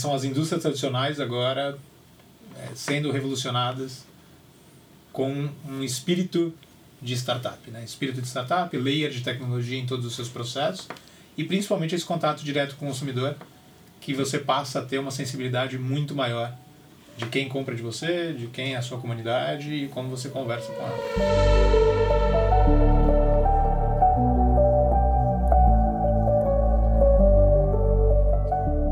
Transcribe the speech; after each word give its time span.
São 0.00 0.14
as 0.14 0.24
indústrias 0.24 0.62
tradicionais 0.62 1.20
agora 1.20 1.78
é, 2.56 2.74
sendo 2.74 3.10
revolucionadas 3.10 4.06
com 5.12 5.50
um 5.68 5.84
espírito 5.84 6.54
de 7.02 7.12
startup, 7.14 7.70
né? 7.70 7.84
espírito 7.84 8.22
de 8.22 8.26
startup, 8.26 8.74
layer 8.74 9.10
de 9.10 9.20
tecnologia 9.20 9.78
em 9.78 9.84
todos 9.84 10.06
os 10.06 10.16
seus 10.16 10.28
processos 10.28 10.88
e 11.36 11.44
principalmente 11.44 11.94
esse 11.94 12.04
contato 12.04 12.42
direto 12.42 12.76
com 12.76 12.86
o 12.86 12.88
consumidor 12.88 13.36
que 14.00 14.14
você 14.14 14.38
passa 14.38 14.78
a 14.78 14.82
ter 14.82 14.98
uma 14.98 15.10
sensibilidade 15.10 15.78
muito 15.78 16.14
maior 16.14 16.54
de 17.18 17.26
quem 17.26 17.46
compra 17.46 17.74
de 17.74 17.82
você, 17.82 18.32
de 18.32 18.46
quem 18.46 18.72
é 18.72 18.78
a 18.78 18.82
sua 18.82 18.98
comunidade 18.98 19.70
e 19.70 19.88
como 19.88 20.08
você 20.08 20.30
conversa 20.30 20.72
com 20.72 20.82
ela. 20.82 21.99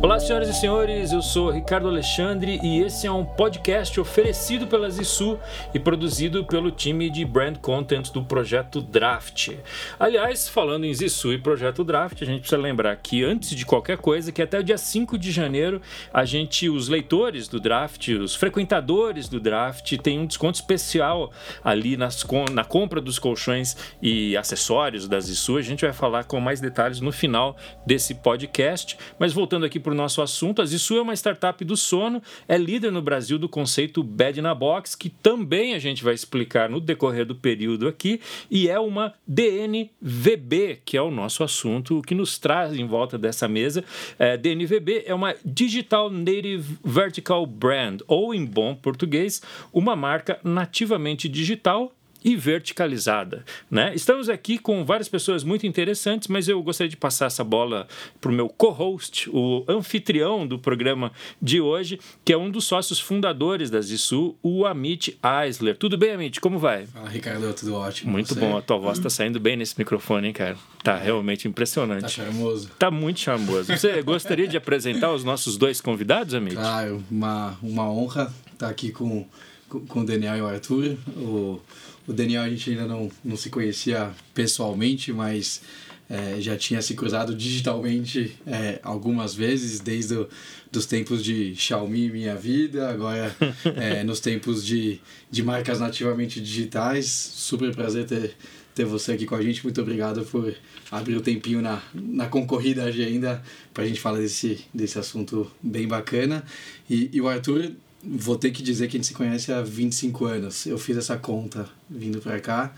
Olá, 0.00 0.20
senhoras 0.20 0.48
e 0.48 0.54
senhores, 0.54 1.10
eu 1.10 1.20
sou 1.20 1.50
Ricardo 1.50 1.88
Alexandre 1.88 2.60
e 2.62 2.78
esse 2.78 3.04
é 3.04 3.10
um 3.10 3.24
podcast 3.24 3.98
oferecido 3.98 4.68
pela 4.68 4.88
Zissu 4.88 5.36
e 5.74 5.78
produzido 5.80 6.44
pelo 6.44 6.70
time 6.70 7.10
de 7.10 7.24
brand 7.24 7.58
content 7.58 8.12
do 8.12 8.22
projeto 8.22 8.80
Draft. 8.80 9.56
Aliás, 9.98 10.48
falando 10.48 10.84
em 10.84 10.94
Zissu 10.94 11.32
e 11.32 11.38
projeto 11.38 11.82
Draft, 11.82 12.22
a 12.22 12.24
gente 12.24 12.42
precisa 12.42 12.62
lembrar 12.62 12.94
que 12.94 13.24
antes 13.24 13.50
de 13.50 13.66
qualquer 13.66 13.98
coisa, 13.98 14.30
que 14.30 14.40
até 14.40 14.60
o 14.60 14.62
dia 14.62 14.78
5 14.78 15.18
de 15.18 15.32
janeiro, 15.32 15.82
a 16.14 16.24
gente, 16.24 16.68
os 16.68 16.88
leitores 16.88 17.48
do 17.48 17.58
Draft, 17.58 18.06
os 18.06 18.36
frequentadores 18.36 19.28
do 19.28 19.40
Draft, 19.40 19.96
tem 19.98 20.20
um 20.20 20.26
desconto 20.26 20.60
especial 20.60 21.32
ali 21.64 21.96
nas, 21.96 22.24
na 22.52 22.62
compra 22.62 23.00
dos 23.00 23.18
colchões 23.18 23.76
e 24.00 24.36
acessórios 24.36 25.08
da 25.08 25.18
Zissu. 25.18 25.56
A 25.56 25.62
gente 25.62 25.80
vai 25.80 25.92
falar 25.92 26.22
com 26.22 26.38
mais 26.38 26.60
detalhes 26.60 27.00
no 27.00 27.10
final 27.10 27.56
desse 27.84 28.14
podcast, 28.14 28.96
mas 29.18 29.32
voltando 29.32 29.66
aqui 29.66 29.80
para 29.88 29.94
o 29.94 29.96
nosso 29.96 30.20
assunto. 30.20 30.60
A 30.60 30.66
Zissu 30.66 30.96
é 30.98 31.00
uma 31.00 31.14
startup 31.14 31.64
do 31.64 31.76
sono, 31.76 32.22
é 32.46 32.58
líder 32.58 32.92
no 32.92 33.00
Brasil 33.00 33.38
do 33.38 33.48
conceito 33.48 34.02
Bed 34.02 34.42
na 34.42 34.54
Box, 34.54 34.94
que 34.94 35.08
também 35.08 35.74
a 35.74 35.78
gente 35.78 36.04
vai 36.04 36.12
explicar 36.12 36.68
no 36.68 36.78
decorrer 36.78 37.24
do 37.24 37.34
período 37.34 37.88
aqui, 37.88 38.20
e 38.50 38.68
é 38.68 38.78
uma 38.78 39.14
DNVB, 39.26 40.80
que 40.84 40.96
é 40.96 41.02
o 41.02 41.10
nosso 41.10 41.42
assunto, 41.42 41.98
o 41.98 42.02
que 42.02 42.14
nos 42.14 42.38
traz 42.38 42.76
em 42.76 42.86
volta 42.86 43.16
dessa 43.16 43.48
mesa. 43.48 43.82
É, 44.18 44.36
DNVB 44.36 45.04
é 45.06 45.14
uma 45.14 45.34
Digital 45.42 46.10
Native 46.10 46.78
Vertical 46.84 47.46
Brand, 47.46 48.02
ou 48.06 48.34
em 48.34 48.44
bom 48.44 48.74
português, 48.74 49.40
uma 49.72 49.96
marca 49.96 50.38
nativamente 50.44 51.30
digital 51.30 51.92
e 52.24 52.36
verticalizada. 52.36 53.44
Né? 53.70 53.92
Estamos 53.94 54.28
aqui 54.28 54.58
com 54.58 54.84
várias 54.84 55.08
pessoas 55.08 55.44
muito 55.44 55.66
interessantes, 55.66 56.28
mas 56.28 56.48
eu 56.48 56.62
gostaria 56.62 56.88
de 56.88 56.96
passar 56.96 57.26
essa 57.26 57.44
bola 57.44 57.86
para 58.20 58.30
o 58.30 58.34
meu 58.34 58.48
co-host, 58.48 59.28
o 59.30 59.64
anfitrião 59.68 60.46
do 60.46 60.58
programa 60.58 61.12
de 61.40 61.60
hoje, 61.60 61.98
que 62.24 62.32
é 62.32 62.36
um 62.36 62.50
dos 62.50 62.64
sócios 62.64 62.98
fundadores 62.98 63.70
da 63.70 63.80
Zissu, 63.80 64.34
o 64.42 64.66
Amit 64.66 65.18
Eisler. 65.44 65.76
Tudo 65.76 65.96
bem, 65.96 66.12
Amit? 66.12 66.40
Como 66.40 66.58
vai? 66.58 66.86
Fala, 66.86 67.08
Ricardo, 67.08 67.52
tudo 67.54 67.74
ótimo. 67.74 68.10
Muito 68.10 68.34
Você? 68.34 68.40
bom, 68.40 68.56
a 68.56 68.62
tua 68.62 68.78
voz 68.78 68.98
está 68.98 69.10
saindo 69.10 69.38
bem 69.38 69.56
nesse 69.56 69.74
microfone, 69.78 70.28
hein, 70.28 70.32
cara? 70.32 70.56
Tá 70.82 70.96
realmente 70.96 71.46
impressionante. 71.46 72.02
Tá 72.02 72.08
charmoso. 72.08 72.70
Tá 72.78 72.90
muito 72.90 73.20
charmoso. 73.20 73.76
Você 73.76 74.02
gostaria 74.02 74.48
de 74.48 74.56
apresentar 74.56 75.12
os 75.12 75.24
nossos 75.24 75.56
dois 75.56 75.80
convidados, 75.80 76.34
Amit? 76.34 76.56
Claro, 76.56 77.02
uma, 77.10 77.56
uma 77.62 77.90
honra 77.90 78.32
estar 78.52 78.68
aqui 78.68 78.90
com, 78.90 79.26
com 79.68 80.00
o 80.00 80.04
Daniel 80.04 80.36
e 80.36 80.40
o 80.40 80.46
Arthur. 80.46 80.96
O 81.16 81.60
o 82.08 82.12
Daniel 82.12 82.42
a 82.42 82.48
gente 82.48 82.70
ainda 82.70 82.86
não, 82.86 83.10
não 83.22 83.36
se 83.36 83.50
conhecia 83.50 84.10
pessoalmente, 84.32 85.12
mas 85.12 85.60
é, 86.08 86.40
já 86.40 86.56
tinha 86.56 86.80
se 86.80 86.94
cruzado 86.94 87.34
digitalmente 87.34 88.34
é, 88.46 88.80
algumas 88.82 89.34
vezes, 89.34 89.78
desde 89.78 90.14
o, 90.14 90.28
dos 90.72 90.86
tempos 90.86 91.22
de 91.22 91.54
Xiaomi 91.54 92.10
Minha 92.10 92.34
Vida, 92.34 92.88
agora 92.88 93.36
é, 93.76 94.02
nos 94.02 94.20
tempos 94.20 94.64
de, 94.64 95.00
de 95.30 95.42
marcas 95.42 95.78
nativamente 95.80 96.40
digitais. 96.40 97.06
Super 97.06 97.74
prazer 97.74 98.06
ter, 98.06 98.34
ter 98.74 98.86
você 98.86 99.12
aqui 99.12 99.26
com 99.26 99.34
a 99.34 99.42
gente. 99.42 99.62
Muito 99.62 99.80
obrigado 99.82 100.24
por 100.24 100.54
abrir 100.90 101.14
o 101.14 101.20
tempinho 101.20 101.60
na, 101.60 101.82
na 101.92 102.26
concorrida 102.26 102.84
agenda 102.84 103.42
para 103.74 103.84
a 103.84 103.86
gente 103.86 104.00
falar 104.00 104.18
desse, 104.18 104.64
desse 104.72 104.98
assunto 104.98 105.50
bem 105.62 105.86
bacana. 105.86 106.42
E, 106.88 107.10
e 107.12 107.20
o 107.20 107.28
Arthur 107.28 107.72
vou 108.02 108.36
ter 108.36 108.50
que 108.50 108.62
dizer 108.62 108.88
que 108.88 108.96
a 108.96 108.98
gente 108.98 109.06
se 109.06 109.14
conhece 109.14 109.52
há 109.52 109.60
25 109.60 110.24
anos. 110.24 110.66
Eu 110.66 110.78
fiz 110.78 110.96
essa 110.96 111.16
conta 111.16 111.68
vindo 111.90 112.20
para 112.20 112.38
cá 112.40 112.74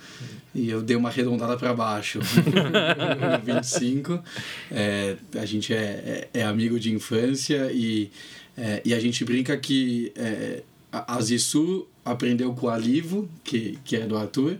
e 0.54 0.70
eu 0.70 0.82
dei 0.82 0.96
uma 0.96 1.08
arredondada 1.08 1.56
para 1.56 1.74
baixo. 1.74 2.20
25. 3.44 4.22
É, 4.70 5.16
a 5.34 5.44
gente 5.44 5.74
é, 5.74 6.28
é, 6.32 6.40
é, 6.40 6.44
amigo 6.44 6.80
de 6.80 6.92
infância 6.92 7.70
e, 7.72 8.10
é, 8.56 8.80
e 8.84 8.94
a 8.94 9.00
gente 9.00 9.24
brinca 9.24 9.56
que 9.56 10.12
é, 10.16 10.62
a 10.90 11.20
Zissu 11.20 11.86
aprendeu 12.04 12.52
com 12.54 12.66
o 12.66 12.70
Alivo, 12.70 13.28
que, 13.44 13.78
que 13.84 13.96
é 13.96 14.06
do 14.06 14.16
Arthur, 14.16 14.56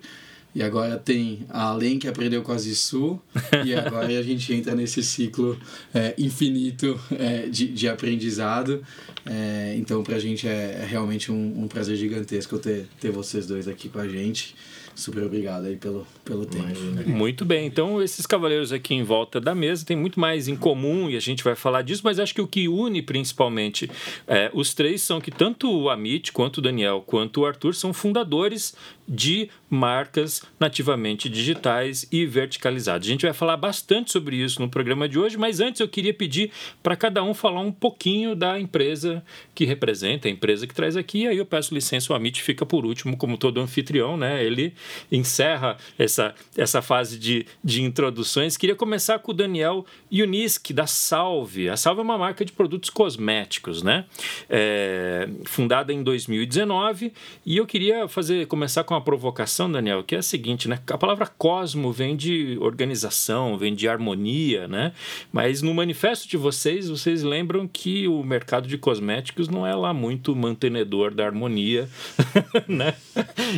e 0.55 0.63
agora 0.63 0.97
tem 0.97 1.47
a 1.49 1.69
Além 1.71 1.99
que 1.99 2.09
aprendeu 2.09 2.43
com 2.43 2.53
a 2.53 2.59
Zissu, 2.59 3.21
e 3.65 3.75
agora 3.75 4.07
a 4.07 4.23
gente 4.23 4.53
entra 4.53 4.75
nesse 4.75 5.03
ciclo 5.03 5.59
é, 5.95 6.15
infinito 6.19 6.99
é, 7.13 7.47
de, 7.47 7.69
de 7.69 7.89
aprendizado. 7.89 8.83
É, 9.25 9.75
então, 9.77 10.03
para 10.03 10.17
a 10.17 10.19
gente 10.19 10.49
é, 10.49 10.81
é, 10.83 10.87
realmente 10.89 11.31
um, 11.31 11.63
um 11.63 11.69
prazer 11.69 11.97
gigantesco 11.97 12.59
ter, 12.59 12.87
ter 13.01 13.11
vocês 13.11 13.47
dois 13.47 13.69
aqui 13.69 13.89
com 13.89 13.99
a 13.99 14.09
gente. 14.09 14.55
Super 14.95 15.23
obrigado 15.23 15.65
aí 15.65 15.77
pelo, 15.77 16.07
pelo 16.25 16.45
tempo. 16.45 16.67
Muito 17.07 17.45
bem. 17.45 17.65
Então, 17.65 18.03
esses 18.03 18.27
cavaleiros 18.27 18.73
aqui 18.73 18.93
em 18.93 19.03
volta 19.03 19.41
da 19.41 19.55
mesa 19.55 19.85
têm 19.85 19.97
muito 19.97 20.19
mais 20.19 20.49
em 20.49 20.57
comum 20.57 21.09
e 21.09 21.17
a 21.17 21.21
gente 21.21 21.43
vai 21.43 21.55
falar 21.55 21.83
disso, 21.83 22.03
mas 22.05 22.19
acho 22.19 22.35
que 22.35 22.41
o 22.41 22.47
que 22.47 22.69
une 22.69 23.01
principalmente 23.01 23.91
é, 24.27 24.51
os 24.53 24.75
três 24.75 25.01
são 25.01 25.21
que 25.21 25.31
tanto 25.31 25.71
o 25.73 25.89
Amit, 25.89 26.33
quanto 26.33 26.59
o 26.59 26.61
Daniel, 26.61 27.03
quanto 27.07 27.41
o 27.41 27.47
Arthur 27.47 27.75
são 27.75 27.95
fundadores 27.95 28.75
de 29.11 29.51
marcas 29.69 30.43
nativamente 30.59 31.29
digitais 31.29 32.07
e 32.13 32.25
verticalizadas. 32.25 33.09
A 33.09 33.11
gente 33.11 33.27
vai 33.27 33.33
falar 33.33 33.57
bastante 33.57 34.13
sobre 34.13 34.37
isso 34.37 34.63
no 34.63 34.69
programa 34.69 35.09
de 35.09 35.19
hoje, 35.19 35.37
mas 35.37 35.59
antes 35.59 35.81
eu 35.81 35.89
queria 35.89 36.15
pedir 36.15 36.53
para 36.81 36.95
cada 36.95 37.21
um 37.25 37.35
falar 37.35 37.61
um 37.61 37.73
pouquinho 37.73 38.37
da 38.37 38.61
empresa 38.61 39.25
que 39.53 39.65
representa, 39.65 40.29
a 40.29 40.31
empresa 40.31 40.65
que 40.65 40.75
traz 40.75 40.97
aqui, 40.97 41.27
aí 41.27 41.37
eu 41.37 41.45
peço 41.45 41.75
licença, 41.75 42.13
o 42.13 42.17
Amit 42.17 42.41
fica 42.41 42.65
por 42.65 42.87
último, 42.87 43.17
como 43.17 43.37
todo 43.37 43.61
anfitrião, 43.61 44.17
né? 44.17 44.45
Ele 44.45 44.73
encerra 45.11 45.77
essa, 45.99 46.33
essa 46.57 46.81
fase 46.81 47.19
de, 47.19 47.47
de 47.65 47.83
introduções. 47.83 48.57
Queria 48.57 48.77
começar 48.77 49.19
com 49.19 49.33
o 49.33 49.35
Daniel 49.35 49.85
Yuniski, 50.13 50.73
da 50.73 50.87
Salve. 50.87 51.69
A 51.69 51.77
Salve 51.77 52.01
é 52.01 52.05
uma 52.05 52.19
marca 52.19 52.45
de 52.45 52.53
produtos 52.53 52.91
cosméticos, 52.91 53.83
né? 53.83 54.05
É, 54.49 55.29
fundada 55.45 55.93
em 55.93 56.03
2019, 56.03 57.13
e 57.45 57.57
eu 57.57 57.67
queria 57.67 58.07
fazer 58.07 58.47
começar 58.47 58.85
com 58.85 59.00
uma 59.01 59.05
provocação, 59.05 59.73
Daniel, 59.73 60.05
que 60.05 60.15
é 60.15 60.19
a 60.19 60.23
seguinte, 60.23 60.69
né? 60.69 60.79
A 60.87 60.99
palavra 60.99 61.27
cosmo 61.27 61.91
vem 61.91 62.15
de 62.15 62.59
organização, 62.61 63.57
vem 63.57 63.75
de 63.75 63.89
harmonia, 63.89 64.69
né? 64.69 64.93
Mas 65.33 65.63
no 65.63 65.73
manifesto 65.73 66.29
de 66.29 66.37
vocês, 66.37 66.89
vocês 66.89 67.23
lembram 67.23 67.67
que 67.67 68.07
o 68.07 68.23
mercado 68.23 68.69
de 68.69 68.77
cosméticos 68.77 69.49
não 69.49 69.67
é 69.67 69.75
lá 69.75 69.95
muito 69.95 70.37
mantenedor 70.37 71.15
da 71.15 71.25
harmonia, 71.25 71.89
né? 72.69 72.95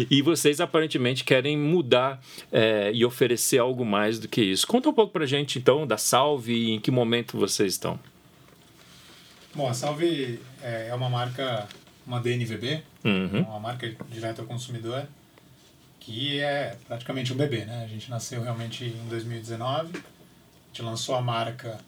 E 0.09 0.23
vocês 0.23 0.61
aparentemente 0.61 1.25
querem 1.25 1.59
mudar 1.59 2.23
é, 2.53 2.93
e 2.95 3.05
oferecer 3.05 3.59
algo 3.59 3.85
mais 3.85 4.19
do 4.19 4.29
que 4.29 4.41
isso. 4.41 4.67
Conta 4.67 4.89
um 4.89 4.95
pouco 4.95 5.13
pra 5.13 5.27
gente, 5.27 5.59
então, 5.59 5.87
da 5.87 5.97
Salve 5.97 6.53
e 6.55 6.71
em 6.71 6.81
que 6.81 6.91
momento 6.91 7.37
vocês 7.37 7.73
estão. 7.73 7.99
Bom, 9.55 9.69
a 9.69 9.75
Salve 9.75 10.41
é, 10.63 10.89
é 10.89 10.95
uma 10.95 11.11
marca, 11.11 11.69
uma 12.07 12.21
DNVB, 12.21 12.83
uhum. 13.05 13.43
uma 13.43 13.61
marca 13.61 13.93
direta 14.11 14.41
ao 14.41 14.47
consumidor, 14.47 15.07
que 16.03 16.41
é 16.41 16.77
praticamente 16.89 17.33
um 17.33 17.37
bebê, 17.37 17.65
né? 17.65 17.85
A 17.85 17.87
gente 17.87 18.11
nasceu 18.11 18.43
realmente 18.43 18.85
em 18.85 19.09
2019, 19.09 19.97
a 19.97 20.01
gente 20.67 20.83
lançou 20.83 21.15
a 21.15 21.23
marca 21.23 21.79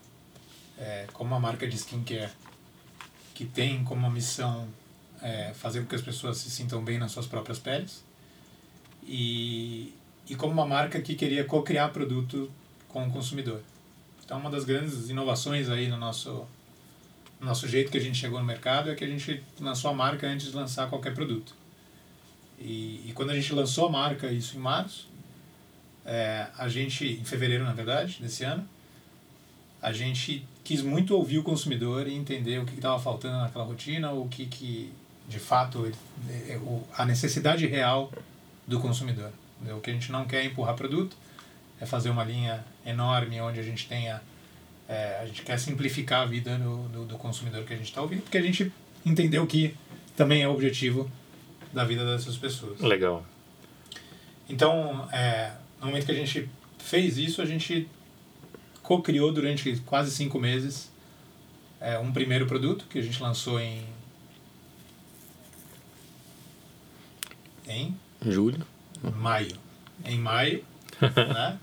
é, 0.78 1.06
como 1.12 1.30
uma 1.30 1.40
marca 1.40 1.66
de 1.66 1.74
skincare 1.74 2.30
que 3.34 3.44
tem 3.44 3.82
como 3.82 4.08
missão 4.08 4.68
é, 5.20 5.52
fazer 5.54 5.80
com 5.80 5.86
que 5.86 5.96
as 5.96 6.02
pessoas 6.02 6.36
se 6.38 6.48
sintam 6.48 6.84
bem 6.84 6.96
nas 6.96 7.10
suas 7.10 7.26
próprias 7.26 7.58
peles 7.58 8.04
e, 9.02 9.92
e 10.28 10.36
como 10.36 10.52
uma 10.52 10.66
marca 10.66 11.00
que 11.00 11.16
queria 11.16 11.44
co-criar 11.44 11.88
produto 11.88 12.48
com 12.86 13.08
o 13.08 13.10
consumidor. 13.10 13.62
Então, 14.24 14.38
uma 14.38 14.48
das 14.48 14.64
grandes 14.64 15.10
inovações 15.10 15.68
aí 15.68 15.88
no 15.88 15.96
nosso, 15.96 16.46
no 17.40 17.46
nosso 17.46 17.66
jeito 17.66 17.90
que 17.90 17.98
a 17.98 18.00
gente 18.00 18.16
chegou 18.16 18.38
no 18.38 18.46
mercado 18.46 18.92
é 18.92 18.94
que 18.94 19.02
a 19.02 19.08
gente 19.08 19.42
lançou 19.60 19.90
a 19.90 19.94
marca 19.94 20.24
antes 20.28 20.52
de 20.52 20.56
lançar 20.56 20.88
qualquer 20.88 21.12
produto. 21.14 21.63
E, 22.58 23.02
e 23.06 23.12
quando 23.14 23.30
a 23.30 23.34
gente 23.34 23.52
lançou 23.52 23.86
a 23.86 23.90
marca, 23.90 24.30
isso 24.30 24.56
em 24.56 24.60
março, 24.60 25.08
é, 26.04 26.46
a 26.56 26.68
gente, 26.68 27.04
em 27.04 27.24
fevereiro 27.24 27.64
na 27.64 27.72
verdade, 27.72 28.18
desse 28.20 28.44
ano, 28.44 28.66
a 29.82 29.92
gente 29.92 30.46
quis 30.62 30.82
muito 30.82 31.14
ouvir 31.14 31.38
o 31.38 31.42
consumidor 31.42 32.06
e 32.06 32.14
entender 32.14 32.58
o 32.58 32.64
que 32.64 32.74
estava 32.74 32.98
faltando 32.98 33.38
naquela 33.38 33.64
rotina, 33.64 34.12
o 34.12 34.28
que, 34.28 34.46
que 34.46 34.92
de 35.28 35.38
fato, 35.38 35.90
é, 36.28 36.60
a 36.96 37.04
necessidade 37.04 37.66
real 37.66 38.12
do 38.66 38.80
consumidor. 38.80 39.30
O 39.76 39.80
que 39.80 39.90
a 39.90 39.92
gente 39.92 40.10
não 40.10 40.24
quer 40.26 40.42
é 40.42 40.46
empurrar 40.46 40.74
produto, 40.74 41.16
é 41.80 41.86
fazer 41.86 42.10
uma 42.10 42.24
linha 42.24 42.64
enorme 42.84 43.40
onde 43.40 43.60
a 43.60 43.62
gente 43.62 43.86
tenha 43.88 44.20
É, 44.86 45.20
a 45.22 45.26
gente 45.26 45.40
quer 45.42 45.58
simplificar 45.58 46.20
a 46.24 46.26
vida 46.26 46.58
do, 46.58 46.88
do, 46.88 47.04
do 47.06 47.16
consumidor 47.16 47.64
que 47.64 47.72
a 47.72 47.76
gente 47.76 47.88
está 47.88 48.02
ouvindo, 48.02 48.20
porque 48.20 48.36
a 48.36 48.42
gente 48.42 48.70
entendeu 49.02 49.46
que 49.46 49.74
também 50.14 50.42
é 50.42 50.46
o 50.46 50.52
objetivo 50.52 51.10
da 51.74 51.84
vida 51.84 52.04
dessas 52.04 52.36
pessoas. 52.36 52.80
Legal. 52.80 53.24
Então, 54.48 55.08
é, 55.12 55.52
no 55.80 55.86
momento 55.88 56.06
que 56.06 56.12
a 56.12 56.14
gente 56.14 56.48
fez 56.78 57.18
isso, 57.18 57.42
a 57.42 57.44
gente 57.44 57.88
co-criou 58.82 59.32
durante 59.32 59.76
quase 59.86 60.10
cinco 60.10 60.38
meses 60.38 60.92
é, 61.80 61.98
um 61.98 62.12
primeiro 62.12 62.46
produto 62.46 62.86
que 62.88 62.98
a 62.98 63.02
gente 63.02 63.22
lançou 63.22 63.60
em. 63.60 63.84
em 67.68 67.94
Julho. 68.22 68.66
maio. 69.16 69.56
Em 70.04 70.18
maio, 70.18 70.64
né? 71.02 71.58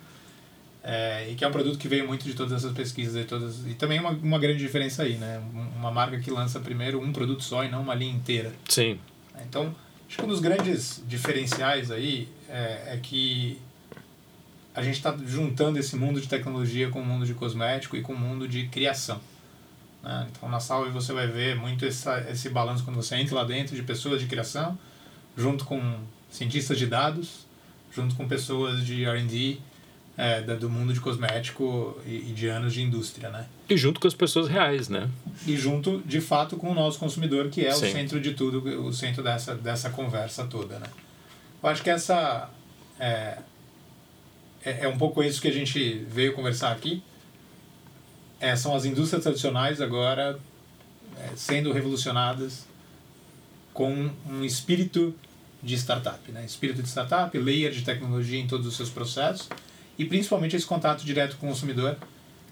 É, 0.83 1.29
e 1.29 1.35
que 1.35 1.43
é 1.43 1.47
um 1.47 1.51
produto 1.51 1.77
que 1.77 1.87
veio 1.87 2.07
muito 2.07 2.25
de 2.25 2.33
todas 2.33 2.53
essas 2.53 2.71
pesquisas 2.75 3.15
e 3.15 3.25
todas 3.25 3.67
e 3.67 3.75
também 3.75 3.99
uma, 3.99 4.09
uma 4.11 4.39
grande 4.39 4.59
diferença 4.59 5.03
aí, 5.03 5.15
né? 5.15 5.41
Uma 5.75 5.91
marca 5.91 6.19
que 6.19 6.31
lança 6.31 6.59
primeiro 6.59 6.99
um 6.99 7.13
produto 7.13 7.43
só 7.43 7.63
e 7.63 7.69
não 7.69 7.81
uma 7.81 7.93
linha 7.93 8.13
inteira. 8.13 8.51
Sim. 8.67 8.99
Então, 9.43 9.75
acho 10.11 10.17
que 10.17 10.25
um 10.25 10.27
dos 10.27 10.41
grandes 10.41 11.01
diferenciais 11.07 11.89
aí 11.89 12.27
é, 12.49 12.95
é 12.95 12.99
que 13.01 13.57
a 14.75 14.83
gente 14.83 14.95
está 14.95 15.15
juntando 15.25 15.79
esse 15.79 15.95
mundo 15.95 16.19
de 16.19 16.27
tecnologia 16.27 16.89
com 16.89 17.01
o 17.01 17.05
mundo 17.05 17.25
de 17.25 17.33
cosmético 17.33 17.95
e 17.95 18.01
com 18.01 18.11
o 18.11 18.19
mundo 18.19 18.45
de 18.45 18.67
criação. 18.67 19.21
Né? 20.03 20.27
Então, 20.29 20.49
na 20.49 20.59
Salve 20.59 20.89
você 20.91 21.13
vai 21.13 21.27
ver 21.27 21.55
muito 21.55 21.85
essa, 21.85 22.19
esse 22.29 22.49
balanço 22.49 22.83
quando 22.83 22.97
você 22.97 23.15
entra 23.15 23.35
lá 23.35 23.45
dentro 23.45 23.73
de 23.73 23.83
pessoas 23.83 24.19
de 24.19 24.27
criação, 24.27 24.77
junto 25.37 25.63
com 25.63 25.81
cientistas 26.29 26.77
de 26.77 26.87
dados, 26.87 27.47
junto 27.95 28.13
com 28.15 28.27
pessoas 28.27 28.85
de 28.85 29.05
R&D, 29.05 29.59
é, 30.17 30.41
do 30.41 30.69
mundo 30.69 30.93
de 30.93 30.99
cosmético 30.99 31.97
e, 32.05 32.33
de 32.33 32.47
anos 32.47 32.73
de 32.73 32.81
indústria, 32.81 33.29
né? 33.29 33.45
E 33.69 33.77
junto 33.77 33.99
com 33.99 34.07
as 34.07 34.13
pessoas 34.13 34.47
reais, 34.47 34.89
né? 34.89 35.09
E 35.47 35.55
junto, 35.55 36.01
de 36.05 36.19
fato, 36.19 36.57
com 36.57 36.69
o 36.69 36.73
nosso 36.73 36.99
consumidor, 36.99 37.49
que 37.49 37.65
é 37.65 37.71
Sim. 37.71 37.87
o 37.87 37.91
centro 37.91 38.19
de 38.19 38.33
tudo, 38.33 38.61
o 38.85 38.93
centro 38.93 39.23
dessa, 39.23 39.55
dessa 39.55 39.89
conversa 39.89 40.45
toda, 40.45 40.79
né? 40.79 40.87
Eu 41.61 41.69
acho 41.69 41.81
que 41.81 41.89
essa... 41.89 42.49
É, 42.99 43.37
é, 44.63 44.85
é 44.85 44.87
um 44.87 44.97
pouco 44.97 45.23
isso 45.23 45.41
que 45.41 45.47
a 45.47 45.53
gente 45.53 46.05
veio 46.09 46.33
conversar 46.33 46.71
aqui. 46.71 47.01
É, 48.39 48.55
são 48.55 48.75
as 48.75 48.85
indústrias 48.85 49.23
tradicionais 49.23 49.79
agora 49.81 50.39
é, 51.17 51.35
sendo 51.35 51.71
revolucionadas 51.71 52.65
com 53.73 54.09
um 54.27 54.43
espírito 54.43 55.15
de 55.63 55.75
startup, 55.75 56.31
né? 56.31 56.43
Espírito 56.45 56.81
de 56.81 56.89
startup, 56.89 57.35
layer 57.37 57.71
de 57.71 57.83
tecnologia 57.83 58.39
em 58.39 58.47
todos 58.47 58.67
os 58.67 58.75
seus 58.75 58.89
processos 58.89 59.47
e 60.01 60.05
principalmente 60.05 60.55
esse 60.55 60.65
contato 60.65 61.05
direto 61.05 61.37
com 61.37 61.45
o 61.45 61.49
consumidor, 61.49 61.95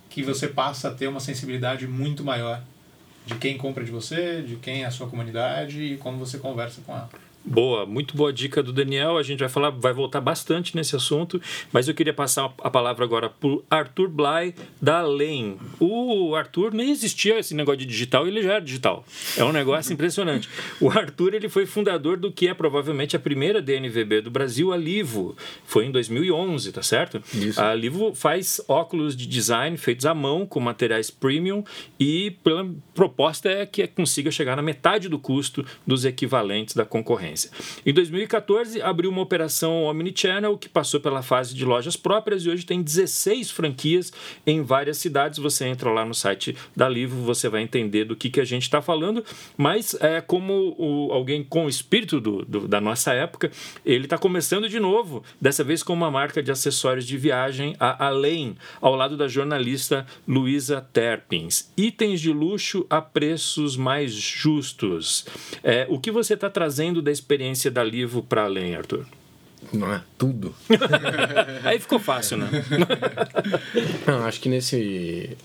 que 0.08 0.22
você 0.22 0.48
passa 0.48 0.90
a 0.90 0.92
ter 0.92 1.08
uma 1.08 1.20
sensibilidade 1.20 1.88
muito 1.88 2.24
maior 2.24 2.62
de 3.26 3.34
quem 3.36 3.58
compra 3.58 3.84
de 3.84 3.90
você, 3.90 4.44
de 4.44 4.56
quem 4.58 4.84
é 4.84 4.86
a 4.86 4.92
sua 4.92 5.08
comunidade 5.08 5.82
e 5.82 5.98
como 5.98 6.20
você 6.20 6.38
conversa 6.38 6.80
com 6.86 6.94
ela. 6.94 7.10
Boa, 7.44 7.86
muito 7.86 8.18
boa 8.18 8.34
dica 8.34 8.62
do 8.62 8.74
Daniel. 8.74 9.18
A 9.18 9.24
gente 9.24 9.40
vai 9.40 9.50
falar, 9.50 9.70
vai 9.70 9.94
voltar 9.94 10.20
bastante 10.20 10.76
nesse 10.76 10.96
assunto, 10.96 11.42
mas 11.72 11.88
eu 11.88 11.94
queria 11.94 12.14
passar 12.14 12.54
a 12.60 12.70
palavra 12.70 13.06
agora 13.06 13.30
para 13.30 13.50
Arthur 13.70 14.10
Bly 14.10 14.54
da 14.82 15.02
Lem. 15.02 15.58
O 15.80 16.36
Arthur 16.36 16.74
nem 16.74 16.92
existia 16.92 17.40
esse 17.40 17.56
negócio 17.56 17.80
de 17.80 17.86
digital, 17.86 18.28
ele 18.28 18.44
já 18.44 18.54
era 18.54 18.62
digital. 18.62 19.06
É 19.38 19.44
um 19.44 19.52
negócio 19.52 19.94
impressionante. 19.94 20.50
O 20.80 20.90
Arthur 20.90 21.34
ele 21.34 21.50
foi 21.50 21.66
fundador 21.66 22.18
do 22.18 22.32
que 22.32 22.48
é 22.48 22.54
provavelmente 22.54 23.16
a 23.16 23.20
primeira 23.20 23.62
DNVB 23.62 24.22
do 24.22 24.30
Brasil, 24.30 24.74
a 24.74 24.78
Livo. 24.78 25.36
Foi 25.66 25.86
em 25.86 25.92
2011, 25.92 26.72
tá 26.72 26.84
certo? 26.84 27.22
Isso. 27.34 27.60
A 27.60 27.74
Livo 27.74 28.14
faz 28.14 28.62
óculos 28.68 29.16
de 29.16 29.26
design 29.26 29.78
feitos 29.78 30.06
à 30.06 30.14
mão 30.14 30.46
com 30.46 30.60
materiais 30.60 31.10
premium 31.10 31.64
e 32.00 32.32
pela 32.44 32.70
proposta 32.94 33.50
é 33.50 33.66
que 33.66 33.88
consiga 33.88 34.30
chegar 34.30 34.56
na 34.56 34.62
metade 34.62 35.08
do 35.08 35.18
custo 35.18 35.66
dos 35.88 36.06
equivalentes 36.06 36.76
da 36.76 36.86
concorrência 36.86 37.29
concorrência. 37.30 37.52
Em 37.86 37.94
2014, 37.94 38.82
abriu 38.82 39.10
uma 39.10 39.22
operação 39.22 39.84
Omnichannel 39.84 40.58
que 40.58 40.68
passou 40.68 41.00
pela 41.00 41.22
fase 41.22 41.54
de 41.54 41.64
lojas 41.64 41.96
próprias 41.96 42.44
e 42.44 42.50
hoje 42.50 42.66
tem 42.66 42.82
16 42.82 43.52
franquias 43.52 44.12
em 44.46 44.62
várias 44.64 44.98
cidades. 44.98 45.40
Você 45.40 45.66
entra 45.66 45.92
lá 45.92 46.04
no 46.04 46.14
site 46.14 46.56
da 46.76 46.90
Livro, 46.90 47.18
você 47.18 47.48
vai 47.48 47.62
entender 47.62 48.06
do 48.06 48.16
que, 48.16 48.30
que 48.30 48.42
a 48.42 48.46
gente 48.46 48.64
está 48.64 48.82
falando, 48.82 49.24
mas 49.58 49.96
é 50.00 50.22
como 50.22 50.76
o, 50.78 51.12
alguém 51.12 51.44
com 51.44 51.66
o 51.66 51.70
espírito 51.70 52.20
do, 52.20 52.44
do 52.46 52.68
da 52.68 52.82
nossa 52.82 53.14
época, 53.14 53.52
ele 53.86 54.06
está 54.06 54.18
começando 54.18 54.68
de 54.70 54.80
novo, 54.80 55.24
dessa 55.40 55.64
vez 55.64 55.84
com 55.84 55.94
uma 55.94 56.12
marca 56.12 56.42
de 56.42 56.52
acessórios 56.52 57.06
de 57.06 57.18
viagem, 57.18 57.76
a 57.80 58.08
Além, 58.08 58.56
ao 58.82 58.96
lado 58.96 59.18
da 59.18 59.28
jornalista 59.28 60.06
Luísa 60.28 60.82
Terpins. 60.94 61.72
Itens 61.78 62.22
de 62.22 62.32
luxo 62.32 62.86
a 62.90 63.02
preços 63.02 63.76
mais 63.76 64.14
justos. 64.14 65.26
É, 65.64 65.86
o 65.90 66.00
que 66.00 66.12
você 66.12 66.34
está 66.34 66.50
trazendo 66.50 67.02
da 67.02 67.12
experiência 67.20 67.70
da 67.70 67.84
Livo 67.84 68.24
para 68.24 68.44
além, 68.44 68.76
Arthur? 68.76 69.06
Não 69.74 69.94
é 69.94 70.02
tudo. 70.18 70.56
Aí 71.64 71.80
ficou 71.80 72.00
fácil, 72.00 72.38
né? 72.38 72.50
Não, 74.08 74.26
acho 74.26 74.40
que 74.40 74.50
nesse 74.50 75.38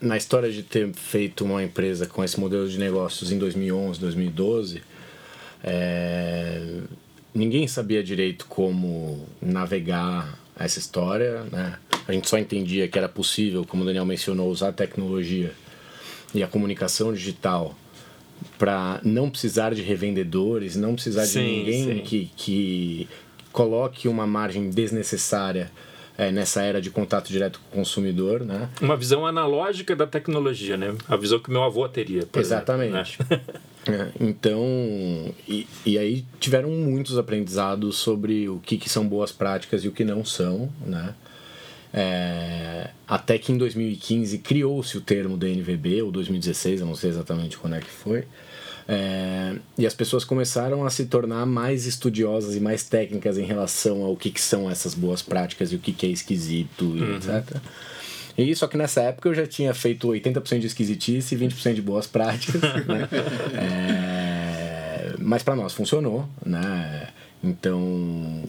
na 0.00 0.16
história 0.16 0.50
de 0.50 0.62
ter 0.62 0.90
feito 0.94 1.44
uma 1.44 1.62
empresa 1.62 2.06
com 2.06 2.24
esse 2.24 2.40
modelo 2.40 2.66
de 2.68 2.78
negócios 2.78 3.30
em 3.30 3.38
2011, 3.38 4.00
2012, 4.00 4.82
é, 5.62 6.78
ninguém 7.34 7.68
sabia 7.68 8.02
direito 8.02 8.46
como 8.46 9.26
navegar 9.42 10.38
essa 10.58 10.78
história, 10.78 11.44
né? 11.52 11.78
A 12.06 12.12
gente 12.12 12.28
só 12.28 12.38
entendia 12.38 12.86
que 12.86 12.98
era 12.98 13.08
possível, 13.08 13.64
como 13.64 13.82
o 13.82 13.86
Daniel 13.86 14.04
mencionou, 14.04 14.50
usar 14.50 14.68
a 14.68 14.72
tecnologia 14.72 15.52
e 16.34 16.42
a 16.42 16.46
comunicação 16.46 17.12
digital 17.12 17.74
para 18.58 19.00
não 19.02 19.28
precisar 19.30 19.74
de 19.74 19.82
revendedores, 19.82 20.76
não 20.76 20.94
precisar 20.94 21.26
sim, 21.26 21.40
de 21.40 21.46
ninguém 21.46 22.02
que, 22.02 22.30
que 22.36 23.08
coloque 23.52 24.08
uma 24.08 24.26
margem 24.26 24.70
desnecessária 24.70 25.70
é, 26.16 26.30
nessa 26.30 26.62
era 26.62 26.80
de 26.80 26.90
contato 26.90 27.28
direto 27.28 27.60
com 27.60 27.76
o 27.76 27.78
consumidor, 27.80 28.44
né? 28.44 28.68
Uma 28.80 28.96
visão 28.96 29.26
analógica 29.26 29.96
da 29.96 30.06
tecnologia, 30.06 30.76
né? 30.76 30.94
A 31.08 31.16
visão 31.16 31.38
que 31.38 31.50
meu 31.50 31.62
avô 31.62 31.88
teria. 31.88 32.26
Exatamente. 32.36 33.18
Exemplo, 33.20 33.26
né? 33.30 33.40
é, 33.88 34.08
então, 34.20 35.34
e, 35.48 35.66
e 35.84 35.98
aí 35.98 36.24
tiveram 36.38 36.70
muitos 36.70 37.18
aprendizados 37.18 37.96
sobre 37.96 38.48
o 38.48 38.60
que, 38.60 38.76
que 38.78 38.88
são 38.88 39.06
boas 39.06 39.32
práticas 39.32 39.84
e 39.84 39.88
o 39.88 39.92
que 39.92 40.04
não 40.04 40.24
são, 40.24 40.70
né? 40.86 41.14
É, 41.96 42.90
até 43.06 43.38
que 43.38 43.52
em 43.52 43.56
2015 43.56 44.38
criou-se 44.38 44.98
o 44.98 45.00
termo 45.00 45.36
DNVB, 45.36 46.02
ou 46.02 46.10
2016, 46.10 46.80
eu 46.80 46.86
não 46.86 46.96
sei 46.96 47.10
exatamente 47.10 47.56
quando 47.56 47.76
é 47.76 47.80
que 47.80 47.90
foi. 47.90 48.24
É, 48.88 49.54
e 49.78 49.86
as 49.86 49.94
pessoas 49.94 50.24
começaram 50.24 50.84
a 50.84 50.90
se 50.90 51.06
tornar 51.06 51.46
mais 51.46 51.86
estudiosas 51.86 52.56
e 52.56 52.60
mais 52.60 52.82
técnicas 52.82 53.38
em 53.38 53.44
relação 53.44 54.02
ao 54.02 54.16
que, 54.16 54.30
que 54.30 54.40
são 54.40 54.68
essas 54.68 54.94
boas 54.94 55.22
práticas 55.22 55.72
e 55.72 55.76
o 55.76 55.78
que, 55.78 55.92
que 55.92 56.04
é 56.04 56.08
esquisito, 56.10 56.84
uhum. 56.84 57.16
etc. 57.16 57.56
E 58.36 58.54
só 58.56 58.66
que 58.66 58.76
nessa 58.76 59.00
época 59.00 59.28
eu 59.28 59.34
já 59.34 59.46
tinha 59.46 59.72
feito 59.72 60.08
80% 60.08 60.58
de 60.58 60.66
esquisitice 60.66 61.36
e 61.36 61.38
20% 61.38 61.74
de 61.74 61.82
boas 61.82 62.08
práticas. 62.08 62.60
né? 62.84 63.08
é, 63.54 65.14
mas 65.20 65.44
para 65.44 65.54
nós 65.54 65.72
funcionou, 65.72 66.28
né? 66.44 67.08
Então, 67.44 67.78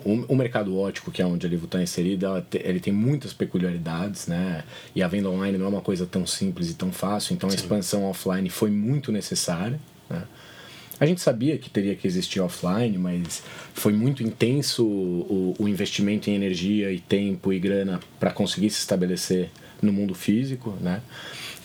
o, 0.05 0.25
o, 0.29 0.35
mercado 0.37 0.77
ótico, 0.77 1.11
que 1.11 1.21
é 1.21 1.25
onde 1.25 1.45
a 1.45 1.49
Livo 1.49 1.65
está 1.65 1.83
inserida, 1.83 2.47
ele 2.53 2.79
tem 2.79 2.93
muitas 2.93 3.33
peculiaridades, 3.33 4.25
né? 4.25 4.63
E 4.95 5.03
a 5.03 5.07
venda 5.09 5.29
online 5.29 5.57
não 5.57 5.65
é 5.65 5.69
uma 5.69 5.81
coisa 5.81 6.05
tão 6.05 6.25
simples 6.25 6.71
e 6.71 6.75
tão 6.75 6.93
fácil, 6.93 7.33
então 7.33 7.49
Sim. 7.49 7.57
a 7.57 7.59
expansão 7.59 8.05
offline 8.05 8.49
foi 8.49 8.71
muito 8.71 9.11
necessária. 9.11 9.77
Né? 10.09 10.23
A 10.97 11.05
gente 11.05 11.19
sabia 11.19 11.57
que 11.57 11.69
teria 11.69 11.93
que 11.93 12.07
existir 12.07 12.39
offline, 12.39 12.97
mas 12.97 13.43
foi 13.73 13.91
muito 13.91 14.23
intenso 14.23 14.85
o, 14.85 15.53
o 15.59 15.67
investimento 15.67 16.29
em 16.29 16.35
energia 16.35 16.89
e 16.89 16.99
tempo 16.99 17.51
e 17.51 17.59
grana 17.59 17.99
para 18.17 18.31
conseguir 18.31 18.69
se 18.69 18.79
estabelecer 18.79 19.49
no 19.81 19.91
mundo 19.91 20.15
físico, 20.15 20.73
né? 20.79 21.01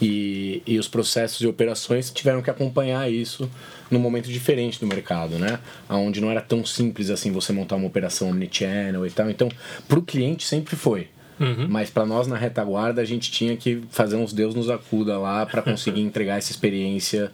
E, 0.00 0.62
e 0.66 0.78
os 0.78 0.88
processos 0.88 1.40
e 1.42 1.46
operações 1.46 2.10
tiveram 2.10 2.40
que 2.40 2.48
acompanhar 2.48 3.10
isso 3.10 3.50
num 3.90 3.98
momento 3.98 4.30
diferente 4.30 4.80
do 4.80 4.86
mercado, 4.86 5.38
né? 5.38 5.58
Onde 5.88 6.20
não 6.20 6.30
era 6.30 6.40
tão 6.40 6.64
simples 6.64 7.10
assim 7.10 7.30
você 7.32 7.52
montar 7.52 7.76
uma 7.76 7.86
operação 7.86 8.30
omnichannel 8.30 9.06
e 9.06 9.10
tal. 9.10 9.28
Então, 9.28 9.50
para 9.86 9.98
o 9.98 10.02
cliente 10.02 10.46
sempre 10.46 10.74
foi. 10.74 11.08
Uhum. 11.38 11.66
Mas 11.68 11.90
para 11.90 12.04
nós 12.06 12.26
na 12.26 12.36
retaguarda 12.36 13.00
a 13.00 13.04
gente 13.04 13.30
tinha 13.30 13.56
que 13.56 13.82
fazer 13.90 14.16
uns 14.16 14.32
Deus 14.32 14.54
nos 14.54 14.68
acuda 14.68 15.18
lá 15.18 15.44
para 15.46 15.62
conseguir 15.62 16.00
entregar 16.02 16.36
essa 16.36 16.50
experiência 16.50 17.32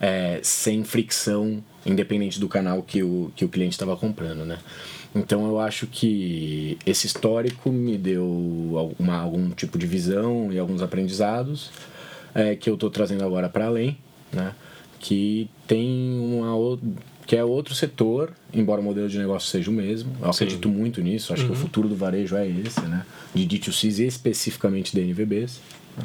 é, 0.00 0.40
sem 0.42 0.84
fricção, 0.84 1.64
independente 1.84 2.38
do 2.38 2.48
canal 2.48 2.82
que 2.82 3.02
o, 3.02 3.32
que 3.34 3.44
o 3.44 3.48
cliente 3.48 3.72
estava 3.72 3.96
comprando, 3.96 4.44
né? 4.44 4.58
Então 5.14 5.46
eu 5.46 5.58
acho 5.58 5.86
que 5.86 6.76
esse 6.84 7.06
histórico 7.06 7.70
me 7.70 7.96
deu 7.96 8.74
alguma, 8.76 9.16
algum 9.16 9.50
tipo 9.50 9.78
de 9.78 9.86
visão 9.86 10.52
e 10.52 10.58
alguns 10.58 10.82
aprendizados 10.82 11.70
é, 12.36 12.54
que 12.54 12.68
eu 12.68 12.74
estou 12.74 12.90
trazendo 12.90 13.24
agora 13.24 13.48
para 13.48 13.66
além, 13.66 13.96
né? 14.30 14.52
que 15.00 15.48
tem 15.66 16.18
uma 16.20 16.78
que 17.26 17.34
é 17.34 17.42
outro 17.42 17.74
setor, 17.74 18.32
embora 18.52 18.80
o 18.80 18.84
modelo 18.84 19.08
de 19.08 19.18
negócio 19.18 19.48
seja 19.48 19.70
o 19.70 19.74
mesmo. 19.74 20.12
Eu 20.20 20.32
Sim. 20.32 20.44
acredito 20.44 20.68
muito 20.68 21.00
nisso, 21.00 21.32
acho 21.32 21.42
uhum. 21.42 21.48
que 21.48 21.54
o 21.54 21.56
uhum. 21.56 21.62
futuro 21.62 21.88
do 21.88 21.96
varejo 21.96 22.36
é 22.36 22.46
esse, 22.46 22.82
né? 22.82 23.04
De 23.34 23.46
D2Cs 23.46 23.98
e 23.98 24.06
especificamente 24.06 24.94
de 24.94 25.00
NVBs. 25.00 25.60
Né? 25.96 26.04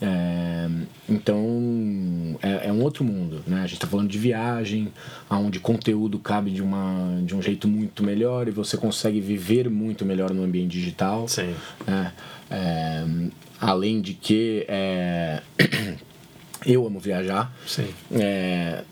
É, 0.00 0.68
então 1.08 2.38
é, 2.42 2.68
é, 2.68 2.72
um 2.72 2.82
outro 2.82 3.02
mundo, 3.02 3.42
né? 3.46 3.58
A 3.58 3.62
gente 3.62 3.74
está 3.74 3.86
falando 3.86 4.08
de 4.08 4.18
viagem, 4.18 4.92
onde 5.30 5.58
conteúdo 5.58 6.18
cabe 6.18 6.50
de, 6.50 6.62
uma, 6.62 7.20
de 7.22 7.34
um 7.34 7.40
jeito 7.40 7.66
muito 7.66 8.02
melhor 8.02 8.46
e 8.48 8.50
você 8.50 8.76
consegue 8.76 9.20
viver 9.20 9.70
muito 9.70 10.04
melhor 10.04 10.32
no 10.32 10.44
ambiente 10.44 10.72
digital. 10.72 11.26
Sim. 11.28 11.54
É, 11.86 12.10
é 12.50 13.04
além 13.60 14.00
de 14.00 14.12
que 14.12 14.66
é, 14.68 15.42
eu 16.66 16.86
amo 16.86 17.00
viajar. 17.00 17.52
Sim. 17.66 17.88
É, 18.12 18.84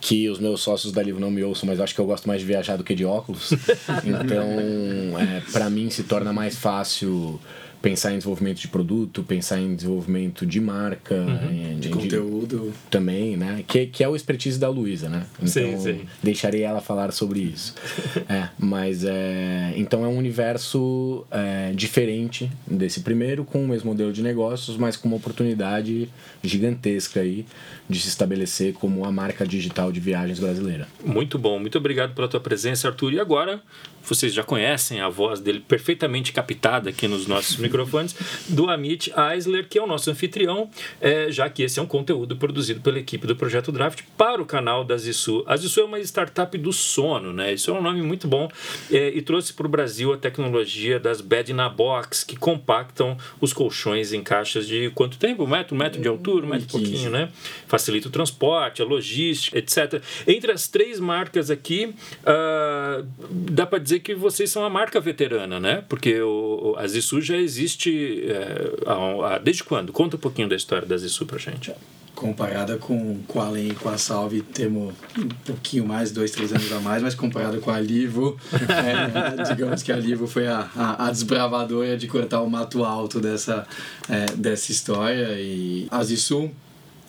que 0.00 0.28
os 0.28 0.40
meus 0.40 0.60
sócios 0.60 0.92
da 0.92 1.00
Livro 1.00 1.20
não 1.20 1.30
me 1.30 1.44
ouçam, 1.44 1.64
mas 1.64 1.78
acho 1.78 1.94
que 1.94 2.00
eu 2.00 2.04
gosto 2.04 2.26
mais 2.26 2.40
de 2.40 2.46
viajar 2.46 2.76
do 2.76 2.82
que 2.82 2.92
de 2.92 3.04
óculos. 3.04 3.52
então, 4.04 5.16
é, 5.16 5.40
para 5.52 5.70
mim 5.70 5.88
se 5.90 6.02
torna 6.02 6.32
mais 6.32 6.56
fácil 6.56 7.40
pensar 7.82 8.12
em 8.12 8.18
desenvolvimento 8.18 8.60
de 8.60 8.68
produto, 8.68 9.24
pensar 9.24 9.58
em 9.58 9.74
desenvolvimento 9.74 10.46
de 10.46 10.60
marca, 10.60 11.16
uhum. 11.16 11.74
de, 11.74 11.80
de, 11.80 11.88
conteúdo 11.88 12.72
também, 12.88 13.36
né? 13.36 13.64
Que, 13.66 13.86
que 13.86 14.04
é 14.04 14.08
o 14.08 14.14
expertise 14.14 14.58
da 14.58 14.68
Luísa, 14.68 15.08
né? 15.08 15.26
Então, 15.36 15.48
sim, 15.48 15.78
sim. 15.78 16.00
deixarei 16.22 16.62
ela 16.62 16.80
falar 16.80 17.12
sobre 17.12 17.40
isso. 17.40 17.74
é, 18.28 18.48
mas 18.56 19.04
é, 19.04 19.74
então 19.76 20.04
é 20.04 20.08
um 20.08 20.16
universo 20.16 21.26
é, 21.30 21.72
diferente 21.74 22.50
desse 22.66 23.00
primeiro, 23.00 23.44
com 23.44 23.64
o 23.64 23.68
mesmo 23.68 23.90
modelo 23.90 24.12
de 24.12 24.22
negócios, 24.22 24.76
mas 24.76 24.96
com 24.96 25.08
uma 25.08 25.16
oportunidade 25.16 26.08
gigantesca 26.42 27.20
aí 27.20 27.44
de 27.90 28.00
se 28.00 28.08
estabelecer 28.08 28.74
como 28.74 29.04
a 29.04 29.10
marca 29.10 29.44
digital 29.44 29.90
de 29.90 29.98
viagens 29.98 30.38
brasileira. 30.38 30.86
Muito 31.04 31.36
bom, 31.36 31.58
muito 31.58 31.76
obrigado 31.76 32.14
pela 32.14 32.28
tua 32.28 32.40
presença, 32.40 32.86
Arthur. 32.86 33.12
E 33.14 33.20
agora 33.20 33.60
vocês 34.04 34.32
já 34.32 34.42
conhecem 34.42 35.00
a 35.00 35.08
voz 35.08 35.40
dele 35.40 35.60
perfeitamente 35.66 36.32
captada 36.32 36.90
aqui 36.90 37.08
nos 37.08 37.26
nossos 37.26 37.56
microfones, 37.58 38.14
do 38.48 38.68
Amit 38.68 39.12
Eisler, 39.16 39.68
que 39.68 39.78
é 39.78 39.82
o 39.82 39.86
nosso 39.86 40.10
anfitrião, 40.10 40.70
é, 41.00 41.30
já 41.30 41.48
que 41.48 41.62
esse 41.62 41.78
é 41.78 41.82
um 41.82 41.86
conteúdo 41.86 42.36
produzido 42.36 42.80
pela 42.80 42.98
equipe 42.98 43.26
do 43.26 43.36
Projeto 43.36 43.72
Draft 43.72 44.02
para 44.16 44.40
o 44.40 44.46
canal 44.46 44.84
da 44.84 44.96
Zissu. 44.96 45.44
A 45.46 45.56
Zissu 45.56 45.80
é 45.80 45.84
uma 45.84 46.00
startup 46.00 46.56
do 46.58 46.72
sono, 46.72 47.32
né? 47.32 47.52
Isso 47.52 47.70
é 47.70 47.74
um 47.74 47.82
nome 47.82 48.02
muito 48.02 48.26
bom 48.26 48.48
é, 48.90 49.08
e 49.08 49.22
trouxe 49.22 49.52
para 49.52 49.66
o 49.66 49.70
Brasil 49.70 50.12
a 50.12 50.16
tecnologia 50.16 50.98
das 50.98 51.20
Bed 51.20 51.52
na 51.52 51.68
Box, 51.68 52.24
que 52.24 52.36
compactam 52.36 53.16
os 53.40 53.52
colchões 53.52 54.12
em 54.12 54.22
caixas 54.22 54.66
de 54.66 54.90
quanto 54.90 55.18
tempo? 55.18 55.44
Um 55.44 55.46
metro, 55.46 55.74
um 55.74 55.78
metro 55.78 56.00
de 56.00 56.08
altura, 56.08 56.46
um 56.46 56.48
metro 56.48 56.66
e 56.66 56.70
pouquinho, 56.70 57.10
né? 57.10 57.28
Facilita 57.66 58.08
o 58.08 58.10
transporte, 58.10 58.82
a 58.82 58.84
logística, 58.84 59.58
etc. 59.58 60.02
Entre 60.26 60.50
as 60.52 60.68
três 60.68 60.98
marcas 60.98 61.50
aqui, 61.50 61.94
uh, 62.22 63.06
dá 63.30 63.66
para 63.66 63.78
dizer 63.78 63.91
dizer 63.92 64.00
que 64.00 64.14
vocês 64.14 64.50
são 64.50 64.64
a 64.64 64.70
marca 64.70 65.00
veterana, 65.00 65.60
né? 65.60 65.84
Porque 65.88 66.20
o, 66.20 66.74
a 66.78 66.86
Zissu 66.86 67.20
já 67.20 67.36
existe 67.36 68.24
é, 68.26 69.38
desde 69.42 69.62
quando? 69.64 69.92
Conta 69.92 70.16
um 70.16 70.20
pouquinho 70.20 70.48
da 70.48 70.56
história 70.56 70.86
da 70.86 70.96
Zissu 70.96 71.26
pra 71.26 71.38
gente. 71.38 71.72
Comparada 72.14 72.76
com, 72.76 73.20
com 73.26 73.40
a 73.40 73.46
Além 73.46 73.70
e 73.70 73.74
com 73.74 73.88
a 73.88 73.98
Salve, 73.98 74.42
temos 74.42 74.94
um 75.18 75.28
pouquinho 75.44 75.86
mais, 75.86 76.12
dois, 76.12 76.30
três 76.30 76.52
anos 76.52 76.70
a 76.72 76.78
mais, 76.78 77.02
mas 77.02 77.14
comparada 77.14 77.58
com 77.58 77.70
a 77.70 77.80
Livo, 77.80 78.38
é, 78.52 79.42
digamos 79.44 79.82
que 79.82 79.90
a 79.90 79.96
Livo 79.96 80.26
foi 80.26 80.46
a, 80.46 80.70
a, 80.76 81.06
a, 81.06 81.10
desbravadora 81.10 81.96
de 81.96 82.06
cortar 82.06 82.42
o 82.42 82.48
mato 82.48 82.84
alto 82.84 83.18
dessa, 83.18 83.66
é, 84.08 84.26
dessa 84.36 84.70
história. 84.70 85.40
E 85.40 85.88
a 85.90 86.02
Zissu, 86.04 86.50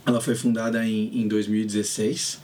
ela 0.05 0.19
foi 0.19 0.35
fundada 0.35 0.83
em, 0.85 1.21
em 1.21 1.27
2016. 1.27 2.41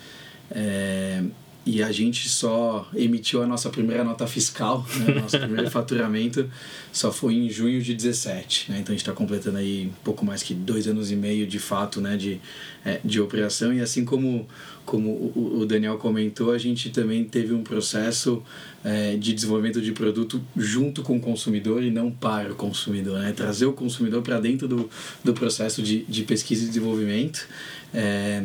É, 0.52 1.24
e 1.66 1.84
a 1.84 1.92
gente 1.92 2.30
só 2.30 2.90
emitiu 2.96 3.44
a 3.44 3.48
nossa 3.48 3.70
primeira 3.70 4.04
nota 4.04 4.26
fiscal, 4.26 4.86
né? 4.98 5.16
nosso 5.16 5.38
primeiro 5.38 5.70
faturamento 5.72 6.50
só 6.92 7.12
foi 7.12 7.36
em 7.36 7.50
junho 7.50 7.82
de 7.82 7.94
17, 7.94 8.72
né? 8.72 8.80
então 8.80 8.94
a 8.94 8.96
gente 8.96 9.02
está 9.02 9.12
completando 9.12 9.58
aí 9.58 9.88
um 9.88 10.04
pouco 10.04 10.26
mais 10.26 10.42
que 10.42 10.54
dois 10.54 10.88
anos 10.88 11.12
e 11.12 11.16
meio 11.16 11.46
de 11.46 11.60
fato 11.60 12.00
né? 12.00 12.16
de, 12.16 12.40
é, 12.86 13.00
de 13.04 13.20
operação 13.20 13.74
e 13.74 13.82
assim 13.82 14.06
como, 14.06 14.48
como 14.86 15.10
o, 15.10 15.60
o 15.60 15.66
Daniel 15.66 15.98
comentou, 15.98 16.52
a 16.52 16.58
gente 16.58 16.90
também 16.90 17.26
teve 17.26 17.54
um 17.54 17.62
processo 17.62 18.42
é, 18.84 19.18
de 19.18 19.34
desenvolvimento 19.34 19.82
de 19.82 19.92
produto 19.92 20.42
junto 20.56 21.04
com 21.04 21.18
o 21.18 21.20
consumidor 21.20 21.84
e 21.84 21.92
não 21.92 22.10
para 22.10 22.54
o 22.54 22.56
consumidor, 22.56 23.20
né? 23.20 23.34
trazer 23.34 23.66
o 23.66 23.74
consumidor 23.74 24.22
para 24.22 24.40
dentro 24.40 24.68
do, 24.68 24.90
do 25.24 25.34
processo 25.34 25.84
de, 25.84 26.04
de 26.06 26.24
pesquisa 26.24 26.64
e 26.64 26.68
desenvolvimento. 26.68 27.48
É, 27.94 28.44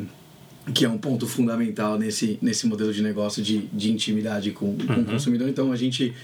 que 0.73 0.85
é 0.85 0.89
um 0.89 0.97
ponto 0.97 1.27
fundamental 1.27 1.99
nesse, 1.99 2.39
nesse 2.41 2.67
modelo 2.67 2.93
de 2.93 3.03
negócio 3.03 3.43
de, 3.43 3.67
de 3.73 3.91
intimidade 3.91 4.51
com, 4.53 4.77
com 4.77 4.93
uhum. 4.93 5.03
o 5.03 5.05
consumidor. 5.05 5.49
Então 5.49 5.71
a 5.73 5.77
gente 5.77 6.15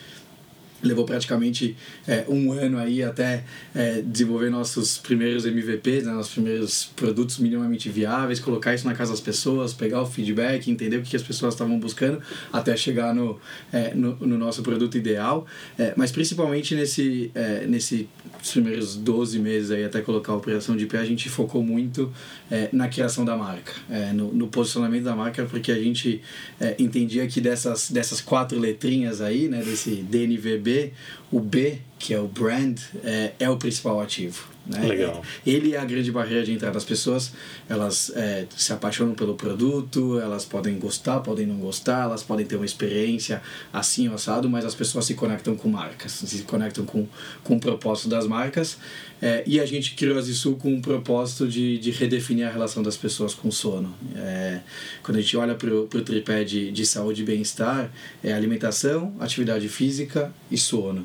levou 0.82 1.04
praticamente 1.04 1.76
é, 2.06 2.24
um 2.28 2.52
ano 2.52 2.78
aí 2.78 3.02
até 3.02 3.44
é, 3.74 4.02
desenvolver 4.02 4.50
nossos 4.50 4.98
primeiros 4.98 5.44
MVPs, 5.44 6.04
né, 6.04 6.12
nossos 6.12 6.32
primeiros 6.32 6.90
produtos 6.96 7.38
minimamente 7.38 7.88
viáveis, 7.88 8.40
colocar 8.40 8.74
isso 8.74 8.86
na 8.86 8.94
casa 8.94 9.10
das 9.10 9.20
pessoas, 9.20 9.72
pegar 9.72 10.02
o 10.02 10.06
feedback, 10.06 10.70
entender 10.70 10.96
o 10.96 11.02
que 11.02 11.16
as 11.16 11.22
pessoas 11.22 11.54
estavam 11.54 11.78
buscando, 11.78 12.20
até 12.52 12.76
chegar 12.76 13.14
no, 13.14 13.38
é, 13.72 13.94
no, 13.94 14.16
no, 14.16 14.38
nosso 14.38 14.62
produto 14.62 14.96
ideal. 14.96 15.46
É, 15.78 15.92
mas 15.96 16.10
principalmente 16.10 16.74
nesse, 16.74 17.30
é, 17.34 17.66
primeiros 18.52 18.96
12 18.96 19.38
meses 19.38 19.70
aí 19.70 19.84
até 19.84 20.00
colocar 20.00 20.32
a 20.32 20.36
operação 20.36 20.76
de 20.76 20.86
pé, 20.86 20.98
a 20.98 21.04
gente 21.04 21.28
focou 21.28 21.62
muito 21.62 22.12
é, 22.50 22.68
na 22.72 22.88
criação 22.88 23.24
da 23.24 23.36
marca, 23.36 23.72
no, 24.14 24.32
no, 24.32 24.48
posicionamento 24.48 25.04
da 25.04 25.14
marca, 25.14 25.44
porque 25.44 25.70
a 25.70 25.78
gente 25.78 26.20
entendia 26.78 27.26
que 27.26 27.40
dessas, 27.40 27.90
dessas 27.90 28.20
quatro 28.20 28.58
letrinhas 28.58 29.20
aí, 29.20 29.48
né, 29.48 29.62
desse 29.62 29.96
DNVB, 29.96 30.69
B, 30.70 30.92
o 31.32 31.40
B, 31.40 31.78
que 31.98 32.14
é 32.14 32.20
o 32.20 32.28
brand, 32.28 32.78
é, 33.02 33.32
é 33.40 33.50
o 33.50 33.56
principal 33.56 34.00
ativo. 34.00 34.48
Né? 34.70 34.86
Legal. 34.86 35.22
Ele 35.44 35.74
é 35.74 35.78
a 35.78 35.84
grande 35.84 36.12
barreira 36.12 36.44
de 36.44 36.52
entrada. 36.52 36.78
As 36.78 36.84
pessoas 36.84 37.32
elas 37.68 38.12
é, 38.14 38.46
se 38.56 38.72
apaixonam 38.72 39.14
pelo 39.14 39.34
produto, 39.34 40.18
elas 40.20 40.44
podem 40.44 40.78
gostar, 40.78 41.20
podem 41.20 41.44
não 41.44 41.56
gostar, 41.56 42.04
elas 42.04 42.22
podem 42.22 42.46
ter 42.46 42.54
uma 42.54 42.64
experiência 42.64 43.42
assim 43.72 44.08
ou 44.08 44.14
assado, 44.14 44.48
mas 44.48 44.64
as 44.64 44.74
pessoas 44.74 45.04
se 45.06 45.14
conectam 45.14 45.56
com 45.56 45.68
marcas, 45.68 46.12
se 46.12 46.42
conectam 46.42 46.84
com, 46.84 47.06
com 47.42 47.56
o 47.56 47.60
propósito 47.60 48.08
das 48.08 48.26
marcas. 48.26 48.78
É, 49.20 49.42
e 49.46 49.60
a 49.60 49.66
gente 49.66 49.94
criou 49.94 50.16
a 50.16 50.22
Zissu 50.22 50.54
com 50.54 50.74
o 50.74 50.80
propósito 50.80 51.46
de, 51.46 51.78
de 51.78 51.90
redefinir 51.90 52.46
a 52.46 52.50
relação 52.50 52.82
das 52.82 52.96
pessoas 52.96 53.34
com 53.34 53.48
o 53.48 53.52
sono. 53.52 53.94
É, 54.16 54.60
quando 55.02 55.18
a 55.18 55.20
gente 55.20 55.36
olha 55.36 55.54
para 55.54 55.74
o 55.74 55.86
tripé 55.86 56.44
de, 56.44 56.70
de 56.70 56.86
saúde 56.86 57.22
e 57.22 57.24
bem-estar, 57.24 57.90
é 58.22 58.32
alimentação, 58.32 59.14
atividade 59.20 59.68
física 59.68 60.32
e 60.50 60.56
sono. 60.56 61.04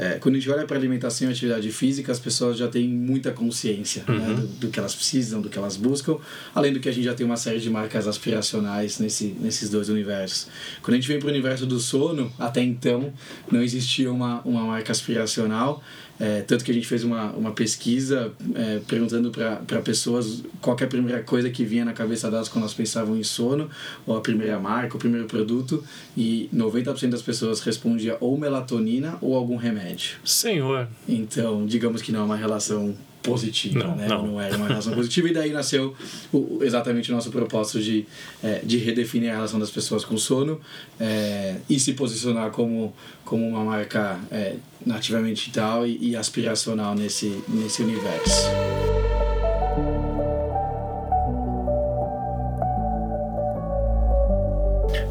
É, 0.00 0.18
quando 0.18 0.36
a 0.36 0.38
gente 0.38 0.50
olha 0.50 0.66
para 0.66 0.78
alimentação 0.78 1.28
e 1.28 1.30
atividade 1.30 1.70
física, 1.70 2.10
as 2.10 2.18
pessoas 2.18 2.56
já 2.56 2.66
têm 2.66 2.88
muita 2.88 3.32
consciência 3.32 4.02
né, 4.08 4.14
uhum. 4.14 4.28
né, 4.28 4.34
do, 4.34 4.46
do, 4.46 4.68
que 4.68 4.78
elas 4.78 4.94
precisam, 4.94 5.42
do 5.42 5.50
que 5.50 5.58
elas 5.58 5.76
buscam, 5.76 6.16
além 6.54 6.72
do 6.72 6.80
que 6.80 6.88
a 6.88 6.92
gente 6.92 7.04
já 7.04 7.12
tem 7.12 7.26
uma 7.26 7.36
série 7.36 7.60
de 7.60 7.68
marcas 7.68 8.08
aspiracionais 8.08 8.98
nesse, 8.98 9.36
nesses 9.38 9.68
dois 9.68 9.90
universos. 9.90 10.46
Quando 10.80 10.94
a 10.94 10.96
gente 10.96 11.06
vem 11.06 11.18
para 11.18 11.26
o 11.26 11.30
universo 11.30 11.66
do 11.66 11.78
sono, 11.78 12.32
até 12.38 12.62
então 12.62 13.12
não 13.52 13.62
existia 13.62 14.10
uma, 14.10 14.40
uma 14.40 14.62
marca 14.62 14.90
aspiracional, 14.90 15.82
é, 16.20 16.42
tanto 16.42 16.64
que 16.64 16.70
a 16.70 16.74
gente 16.74 16.86
fez 16.86 17.02
uma, 17.02 17.32
uma 17.32 17.52
pesquisa 17.52 18.30
é, 18.54 18.80
perguntando 18.86 19.30
para 19.30 19.80
pessoas 19.80 20.44
qual 20.60 20.76
é 20.78 20.84
a 20.84 20.86
primeira 20.86 21.22
coisa 21.22 21.48
que 21.48 21.64
vinha 21.64 21.84
na 21.84 21.94
cabeça 21.94 22.30
delas 22.30 22.46
quando 22.48 22.64
elas 22.64 22.74
pensavam 22.74 23.16
em 23.16 23.22
sono, 23.22 23.70
ou 24.06 24.16
a 24.16 24.20
primeira 24.20 24.58
marca, 24.60 24.96
o 24.96 24.98
primeiro 24.98 25.26
produto, 25.26 25.82
e 26.14 26.50
90% 26.54 27.08
das 27.08 27.22
pessoas 27.22 27.60
respondia 27.60 28.18
ou 28.20 28.36
melatonina 28.36 29.16
ou 29.22 29.34
algum 29.34 29.56
remédio. 29.56 30.18
Senhor! 30.22 30.86
Então, 31.08 31.64
digamos 31.64 32.02
que 32.02 32.12
não 32.12 32.20
é 32.20 32.24
uma 32.24 32.36
relação 32.36 32.94
positiva, 33.22 33.84
não, 33.84 33.96
né? 33.96 34.08
Não. 34.08 34.26
não 34.26 34.40
era 34.40 34.56
uma 34.56 34.66
relação 34.66 34.94
positiva 34.94 35.28
e 35.28 35.32
daí 35.32 35.52
nasceu 35.52 35.94
o, 36.32 36.60
exatamente 36.62 37.10
o 37.10 37.14
nosso 37.14 37.30
propósito 37.30 37.80
de, 37.80 38.06
é, 38.42 38.60
de 38.64 38.78
redefinir 38.78 39.30
a 39.30 39.34
relação 39.34 39.58
das 39.58 39.70
pessoas 39.70 40.04
com 40.04 40.14
o 40.14 40.18
sono 40.18 40.60
é, 40.98 41.56
e 41.68 41.78
se 41.78 41.92
posicionar 41.92 42.50
como, 42.50 42.94
como 43.24 43.46
uma 43.46 43.64
marca 43.64 44.18
é, 44.30 44.56
nativamente 44.84 45.50
tal 45.52 45.86
e, 45.86 46.10
e 46.10 46.16
aspiracional 46.16 46.94
nesse, 46.94 47.42
nesse 47.48 47.82
universo. 47.82 48.99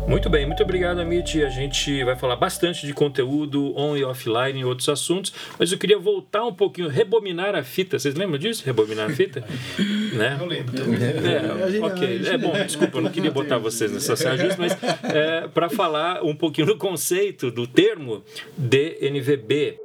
Muito 0.10 0.28
bem, 0.28 0.44
muito 0.44 0.64
obrigado, 0.64 1.00
Amit. 1.00 1.44
A 1.44 1.50
gente 1.50 2.04
vai 2.04 2.16
falar 2.16 2.36
bastante 2.36 2.88
de 2.88 2.96
conteúdo 2.96 3.78
on 3.78 3.96
e 3.96 4.04
offline 4.04 4.60
e 4.60 4.66
outros 4.66 4.90
assuntos, 4.90 5.32
mas 5.58 5.72
eu 5.72 5.78
queria 5.78 6.00
voltar 6.00 6.44
um 6.44 6.54
pouquinho, 6.54 6.88
rebominar 6.88 7.54
a 7.54 7.62
fita. 7.62 8.00
Vocês 8.00 8.16
lembram 8.16 8.40
disso? 8.40 8.64
Rebominar 8.66 9.12
a 9.12 9.14
fita? 9.14 9.42
né? 10.18 10.36
Eu 10.42 10.48
lembro. 10.48 10.76
É, 10.76 11.86
ok. 11.86 12.22
É 12.26 12.38
bom, 12.40 12.54
desculpa, 12.54 12.98
eu 12.98 13.02
não 13.04 13.12
queria 13.12 13.30
botar 13.30 13.60
vocês 13.60 13.92
nessa 13.92 14.16
saia 14.16 14.36
justa, 14.36 14.58
mas 14.60 14.76
é, 15.14 15.48
para 15.48 15.70
falar 15.70 16.24
um 16.24 16.36
pouquinho 16.36 16.66
do 16.66 16.76
conceito, 16.76 17.52
do 17.52 17.68
termo 17.68 18.24
DNVB. 18.58 19.78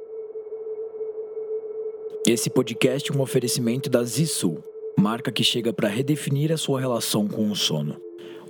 Esse 2.27 2.49
podcast 2.49 3.11
é 3.11 3.15
um 3.15 3.21
oferecimento 3.21 3.91
da 3.91 4.03
Zissu, 4.03 4.57
marca 4.97 5.31
que 5.31 5.43
chega 5.43 5.71
para 5.71 5.87
redefinir 5.87 6.51
a 6.51 6.57
sua 6.57 6.79
relação 6.79 7.27
com 7.27 7.51
o 7.51 7.55
sono. 7.55 8.04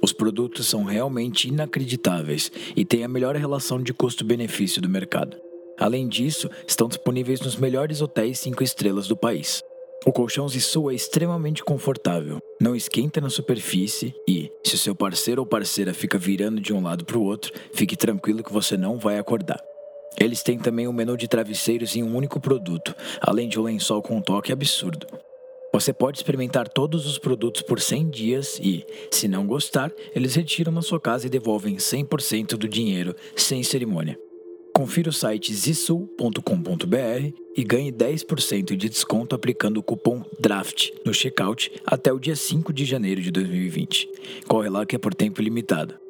Os 0.05 0.13
produtos 0.13 0.67
são 0.67 0.83
realmente 0.83 1.47
inacreditáveis 1.47 2.51
e 2.75 2.85
têm 2.85 3.03
a 3.03 3.07
melhor 3.07 3.35
relação 3.35 3.81
de 3.81 3.91
custo-benefício 3.91 4.79
do 4.79 4.88
mercado. 4.88 5.35
Além 5.79 6.07
disso, 6.07 6.47
estão 6.67 6.88
disponíveis 6.88 7.41
nos 7.41 7.55
melhores 7.55 8.03
hotéis 8.03 8.38
5 8.38 8.62
estrelas 8.62 9.07
do 9.07 9.17
país. 9.17 9.63
O 10.05 10.12
colchão 10.12 10.47
Zissou 10.47 10.91
é 10.91 10.93
extremamente 10.93 11.63
confortável, 11.63 12.38
não 12.62 12.75
esquenta 12.75 13.19
na 13.19 13.31
superfície 13.31 14.13
e, 14.29 14.51
se 14.63 14.75
o 14.75 14.77
seu 14.77 14.93
parceiro 14.93 15.41
ou 15.41 15.47
parceira 15.47 15.91
fica 15.91 16.19
virando 16.19 16.62
de 16.62 16.71
um 16.71 16.83
lado 16.83 17.03
para 17.03 17.17
o 17.17 17.24
outro, 17.24 17.51
fique 17.74 17.97
tranquilo 17.97 18.43
que 18.43 18.53
você 18.53 18.77
não 18.77 19.00
vai 19.00 19.17
acordar. 19.17 19.59
Eles 20.19 20.43
têm 20.43 20.59
também 20.59 20.88
um 20.88 20.93
menu 20.93 21.17
de 21.17 21.27
travesseiros 21.27 21.95
em 21.95 22.03
um 22.03 22.15
único 22.15 22.39
produto, 22.39 22.93
além 23.19 23.50
de 23.50 23.59
um 23.59 23.63
lençol 23.63 24.03
com 24.03 24.17
um 24.17 24.21
toque 24.21 24.51
absurdo. 24.51 25.07
Você 25.75 25.91
pode 25.91 26.20
experimentar 26.20 26.70
todos 26.70 27.05
os 27.05 27.17
produtos 27.17 27.62
por 27.62 27.82
100 27.82 28.10
dias 28.10 28.58
e, 28.63 28.86
se 29.12 29.27
não 29.27 29.46
gostar, 29.46 29.91
eles 30.15 30.34
retiram 30.34 30.72
na 30.72 30.82
sua 30.82 31.01
casa 31.01 31.27
e 31.27 31.29
devolvem 31.29 31.75
100% 31.75 32.51
do 32.51 32.65
dinheiro, 32.65 33.13
sem 33.36 33.62
cerimônia. 33.62 34.17
Confira 34.74 35.10
o 35.10 35.13
site 35.13 35.53
zisul.com.br 35.53 37.34
e 37.58 37.63
ganhe 37.65 37.91
10% 37.91 38.74
de 38.74 38.88
desconto 38.88 39.36
aplicando 39.36 39.79
o 39.79 39.84
cupom 39.84 40.24
DRAFT 40.39 40.94
no 41.03 41.13
checkout 41.13 41.70
até 41.86 42.13
o 42.13 42.20
dia 42.20 42.38
5 42.38 42.72
de 42.72 42.86
janeiro 42.86 43.20
de 43.22 43.29
2020. 43.29 44.10
Corre 44.48 44.70
lá 44.70 44.86
que 44.86 44.96
é 44.96 45.00
por 45.00 45.13
tempo 45.13 45.41
limitado. 45.41 46.04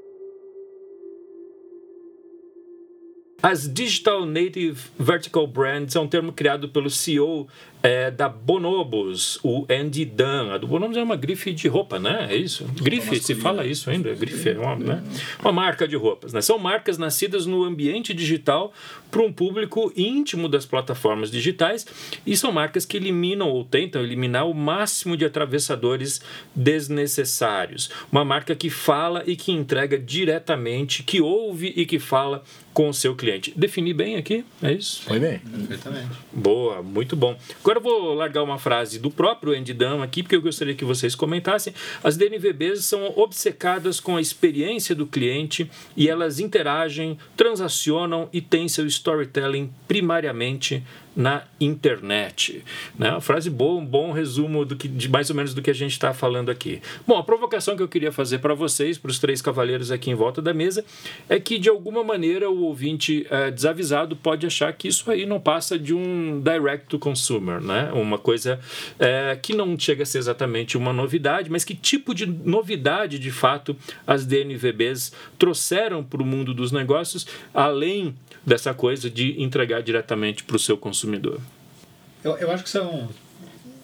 As 3.46 3.72
Digital 3.72 4.25
Native 4.25 4.75
Vertical 4.98 5.46
Brands 5.46 5.96
é 5.96 6.00
um 6.00 6.08
termo 6.08 6.34
criado 6.34 6.68
pelo 6.68 6.90
CEO 6.90 7.48
é, 7.84 8.10
da 8.10 8.28
Bonobos, 8.28 9.38
o 9.44 9.68
Andy 9.70 10.04
Dunn. 10.04 10.52
A 10.52 10.58
do 10.58 10.66
Bonobos 10.66 10.98
é 10.98 11.04
uma 11.04 11.16
grife 11.16 11.54
de 11.54 11.68
roupa, 11.68 12.00
né? 12.00 12.25
É 12.32 12.36
isso? 12.36 12.66
Grife, 12.82 13.20
se 13.20 13.36
fala 13.36 13.64
isso 13.64 13.92
ainda? 13.92 14.12
Grife 14.16 14.50
é 14.50 14.58
uma, 14.58 14.75
né? 14.75 15.04
uma 15.40 15.52
marca 15.52 15.88
de 15.88 15.96
roupas. 15.96 16.34
Né? 16.34 16.42
São 16.42 16.58
marcas 16.58 16.98
nascidas 16.98 17.46
no 17.46 17.64
ambiente 17.64 18.16
digital 18.16 18.74
para 19.12 19.22
um 19.22 19.32
público 19.32 19.94
íntimo 19.96 20.50
das 20.50 20.66
plataformas 20.66 21.30
digitais 21.30 21.86
e 22.25 22.36
são 22.36 22.52
marcas 22.52 22.84
que 22.84 22.98
eliminam 22.98 23.50
ou 23.50 23.64
tentam 23.64 24.04
eliminar 24.04 24.50
o 24.50 24.56
máximo 24.56 25.16
de 25.16 25.24
atravessadores 25.24 26.20
desnecessários. 26.56 27.92
Uma 28.12 28.25
marca 28.25 28.56
que 28.56 28.72
fala 28.72 29.24
e 29.28 29.36
que 29.36 29.52
entrega 29.52 30.00
diretamente, 30.00 31.04
que 31.04 31.22
ouve 31.22 31.72
e 31.75 31.86
que 31.86 32.00
fala 32.00 32.44
com 32.75 32.89
o 32.89 32.94
seu 32.94 33.15
cliente. 33.15 33.53
Defini 33.55 33.94
bem 33.94 34.17
aqui? 34.17 34.44
É 34.62 34.74
isso? 34.74 35.01
Foi 35.03 35.17
bem. 35.17 35.39
Perfeitamente. 35.39 36.10
Boa, 36.34 36.84
muito 36.84 37.15
bom. 37.15 37.38
Agora 37.62 37.79
eu 37.79 37.82
vou 37.82 38.13
largar 38.13 38.44
uma 38.44 38.60
frase 38.60 39.00
do 39.00 39.10
próprio 39.10 39.58
Andy 39.58 39.74
Dunn 39.74 40.01
aqui, 40.01 40.22
porque 40.22 40.36
eu 40.36 40.41
gostaria 40.41 40.75
que 40.75 40.84
vocês 40.84 41.15
comentassem. 41.15 41.74
As 42.03 42.17
DNVBs 42.17 42.84
são 42.84 43.13
obcecadas 43.15 44.01
com 44.01 44.17
a 44.17 44.22
experiência 44.22 44.94
do 44.94 45.08
cliente 45.08 45.72
e 45.96 46.10
elas 46.10 46.38
interagem, 46.38 47.17
transacionam 47.38 48.27
e 48.34 48.41
têm 48.41 48.67
seu 48.67 48.86
storytelling 48.86 49.72
primariamente 49.88 50.84
na 51.16 51.44
internet. 51.60 52.64
Né? 52.98 53.12
Uma 53.12 53.22
frase 53.22 53.50
boa, 53.50 53.80
um 53.80 53.86
bom 53.86 54.12
resumo 54.12 54.66
do 54.66 54.76
que, 54.76 54.88
de 54.88 55.08
mais 55.08 55.30
ou 55.30 55.36
menos 55.36 55.54
do 55.54 55.62
que 55.62 55.70
a 55.70 55.74
gente 55.74 55.94
está 55.94 56.14
falando 56.14 56.50
aqui. 56.50 56.82
Bom, 57.08 57.18
a 57.18 57.24
provocação 57.24 57.76
que 57.76 57.84
eu 57.84 57.88
queria 57.88 58.12
fazer 58.12 58.40
para 58.40 58.54
vocês, 58.54 58.98
para 58.98 59.10
os 59.10 59.20
três 59.20 59.42
cavaleiros 59.42 59.92
aqui 59.92 60.12
em 60.12 60.16
volta 60.16 60.42
da 60.42 60.54
mesa, 60.54 60.84
é 61.30 61.40
que 61.40 61.58
de 61.58 61.70
alguma 61.70 62.04
maneira 62.04 62.50
o 62.50 62.64
ouvinte 62.64 63.26
é, 63.30 63.50
desavisado 63.50 64.16
pode 64.16 64.46
achar 64.46 64.72
que 64.74 64.88
isso 64.88 65.10
aí 65.10 65.26
não 65.26 65.40
passa 65.40 65.80
de 65.80 65.94
um 65.94 66.42
direct 66.42 66.88
to 66.88 67.00
consumer, 67.00 67.62
né? 67.62 67.92
uma 67.94 68.18
coisa 68.18 68.60
é, 69.00 69.38
que 69.42 69.56
não 69.56 69.78
chega 69.80 70.04
a 70.04 70.06
ser 70.06 70.18
exatamente 70.18 70.78
uma 70.78 70.92
novidade, 70.92 71.50
mas 71.50 71.64
que 71.64 71.74
tipo 71.74 72.14
de 72.14 72.26
novidade 72.26 73.18
de 73.18 73.32
fato 73.32 73.76
as 74.06 74.26
DNVBs 74.26 75.14
trouxeram 75.38 76.04
para 76.04 76.22
o 76.22 76.26
mundo 76.26 76.54
dos 76.54 76.72
negócios, 76.72 77.26
além 77.54 78.16
dessa 78.46 78.74
coisa 78.74 79.10
de 79.10 79.42
entregar 79.42 79.82
diretamente 79.82 80.44
para 80.44 80.56
o 80.56 80.60
seu 80.60 80.78
consumidor? 80.78 81.42
Eu, 82.24 82.38
eu 82.38 82.52
acho 82.52 82.64
que 82.64 82.70
são, 82.70 83.10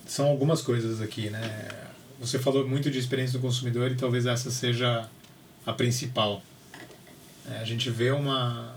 são 0.06 0.28
algumas 0.28 0.62
coisas 0.62 1.02
aqui, 1.02 1.30
né? 1.30 1.70
Você 2.20 2.38
falou 2.38 2.68
muito 2.68 2.92
de 2.92 3.00
experiência 3.00 3.40
do 3.40 3.42
consumidor 3.42 3.92
e 3.92 3.96
talvez 3.96 4.26
essa 4.26 4.52
seja 4.52 5.10
a 5.66 5.74
principal. 5.74 6.44
É, 7.50 7.58
a 7.58 7.66
gente 7.66 7.90
vê 7.90 8.12
uma, 8.12 8.76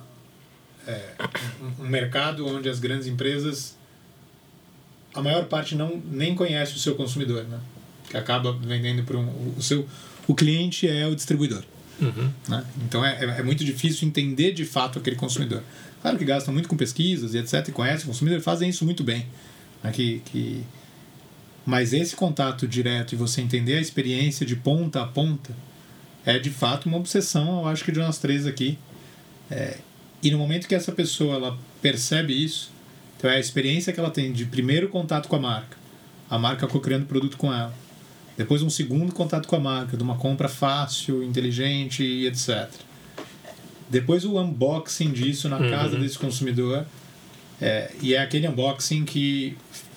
é, 0.87 1.14
um, 1.79 1.87
mercado 1.87 2.47
onde 2.47 2.68
as 2.68 2.79
grandes 2.79 3.07
empresas, 3.07 3.77
a 5.12 5.23
maior 5.23 5.44
parte 5.44 5.75
não 5.75 6.03
nem 6.11 6.35
conhece 6.35 6.75
o 6.75 6.79
seu 6.79 6.94
consumidor, 6.94 7.44
né? 7.44 7.61
Que 8.09 8.16
acaba 8.16 8.53
vendendo 8.53 9.03
para 9.05 9.18
um, 9.18 9.55
o 9.57 9.62
seu 9.62 9.87
o 10.27 10.35
cliente 10.35 10.88
é 10.88 11.07
o 11.07 11.14
distribuidor. 11.14 11.62
Uhum. 12.00 12.30
Né? 12.48 12.64
Então 12.87 13.04
é, 13.04 13.38
é 13.38 13.42
muito 13.42 13.64
difícil 13.64 14.07
entender 14.07 14.52
de 14.52 14.64
fato 14.64 14.98
aquele 14.98 15.16
consumidor. 15.16 15.62
Claro 16.02 16.18
que 16.18 16.24
gastam 16.24 16.52
muito 16.52 16.68
com 16.68 16.76
pesquisas 16.76 17.35
e 17.35 17.38
etc. 17.38 17.68
e 17.68 17.72
conhecem 17.72 18.04
o 18.04 18.09
consumidor, 18.09 18.40
fazem 18.40 18.68
isso 18.68 18.85
muito 18.85 19.02
bem. 19.02 19.26
Né? 19.83 19.90
Que, 19.92 20.20
que... 20.26 20.62
Mas 21.64 21.92
esse 21.92 22.14
contato 22.14 22.68
direto 22.68 23.14
e 23.14 23.16
você 23.16 23.40
entender 23.40 23.76
a 23.76 23.80
experiência 23.80 24.44
de 24.44 24.54
ponta 24.54 25.02
a 25.02 25.07
ponta 25.07 25.54
é 26.26 26.38
de 26.38 26.50
fato 26.50 26.87
uma 26.87 26.98
obsessão, 26.98 27.61
eu 27.61 27.68
acho 27.68 27.85
que 27.85 27.92
de 27.92 27.98
nós 27.98 28.18
três 28.18 28.46
aqui. 28.46 28.78
É... 29.50 29.78
E 30.22 30.30
no 30.30 30.38
momento 30.38 30.66
que 30.66 30.74
essa 30.74 30.90
pessoa 30.90 31.37
ela 31.37 31.59
percebe 31.83 32.33
isso, 32.33 32.70
então 33.16 33.30
é 33.30 33.37
a 33.37 33.40
experiência 33.40 33.92
que 33.92 34.00
ela 34.00 34.11
tem 34.11 34.33
de 34.33 34.46
primeiro 34.46 34.88
contato 34.88 35.28
com 35.28 35.37
a 35.37 35.40
marca, 35.40 35.76
a 36.30 36.38
marca 36.38 36.66
co-criando 36.66 37.04
produto 37.04 37.37
com 37.37 37.52
ela 37.52 37.74
depois 38.37 38.62
um 38.62 38.70
segundo 38.70 39.12
contato 39.12 39.47
com 39.47 39.57
a 39.57 39.61
marca, 39.61 39.97
de 39.97 40.03
uma 40.03 40.16
compra 40.16 40.49
fácil, 40.49 41.23
inteligente 41.23 42.03
e 42.03 42.27
etc. 42.27 42.68
Depois 43.88 44.25
o 44.25 44.38
unboxing 44.38 45.12
disso 45.12 45.49
na 45.49 45.59
casa 45.70 45.97
desse 45.97 46.18
consumidor. 46.18 46.85
É, 47.61 47.92
e 48.03 48.14
é 48.14 48.18
aquele 48.18 48.49
unboxing 48.49 49.05
que 49.05 49.57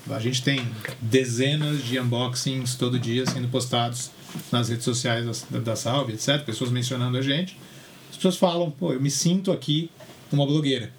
a 0.09 0.19
gente 0.19 0.43
tem 0.43 0.61
dezenas 1.01 1.83
de 1.83 1.99
unboxings 1.99 2.75
todo 2.75 2.99
dia 2.99 3.25
sendo 3.25 3.47
postados 3.47 4.11
nas 4.51 4.69
redes 4.69 4.85
sociais 4.85 5.43
da, 5.49 5.59
da 5.59 5.75
Salve, 5.75 6.13
etc. 6.13 6.43
Pessoas 6.45 6.69
mencionando 6.69 7.17
a 7.17 7.21
gente. 7.21 7.57
As 8.11 8.15
pessoas 8.15 8.37
falam, 8.37 8.69
pô, 8.69 8.93
eu 8.93 9.01
me 9.01 9.09
sinto 9.09 9.51
aqui 9.51 9.89
uma 10.31 10.45
blogueira 10.45 10.91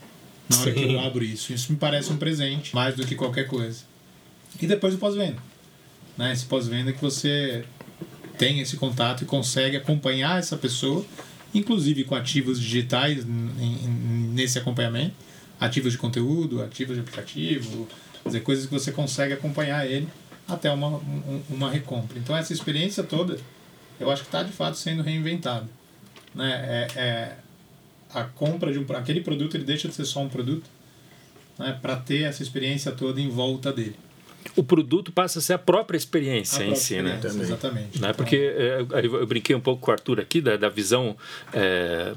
na 0.48 0.59
hora 0.59 0.72
Sim. 0.72 0.77
que 0.77 0.92
eu 0.92 1.01
abro 1.01 1.22
isso. 1.22 1.53
Isso 1.53 1.70
me 1.70 1.79
parece 1.79 2.12
um 2.12 2.16
presente, 2.16 2.74
mais 2.74 2.96
do 2.96 3.07
que 3.07 3.14
qualquer 3.14 3.46
coisa. 3.46 3.83
E 4.61 4.66
depois 4.66 4.94
o 4.94 4.98
pós-venda 4.98 5.37
né? 6.18 6.33
Esse 6.33 6.44
pós-venda 6.44 6.92
que 6.92 7.00
você 7.00 7.64
tem 8.37 8.61
esse 8.61 8.76
contato 8.76 9.22
e 9.22 9.24
consegue 9.24 9.76
acompanhar 9.76 10.38
essa 10.38 10.57
pessoa, 10.57 11.07
inclusive 11.54 12.04
com 12.04 12.14
ativos 12.14 12.61
digitais 12.61 13.24
nesse 13.24 14.59
acompanhamento, 14.59 15.14
ativos 15.61 15.92
de 15.92 15.98
conteúdo, 15.98 16.62
ativos 16.62 16.96
de 16.96 17.00
aplicativo, 17.00 17.88
dizer, 18.26 18.40
coisas 18.40 18.66
que 18.66 18.72
você 18.72 18.90
consegue 18.92 19.33
acompanhar 19.33 19.87
ele 19.87 20.09
até 20.46 20.70
uma, 20.70 21.00
uma 21.48 21.70
recompra. 21.70 22.18
Então 22.18 22.37
essa 22.37 22.52
experiência 22.52 23.02
toda, 23.02 23.38
eu 24.00 24.11
acho 24.11 24.22
que 24.22 24.28
está 24.28 24.42
de 24.42 24.52
fato 24.52 24.76
sendo 24.76 25.02
reinventada. 25.02 25.68
Né? 26.35 26.50
É, 26.50 27.00
é, 27.00 27.37
a 28.14 28.24
compra 28.24 28.72
de 28.72 28.78
um, 28.78 28.87
aquele 28.96 29.20
produto 29.20 29.57
ele 29.57 29.64
deixa 29.64 29.88
de 29.88 29.94
ser 29.94 30.04
só 30.04 30.20
um 30.20 30.28
produto 30.28 30.68
né? 31.59 31.78
para 31.81 31.96
ter 31.96 32.22
essa 32.22 32.42
experiência 32.42 32.92
toda 32.92 33.20
em 33.20 33.28
volta 33.28 33.72
dele 33.72 33.96
o 34.57 34.62
produto 34.62 35.12
passa 35.12 35.38
a 35.38 35.42
ser 35.42 35.53
a 35.55 35.59
própria 35.59 35.96
experiência 35.96 36.64
a 36.64 36.66
em 36.66 36.74
si, 36.74 37.01
né? 37.01 37.20
Exatamente. 37.22 38.01
Né? 38.01 38.12
Porque 38.12 38.37
é, 38.37 38.85
eu 39.03 39.27
brinquei 39.27 39.55
um 39.55 39.61
pouco 39.61 39.83
com 39.83 39.90
o 39.90 39.94
Arthur 39.94 40.20
aqui 40.20 40.40
da, 40.40 40.57
da 40.57 40.68
visão 40.68 41.16
é, 41.53 42.12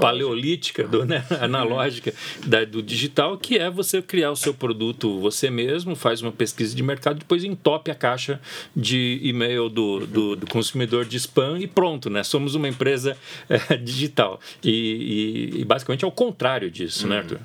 paleolítica, 0.00 0.86
do, 0.86 1.04
né? 1.04 1.24
analógica 1.40 2.12
da, 2.46 2.64
do 2.64 2.82
digital, 2.82 3.36
que 3.36 3.58
é 3.58 3.68
você 3.70 4.00
criar 4.00 4.30
o 4.30 4.36
seu 4.36 4.54
produto 4.54 5.18
você 5.20 5.50
mesmo, 5.50 5.96
faz 5.96 6.22
uma 6.22 6.32
pesquisa 6.32 6.74
de 6.74 6.82
mercado, 6.82 7.18
depois 7.18 7.44
entope 7.44 7.90
a 7.90 7.94
caixa 7.94 8.40
de 8.74 9.18
e-mail 9.22 9.68
do, 9.68 10.06
do, 10.06 10.36
do 10.36 10.46
consumidor 10.46 11.04
de 11.04 11.16
spam 11.16 11.58
e 11.58 11.66
pronto, 11.66 12.08
né? 12.08 12.22
Somos 12.22 12.54
uma 12.54 12.68
empresa 12.68 13.16
é, 13.48 13.76
digital. 13.78 14.40
E, 14.62 14.70
e, 14.70 15.60
e, 15.60 15.64
basicamente 15.64 16.04
é 16.04 16.08
o 16.08 16.12
contrário 16.12 16.70
disso, 16.70 17.06
né, 17.08 17.18
Arthur? 17.18 17.40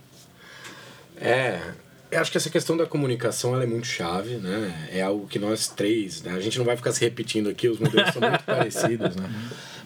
É, 1.18 1.74
eu 2.12 2.22
acho 2.22 2.32
que 2.32 2.38
essa 2.38 2.50
questão 2.50 2.78
da 2.78 2.86
comunicação 2.86 3.60
é 3.60 3.66
muito 3.66 3.88
chave, 3.88 4.36
né? 4.36 4.90
É 4.92 5.02
algo 5.02 5.28
que 5.28 5.40
nós 5.40 5.68
três, 5.68 6.22
né? 6.22 6.34
A 6.34 6.40
gente 6.40 6.58
não 6.58 6.66
vai 6.66 6.78
ficar 6.78 6.92
se 6.92 7.02
repetindo 7.02 7.50
aqui, 7.50 7.68
os 7.68 7.80
modelos 7.80 8.14
são 8.14 8.22
muito 8.22 8.44
parecidos, 8.46 9.16
né? 9.16 9.30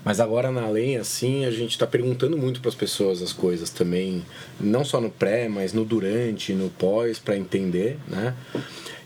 Mas 0.04 0.20
agora 0.20 0.52
na 0.52 0.64
além, 0.64 0.98
assim, 0.98 1.46
a 1.46 1.52
gente 1.52 1.72
está 1.72 1.86
perguntando 1.86 2.38
muito 2.38 2.62
para 2.62 2.70
as 2.70 2.76
pessoas 2.76 3.22
as 3.22 3.34
coisas 3.34 3.70
também, 3.70 4.26
não 4.60 4.86
só 4.86 5.02
no 5.02 5.10
pré, 5.10 5.50
mas 5.50 5.74
no 5.74 5.84
durante, 5.84 6.54
no 6.54 6.70
pós, 6.70 7.20
para 7.20 7.38
entender, 7.38 7.98
né? 8.08 8.36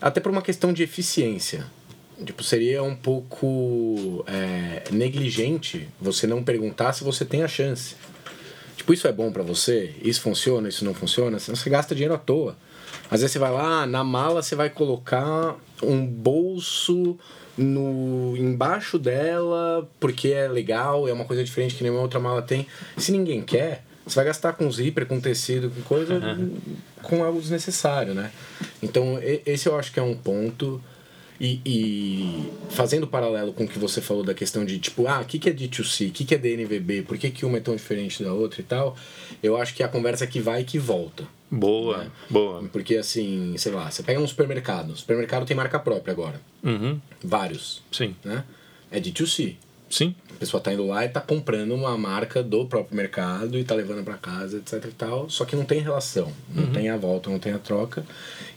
Até 0.01 0.19
por 0.19 0.31
uma 0.31 0.41
questão 0.41 0.73
de 0.73 0.83
eficiência. 0.83 1.65
Tipo, 2.23 2.43
seria 2.43 2.83
um 2.83 2.95
pouco 2.95 4.23
é, 4.27 4.83
negligente 4.91 5.87
você 5.99 6.27
não 6.27 6.43
perguntar 6.43 6.93
se 6.93 7.03
você 7.03 7.25
tem 7.25 7.43
a 7.43 7.47
chance. 7.47 7.95
Tipo, 8.83 8.93
isso 8.93 9.07
é 9.07 9.13
bom 9.13 9.31
para 9.31 9.43
você? 9.43 9.95
Isso 10.01 10.19
funciona? 10.19 10.67
Isso 10.67 10.83
não 10.83 10.93
funciona? 10.93 11.39
Você 11.39 11.69
gasta 11.69 11.95
dinheiro 11.95 12.13
à 12.13 12.17
toa. 12.17 12.53
Às 13.09 13.21
vezes 13.21 13.31
você 13.31 13.39
vai 13.39 13.49
lá, 13.49 13.87
na 13.87 14.03
mala 14.03 14.41
você 14.41 14.57
vai 14.57 14.69
colocar 14.69 15.55
um 15.81 16.05
bolso 16.05 17.17
no 17.57 18.35
embaixo 18.35 18.99
dela 18.99 19.89
porque 20.01 20.29
é 20.29 20.49
legal, 20.49 21.07
é 21.07 21.13
uma 21.13 21.23
coisa 21.23 21.41
diferente 21.45 21.75
que 21.75 21.83
nenhuma 21.83 22.01
outra 22.01 22.19
mala 22.19 22.41
tem. 22.41 22.67
Se 22.97 23.13
ninguém 23.13 23.41
quer, 23.41 23.85
você 24.05 24.15
vai 24.15 24.25
gastar 24.25 24.51
com 24.51 24.69
zíper, 24.69 25.05
com 25.05 25.17
tecido, 25.21 25.69
com 25.69 25.81
coisa, 25.83 26.19
com 27.01 27.23
algo 27.23 27.39
desnecessário, 27.39 28.13
né? 28.13 28.31
Então, 28.81 29.17
esse 29.45 29.65
eu 29.65 29.79
acho 29.79 29.93
que 29.93 29.99
é 30.01 30.03
um 30.03 30.13
ponto. 30.13 30.81
E, 31.39 31.59
e 31.65 32.51
fazendo 32.69 33.07
paralelo 33.07 33.53
com 33.53 33.63
o 33.63 33.67
que 33.67 33.79
você 33.79 34.01
falou 34.01 34.23
da 34.23 34.33
questão 34.33 34.63
de 34.63 34.79
tipo, 34.79 35.07
ah, 35.07 35.21
o 35.21 35.25
que, 35.25 35.39
que 35.39 35.49
é 35.49 35.53
D2C, 35.53 36.09
o 36.09 36.11
que, 36.11 36.25
que 36.25 36.35
é 36.35 36.37
DNVB, 36.37 37.01
por 37.03 37.17
que, 37.17 37.29
que 37.31 37.45
uma 37.45 37.57
é 37.57 37.61
tão 37.61 37.75
diferente 37.75 38.23
da 38.23 38.33
outra 38.33 38.61
e 38.61 38.63
tal, 38.63 38.95
eu 39.41 39.57
acho 39.57 39.73
que 39.73 39.83
é 39.83 39.85
a 39.85 39.89
conversa 39.89 40.27
que 40.27 40.39
vai 40.39 40.61
e 40.61 40.63
que 40.63 40.77
volta. 40.77 41.25
Boa, 41.49 42.07
boa. 42.29 42.63
Porque 42.71 42.95
assim, 42.95 43.55
sei 43.57 43.71
lá, 43.71 43.89
você 43.89 44.01
pega 44.01 44.19
um 44.19 44.27
supermercado, 44.27 44.91
o 44.91 44.97
supermercado 44.97 45.45
tem 45.45 45.55
marca 45.55 45.79
própria 45.79 46.11
agora. 46.11 46.41
Uhum. 46.63 46.99
Vários. 47.23 47.83
Sim, 47.91 48.15
Né? 48.23 48.43
É 48.91 48.99
D2C. 48.99 49.55
sim. 49.89 50.15
A 50.35 50.39
pessoa 50.43 50.61
tá 50.61 50.73
indo 50.73 50.85
lá 50.85 51.05
e 51.05 51.09
tá 51.09 51.21
comprando 51.21 51.73
uma 51.73 51.97
marca 51.97 52.43
do 52.43 52.65
próprio 52.65 52.95
mercado 52.95 53.57
e 53.57 53.63
tá 53.63 53.73
levando 53.73 54.03
para 54.03 54.15
casa, 54.15 54.57
etc 54.57 54.83
e 54.85 54.91
tal. 54.91 55.29
Só 55.29 55.45
que 55.45 55.55
não 55.55 55.63
tem 55.63 55.79
relação, 55.79 56.31
não 56.53 56.67
tem 56.71 56.89
a 56.89 56.97
volta, 56.97 57.29
não 57.29 57.39
tem 57.39 57.53
a 57.53 57.59
troca 57.59 58.05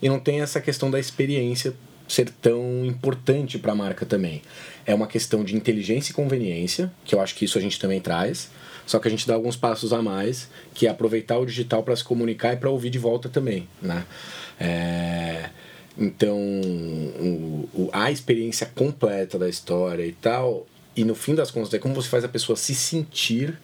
e 0.02 0.08
não 0.08 0.18
tem 0.18 0.40
essa 0.40 0.60
questão 0.60 0.90
da 0.90 0.98
experiência 0.98 1.74
ser 2.08 2.30
tão 2.30 2.84
importante 2.84 3.58
para 3.58 3.72
a 3.72 3.74
marca 3.74 4.06
também. 4.06 4.42
É 4.84 4.94
uma 4.94 5.06
questão 5.06 5.42
de 5.44 5.56
inteligência 5.56 6.12
e 6.12 6.14
conveniência, 6.14 6.92
que 7.04 7.14
eu 7.14 7.20
acho 7.20 7.34
que 7.34 7.44
isso 7.44 7.58
a 7.58 7.60
gente 7.60 7.78
também 7.78 8.00
traz. 8.00 8.48
Só 8.86 9.00
que 9.00 9.08
a 9.08 9.10
gente 9.10 9.26
dá 9.26 9.34
alguns 9.34 9.56
passos 9.56 9.92
a 9.92 10.00
mais, 10.00 10.48
que 10.72 10.86
é 10.86 10.90
aproveitar 10.90 11.38
o 11.38 11.44
digital 11.46 11.82
para 11.82 11.96
se 11.96 12.04
comunicar 12.04 12.52
e 12.52 12.56
para 12.56 12.70
ouvir 12.70 12.90
de 12.90 12.98
volta 12.98 13.28
também, 13.28 13.68
né? 13.82 14.04
É, 14.60 15.50
Então, 15.98 16.38
o, 16.38 17.68
o- 17.74 17.90
a 17.92 18.10
experiência 18.12 18.66
completa 18.66 19.38
da 19.38 19.48
história 19.48 20.04
e 20.06 20.12
tal, 20.12 20.66
e 20.94 21.04
no 21.04 21.14
fim 21.14 21.34
das 21.34 21.50
contas, 21.50 21.72
é 21.74 21.78
como 21.78 21.94
você 21.94 22.08
faz 22.08 22.22
a 22.22 22.28
pessoa 22.28 22.54
se 22.56 22.74
sentir, 22.74 23.58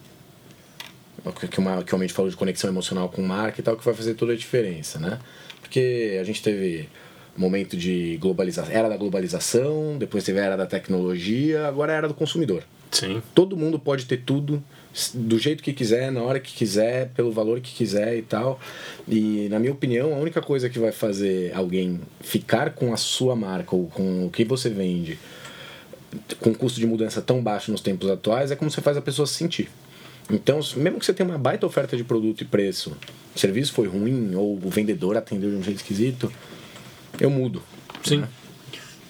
que, 1.51 1.61
uma, 1.61 1.83
que 1.85 1.93
o 1.93 1.95
Almente 1.95 2.13
falou 2.13 2.31
de 2.31 2.37
conexão 2.37 2.69
emocional 2.71 3.09
com 3.09 3.23
marca 3.23 3.61
e 3.61 3.63
tal, 3.63 3.77
que 3.77 3.85
vai 3.85 3.95
fazer 3.95 4.15
toda 4.15 4.33
a 4.33 4.37
diferença, 4.37 4.99
né? 4.99 5.19
Porque 5.61 6.19
a 6.21 6.25
gente 6.25 6.43
teve 6.43 6.89
momento 7.37 7.77
de 7.77 8.17
globalização, 8.19 8.73
era 8.73 8.89
da 8.89 8.97
globalização, 8.97 9.97
depois 9.99 10.25
teve 10.25 10.41
a 10.41 10.45
era 10.45 10.57
da 10.57 10.67
tecnologia, 10.67 11.67
agora 11.67 11.93
é 11.93 11.95
a 11.95 11.99
era 11.99 12.09
do 12.09 12.15
consumidor. 12.15 12.63
Sim. 12.91 13.23
Todo 13.35 13.57
mundo 13.57 13.79
pode 13.79 14.05
ter 14.05 14.19
tudo 14.19 14.63
do 15.15 15.39
jeito 15.39 15.63
que 15.63 15.73
quiser, 15.73 16.13
na 16.13 16.23
hora 16.23 16.39
que 16.39 16.53
quiser, 16.53 17.09
pelo 17.15 17.33
valor 17.33 17.61
que 17.61 17.73
quiser 17.73 18.19
e 18.19 18.23
tal. 18.23 18.61
E 19.09 19.49
na 19.51 19.59
minha 19.59 19.73
opinião, 19.73 20.13
a 20.13 20.19
única 20.19 20.43
coisa 20.43 20.69
que 20.69 20.79
vai 20.79 20.93
fazer 20.93 21.53
alguém 21.55 21.99
ficar 22.21 22.75
com 22.75 22.93
a 22.93 22.97
sua 22.99 23.35
marca 23.35 23.75
ou 23.75 23.87
com 23.87 24.27
o 24.27 24.31
que 24.31 24.45
você 24.45 24.69
vende 24.69 25.19
com 26.41 26.55
custo 26.55 26.79
de 26.79 26.87
mudança 26.87 27.23
tão 27.23 27.43
baixo 27.43 27.73
nos 27.73 27.81
tempos 27.81 28.11
atuais 28.11 28.51
é 28.51 28.57
como 28.57 28.71
você 28.71 28.83
faz 28.83 28.97
a 28.99 29.01
pessoa 29.01 29.27
se 29.27 29.35
sentir. 29.35 29.71
Então, 30.31 30.61
mesmo 30.77 30.99
que 30.99 31.07
você 31.07 31.13
tenha 31.13 31.29
uma 31.29 31.39
baita 31.39 31.67
oferta 31.67 31.97
de 31.97 32.05
produto 32.05 32.43
e 32.43 32.45
preço, 32.45 32.97
o 33.35 33.39
serviço 33.39 33.73
foi 33.73 33.89
ruim 33.89 34.35
ou 34.35 34.55
o 34.55 34.71
vendedor 34.71 35.17
atendeu 35.17 35.51
de 35.51 35.57
um 35.57 35.63
jeito 35.63 35.79
esquisito, 35.79 36.33
eu 37.21 37.31
mudo. 37.31 37.63
Sim. 38.05 38.25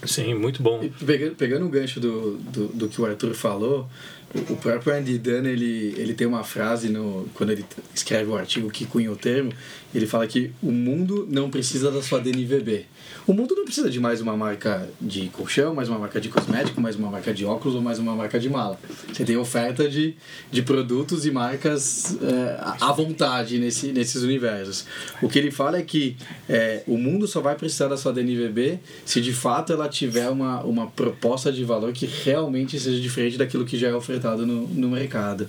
Sim, 0.04 0.34
muito 0.34 0.62
bom. 0.62 0.82
E 0.82 0.88
pegando, 0.88 1.34
pegando 1.36 1.66
o 1.66 1.68
gancho 1.68 2.00
do, 2.00 2.36
do, 2.38 2.68
do 2.68 2.88
que 2.88 3.00
o 3.00 3.06
Arthur 3.06 3.34
falou, 3.34 3.88
o, 4.34 4.52
o 4.54 4.56
próprio 4.56 4.94
Andy 4.94 5.18
Dunn, 5.18 5.46
ele, 5.46 5.94
ele 5.96 6.14
tem 6.14 6.26
uma 6.26 6.42
frase 6.42 6.88
no, 6.88 7.28
quando 7.34 7.50
ele 7.50 7.64
escreve 7.94 8.30
o 8.30 8.36
artigo 8.36 8.68
que 8.70 8.84
cunha 8.84 9.12
o 9.12 9.16
termo, 9.16 9.52
ele 9.94 10.06
fala 10.06 10.26
que 10.26 10.50
o 10.62 10.70
mundo 10.70 11.26
não 11.30 11.50
precisa 11.50 11.90
da 11.90 12.02
sua 12.02 12.20
DNVB. 12.20 12.86
O 13.26 13.32
mundo 13.32 13.54
não 13.54 13.64
precisa 13.64 13.88
de 13.88 14.00
mais 14.00 14.20
uma 14.20 14.36
marca 14.36 14.88
de 15.00 15.28
colchão, 15.28 15.74
mais 15.74 15.88
uma 15.88 15.98
marca 15.98 16.20
de 16.20 16.28
cosmético, 16.28 16.80
mais 16.80 16.96
uma 16.96 17.10
marca 17.10 17.32
de 17.32 17.44
óculos 17.44 17.76
ou 17.76 17.80
mais 17.80 17.98
uma 17.98 18.16
marca 18.16 18.38
de 18.38 18.48
mala. 18.48 18.78
Você 19.12 19.24
tem 19.24 19.36
oferta 19.36 19.88
de, 19.88 20.14
de 20.50 20.62
produtos 20.62 21.24
e 21.24 21.30
marcas 21.30 22.16
é, 22.20 22.58
à 22.80 22.92
vontade 22.92 23.58
nesse, 23.58 23.92
nesses 23.92 24.22
universos. 24.22 24.86
O 25.20 25.28
que 25.28 25.38
ele 25.38 25.50
fala 25.50 25.78
é 25.78 25.82
que 25.82 26.16
é, 26.48 26.82
o 26.86 26.96
mundo 26.96 27.28
só 27.28 27.40
vai 27.40 27.54
precisar 27.54 27.88
da 27.88 27.96
sua 27.96 28.12
DNVB 28.12 28.80
se 29.04 29.20
de 29.20 29.32
fato 29.32 29.72
ela 29.72 29.88
tiver 29.88 30.28
uma, 30.28 30.62
uma 30.62 30.86
proposta 30.88 31.52
de 31.52 31.64
valor 31.64 31.92
que 31.92 32.06
realmente 32.06 32.80
seja 32.80 33.00
diferente 33.00 33.38
daquilo 33.38 33.64
que 33.64 33.78
já 33.78 33.88
é 33.88 33.94
ofertado 33.94 34.46
no, 34.46 34.66
no 34.66 34.88
mercado. 34.88 35.48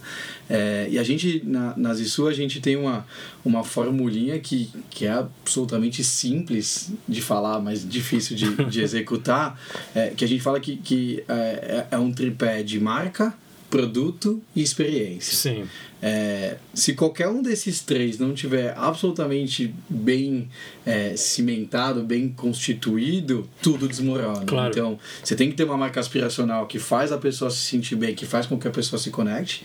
É, 0.54 0.88
e 0.88 1.00
a 1.00 1.04
gente, 1.04 1.42
na, 1.44 1.74
na 1.76 1.96
Zissu, 1.96 2.28
a 2.28 2.34
gente 2.34 2.62
tem 2.62 2.76
uma, 2.76 3.08
uma 3.44 3.64
formulinha 3.64 4.38
que, 4.40 4.70
que 4.88 5.08
é 5.08 5.12
absolutamente 5.12 6.04
simples 6.04 6.92
de 7.10 7.24
falar, 7.24 7.60
mas 7.60 7.88
difícil 7.90 8.36
de, 8.36 8.66
de 8.66 8.82
executar, 8.86 9.60
é, 9.96 10.10
que 10.10 10.24
a 10.24 10.28
gente 10.28 10.44
fala 10.44 10.60
que, 10.60 10.78
que 10.78 11.24
é, 11.28 11.88
é 11.90 11.98
um 11.98 12.12
tripé 12.12 12.62
de 12.62 12.80
marca, 12.80 13.34
produto 13.68 14.40
e 14.56 14.62
experiência. 14.62 15.34
Sim. 15.34 15.68
É, 16.00 16.58
se 16.72 16.94
qualquer 16.94 17.30
um 17.30 17.42
desses 17.42 17.80
três 17.82 18.20
não 18.20 18.36
tiver 18.36 18.78
absolutamente 18.78 19.74
bem 19.90 20.48
é, 20.86 21.16
cimentado, 21.16 22.04
bem 22.04 22.30
constituído, 22.30 23.50
tudo 23.60 23.88
desmorona. 23.88 24.46
Claro. 24.46 24.70
Então, 24.70 25.00
você 25.24 25.36
tem 25.36 25.50
que 25.50 25.56
ter 25.56 25.64
uma 25.64 25.78
marca 25.78 26.00
aspiracional 26.00 26.68
que 26.68 26.78
faz 26.78 27.12
a 27.12 27.18
pessoa 27.18 27.50
se 27.50 27.58
sentir 27.58 27.96
bem, 27.96 28.14
que 28.14 28.28
faz 28.28 28.46
com 28.46 28.60
que 28.60 28.68
a 28.68 28.72
pessoa 28.72 29.00
se 29.00 29.10
conecte. 29.10 29.64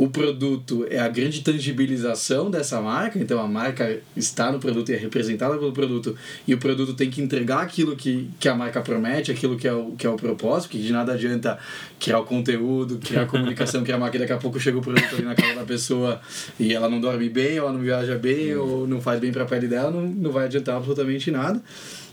O 0.00 0.08
produto 0.08 0.86
é 0.88 0.98
a 0.98 1.08
grande 1.08 1.42
tangibilização 1.42 2.50
dessa 2.50 2.80
marca, 2.80 3.18
então 3.18 3.38
a 3.38 3.46
marca 3.46 4.00
está 4.16 4.50
no 4.50 4.58
produto 4.58 4.88
e 4.88 4.94
é 4.94 4.96
representada 4.96 5.58
pelo 5.58 5.72
produto, 5.72 6.16
e 6.48 6.54
o 6.54 6.58
produto 6.58 6.94
tem 6.94 7.10
que 7.10 7.20
entregar 7.20 7.60
aquilo 7.60 7.94
que, 7.94 8.30
que 8.40 8.48
a 8.48 8.54
marca 8.54 8.80
promete, 8.80 9.30
aquilo 9.30 9.58
que 9.58 9.68
é 9.68 9.74
o, 9.74 9.90
que 9.90 10.06
é 10.06 10.08
o 10.08 10.16
propósito, 10.16 10.70
que 10.70 10.78
de 10.78 10.90
nada 10.90 11.12
adianta 11.12 11.58
criar 11.98 12.18
o 12.18 12.24
conteúdo, 12.24 12.96
criar 12.96 13.24
a 13.24 13.26
comunicação, 13.26 13.82
criar 13.82 13.96
a 13.96 13.98
marca, 13.98 14.16
e 14.16 14.20
daqui 14.20 14.32
a 14.32 14.38
pouco 14.38 14.58
chega 14.58 14.78
o 14.78 14.80
produto 14.80 15.16
ali 15.16 15.22
na 15.22 15.34
casa 15.34 15.54
da 15.54 15.64
pessoa 15.64 16.18
e 16.58 16.72
ela 16.72 16.88
não 16.88 16.98
dorme 16.98 17.28
bem, 17.28 17.60
ou 17.60 17.66
ela 17.66 17.72
não 17.74 17.80
viaja 17.80 18.16
bem, 18.16 18.56
ou 18.56 18.86
não 18.86 19.02
faz 19.02 19.20
bem 19.20 19.30
para 19.30 19.42
a 19.42 19.46
pele 19.46 19.68
dela, 19.68 19.90
não, 19.90 20.00
não 20.00 20.32
vai 20.32 20.46
adiantar 20.46 20.78
absolutamente 20.78 21.30
nada. 21.30 21.62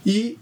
E 0.05 0.37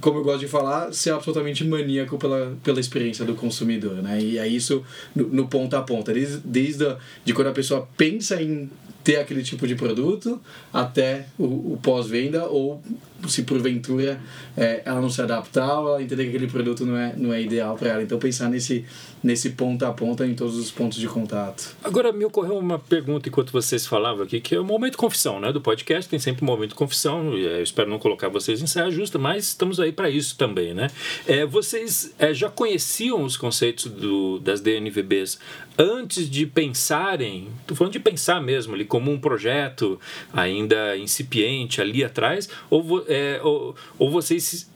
como 0.00 0.18
eu 0.18 0.24
gosto 0.24 0.40
de 0.40 0.48
falar, 0.48 0.92
ser 0.92 1.10
absolutamente 1.10 1.64
maníaco 1.64 2.16
pela, 2.18 2.56
pela 2.62 2.78
experiência 2.78 3.24
do 3.24 3.34
consumidor, 3.34 3.96
né? 4.02 4.20
E 4.20 4.38
é 4.38 4.46
isso 4.46 4.84
no, 5.14 5.28
no 5.28 5.48
ponta 5.48 5.78
a 5.78 5.82
ponta, 5.82 6.12
desde, 6.12 6.38
desde 6.38 6.86
a, 6.86 6.96
de 7.24 7.34
quando 7.34 7.48
a 7.48 7.52
pessoa 7.52 7.88
pensa 7.96 8.40
em 8.40 8.70
ter 9.02 9.16
aquele 9.16 9.42
tipo 9.42 9.66
de 9.66 9.74
produto 9.74 10.40
até 10.72 11.26
o, 11.38 11.72
o 11.72 11.80
pós-venda 11.82 12.44
ou 12.46 12.82
se 13.28 13.42
porventura 13.42 14.20
é, 14.56 14.82
ela 14.84 15.00
não 15.00 15.10
se 15.10 15.20
adaptar 15.20 15.70
ela 15.70 16.02
entender 16.02 16.24
que 16.24 16.28
aquele 16.30 16.46
produto 16.46 16.84
não 16.84 16.96
é, 16.96 17.14
não 17.16 17.32
é 17.32 17.42
ideal 17.42 17.76
para 17.76 17.90
ela. 17.90 18.02
Então 18.02 18.18
pensar 18.18 18.48
nesse, 18.48 18.84
nesse 19.22 19.50
ponta 19.50 19.88
a 19.88 19.92
ponta 19.92 20.26
em 20.26 20.34
todos 20.34 20.56
os 20.56 20.70
pontos 20.70 20.98
de 20.98 21.06
contato. 21.06 21.76
Agora 21.82 22.12
me 22.12 22.24
ocorreu 22.24 22.58
uma 22.58 22.78
pergunta 22.78 23.28
enquanto 23.28 23.52
vocês 23.52 23.86
falavam 23.86 24.24
aqui, 24.24 24.40
que 24.40 24.54
é 24.54 24.60
o 24.60 24.64
momento 24.64 24.96
confissão, 24.96 25.40
né? 25.40 25.52
Do 25.52 25.60
podcast 25.60 26.08
tem 26.08 26.18
sempre 26.18 26.44
um 26.44 26.46
momento 26.46 26.74
confissão. 26.74 27.36
e, 27.36 27.46
é, 27.46 27.58
Eu 27.58 27.62
espero 27.62 27.88
não 27.88 27.98
colocar 27.98 28.28
vocês 28.28 28.62
em 28.62 28.66
saia 28.66 28.90
justa, 28.90 29.18
mas 29.18 29.48
estamos 29.48 29.78
aí 29.78 29.92
para 29.92 30.10
isso 30.10 30.36
também, 30.36 30.74
né? 30.74 30.88
É, 31.26 31.44
vocês 31.44 32.14
é, 32.18 32.32
já 32.32 32.48
conheciam 32.48 33.22
os 33.24 33.36
conceitos 33.36 33.86
do, 33.86 34.38
das 34.38 34.60
DNVBs 34.60 35.38
antes 35.78 36.28
de 36.28 36.46
pensarem, 36.46 37.48
tô 37.66 37.74
falando 37.74 37.94
de 37.94 38.00
pensar 38.00 38.40
mesmo 38.42 38.74
ali 38.74 38.84
como 38.84 39.10
um 39.10 39.18
projeto 39.18 39.98
ainda 40.30 40.96
incipiente 40.98 41.80
ali 41.80 42.04
atrás, 42.04 42.50
ou, 42.68 43.04
é, 43.10 43.40
ou, 43.42 43.74
ou 43.98 44.10
vocês 44.10 44.70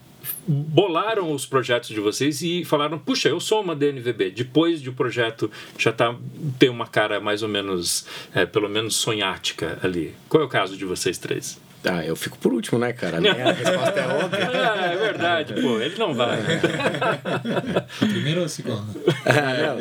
bolaram 0.46 1.32
os 1.32 1.46
projetos 1.46 1.90
de 1.90 2.00
vocês 2.00 2.42
e 2.42 2.64
falaram, 2.64 2.98
puxa, 2.98 3.28
eu 3.28 3.40
sou 3.40 3.62
uma 3.62 3.76
DNVB. 3.76 4.30
Depois 4.30 4.80
de 4.80 4.90
o 4.90 4.92
projeto 4.92 5.50
já 5.78 5.92
tá, 5.92 6.14
tem 6.58 6.68
uma 6.68 6.86
cara 6.86 7.20
mais 7.20 7.42
ou 7.42 7.48
menos, 7.48 8.06
é, 8.34 8.46
pelo 8.46 8.68
menos 8.68 8.96
sonhática 8.96 9.78
ali. 9.82 10.14
Qual 10.28 10.42
é 10.42 10.46
o 10.46 10.48
caso 10.48 10.76
de 10.76 10.84
vocês 10.84 11.18
três? 11.18 11.58
Ah, 11.86 12.04
eu 12.04 12.16
fico 12.16 12.38
por 12.38 12.52
último, 12.52 12.78
né, 12.78 12.92
cara? 12.92 13.18
A 13.18 13.20
minha 13.20 13.34
resposta 13.52 14.00
é 14.00 14.06
óbvia. 14.08 14.50
Ah, 14.52 14.86
é 14.92 14.96
verdade, 14.96 15.54
pô, 15.60 15.78
ele 15.80 15.94
não 15.98 16.14
vai. 16.14 16.38
Primeiro 17.98 18.40
ou 18.42 18.48
segundo? 18.48 18.84
Ah, 19.24 19.76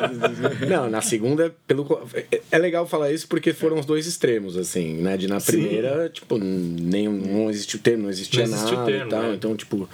não. 0.60 0.68
não, 0.68 0.90
na 0.90 1.00
segunda, 1.00 1.54
pelo 1.66 1.84
é- 2.14 2.40
é 2.50 2.58
legal 2.58 2.86
falar 2.86 3.10
isso 3.12 3.26
porque 3.28 3.52
foram 3.52 3.78
os 3.78 3.86
dois 3.86 4.06
extremos, 4.06 4.56
assim, 4.56 4.94
né? 5.02 5.16
De 5.16 5.26
na 5.28 5.40
primeira, 5.40 6.08
tipo, 6.08 6.38
nem 6.38 7.08
não 7.08 7.46
o 7.46 7.78
termo, 7.78 8.04
não 8.04 8.10
existia 8.10 8.46
Não 8.46 8.56
nada 8.56 8.84
termo, 8.84 9.06
e 9.06 9.08
tal. 9.08 9.22
né? 9.22 9.34
Então, 9.34 9.56
tipo, 9.56 9.88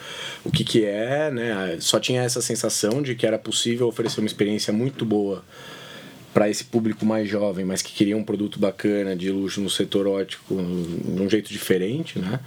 o 0.44 0.50
que 0.50 0.64
que 0.64 0.84
é, 0.84 1.30
né? 1.30 1.76
Só 1.80 1.98
tinha 2.00 2.22
essa 2.22 2.40
sensação 2.42 3.02
de 3.02 3.14
que 3.14 3.26
era 3.26 3.38
possível 3.38 3.86
oferecer 3.86 4.20
uma 4.20 4.26
experiência 4.26 4.72
muito 4.72 5.04
boa 5.04 5.44
para 6.32 6.48
esse 6.48 6.64
público 6.64 7.04
mais 7.04 7.28
jovem, 7.28 7.64
mas 7.64 7.82
que 7.82 7.92
queria 7.92 8.16
um 8.16 8.24
produto 8.24 8.58
bacana, 8.58 9.16
de 9.16 9.30
luxo 9.30 9.60
no 9.60 9.70
setor 9.70 10.06
ótico, 10.06 10.54
de 10.54 11.20
um 11.20 11.28
jeito 11.28 11.50
diferente, 11.50 12.18
né? 12.18 12.40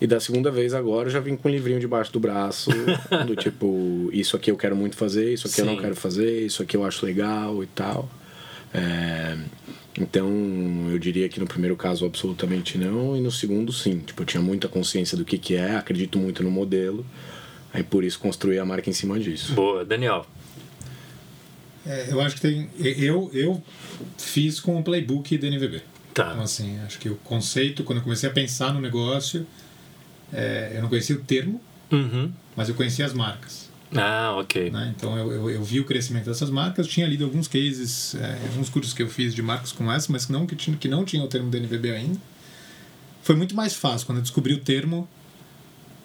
E 0.00 0.06
da 0.06 0.18
segunda 0.18 0.50
vez 0.50 0.74
agora 0.74 1.08
eu 1.08 1.12
já 1.12 1.20
vim 1.20 1.36
com 1.36 1.48
um 1.48 1.52
livrinho 1.52 1.78
debaixo 1.78 2.12
do 2.12 2.18
braço, 2.18 2.70
do 3.26 3.36
tipo, 3.36 4.10
isso 4.12 4.36
aqui 4.36 4.50
eu 4.50 4.56
quero 4.56 4.74
muito 4.74 4.96
fazer, 4.96 5.32
isso 5.32 5.46
aqui 5.46 5.60
eu 5.60 5.64
não 5.64 5.76
Sim. 5.76 5.80
quero 5.80 5.94
fazer, 5.94 6.44
isso 6.44 6.62
aqui 6.62 6.76
eu 6.76 6.84
acho 6.84 7.06
legal 7.06 7.62
e 7.62 7.66
tal. 7.68 8.08
É, 8.74 9.36
então 9.98 10.28
eu 10.90 10.98
diria 10.98 11.28
que 11.28 11.38
no 11.38 11.46
primeiro 11.46 11.76
caso 11.76 12.04
absolutamente 12.04 12.78
não, 12.78 13.16
e 13.16 13.20
no 13.20 13.30
segundo 13.30 13.72
sim. 13.72 13.98
Tipo, 14.00 14.22
eu 14.22 14.26
tinha 14.26 14.42
muita 14.42 14.66
consciência 14.66 15.16
do 15.16 15.24
que, 15.24 15.38
que 15.38 15.54
é, 15.54 15.76
acredito 15.76 16.18
muito 16.18 16.42
no 16.42 16.50
modelo, 16.50 17.06
aí 17.72 17.82
por 17.82 18.02
isso 18.02 18.18
construí 18.18 18.58
a 18.58 18.64
marca 18.64 18.88
em 18.88 18.92
cima 18.92 19.18
disso. 19.20 19.52
Boa, 19.54 19.84
Daniel. 19.84 20.26
É, 21.86 22.08
eu 22.10 22.20
acho 22.20 22.36
que 22.36 22.40
tem. 22.40 22.68
Eu, 22.78 23.30
eu 23.32 23.62
fiz 24.16 24.60
com 24.60 24.78
o 24.78 24.82
playbook 24.82 25.36
da 25.38 25.48
NVB. 25.48 25.82
Tá. 26.14 26.30
Então, 26.30 26.42
assim, 26.42 26.78
acho 26.86 26.98
que 26.98 27.08
o 27.08 27.16
conceito, 27.16 27.82
quando 27.84 27.98
eu 27.98 28.04
comecei 28.04 28.28
a 28.28 28.32
pensar 28.32 28.72
no 28.72 28.80
negócio, 28.80 29.46
é, 30.32 30.72
eu 30.74 30.82
não 30.82 30.88
conhecia 30.88 31.16
o 31.16 31.20
termo, 31.20 31.60
Uhum. 31.90 32.30
mas 32.54 32.68
eu 32.68 32.74
conhecia 32.74 33.04
as 33.04 33.12
marcas. 33.12 33.70
Ah, 33.94 34.36
ok. 34.38 34.70
Né? 34.70 34.94
Então 34.96 35.16
eu, 35.18 35.30
eu, 35.32 35.50
eu, 35.50 35.64
vi 35.64 35.80
o 35.80 35.84
crescimento 35.84 36.24
dessas 36.24 36.48
marcas, 36.48 36.86
tinha 36.86 37.06
lido 37.06 37.24
alguns 37.24 37.46
cases, 37.46 38.14
é, 38.14 38.38
alguns 38.48 38.70
cursos 38.70 38.94
que 38.94 39.02
eu 39.02 39.08
fiz 39.08 39.34
de 39.34 39.42
marcas 39.42 39.70
como 39.72 39.90
essa, 39.92 40.10
mas 40.10 40.28
não 40.28 40.46
que, 40.46 40.56
tinha, 40.56 40.76
que 40.76 40.88
não 40.88 41.04
tinha 41.04 41.22
o 41.22 41.28
termo 41.28 41.50
DNVB 41.50 41.90
ainda. 41.90 42.18
Foi 43.22 43.36
muito 43.36 43.54
mais 43.54 43.74
fácil 43.74 44.06
quando 44.06 44.18
eu 44.18 44.22
descobri 44.22 44.54
o 44.54 44.58
termo. 44.58 45.06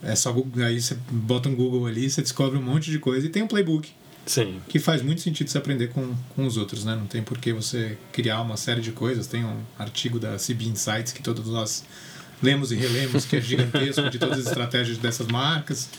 É 0.03 0.15
só 0.15 0.35
aí 0.63 0.79
você 0.81 0.97
bota 1.09 1.49
um 1.49 1.55
Google 1.55 1.87
ali, 1.87 2.09
você 2.09 2.21
descobre 2.21 2.57
um 2.57 2.61
monte 2.61 2.91
de 2.91 2.99
coisa 2.99 3.25
e 3.25 3.29
tem 3.29 3.41
um 3.41 3.47
playbook. 3.47 3.89
Sim. 4.27 4.61
Que 4.67 4.77
faz 4.77 5.01
muito 5.01 5.21
sentido 5.21 5.49
se 5.49 5.57
aprender 5.57 5.87
com, 5.87 6.13
com 6.35 6.45
os 6.45 6.57
outros, 6.57 6.83
né? 6.83 6.95
Não 6.95 7.07
tem 7.07 7.23
por 7.23 7.37
que 7.37 7.53
você 7.53 7.97
criar 8.11 8.41
uma 8.41 8.57
série 8.57 8.81
de 8.81 8.91
coisas. 8.91 9.25
Tem 9.25 9.43
um 9.43 9.61
artigo 9.79 10.19
da 10.19 10.35
CB 10.35 10.65
Insights 10.65 11.13
que 11.13 11.23
todos 11.23 11.47
nós 11.47 11.85
lemos 12.43 12.71
e 12.71 12.75
relemos, 12.75 13.25
que 13.25 13.37
é 13.37 13.41
gigantesco, 13.41 14.09
de 14.09 14.19
todas 14.19 14.39
as 14.39 14.47
estratégias 14.47 14.97
dessas 14.97 15.27
marcas 15.27 15.89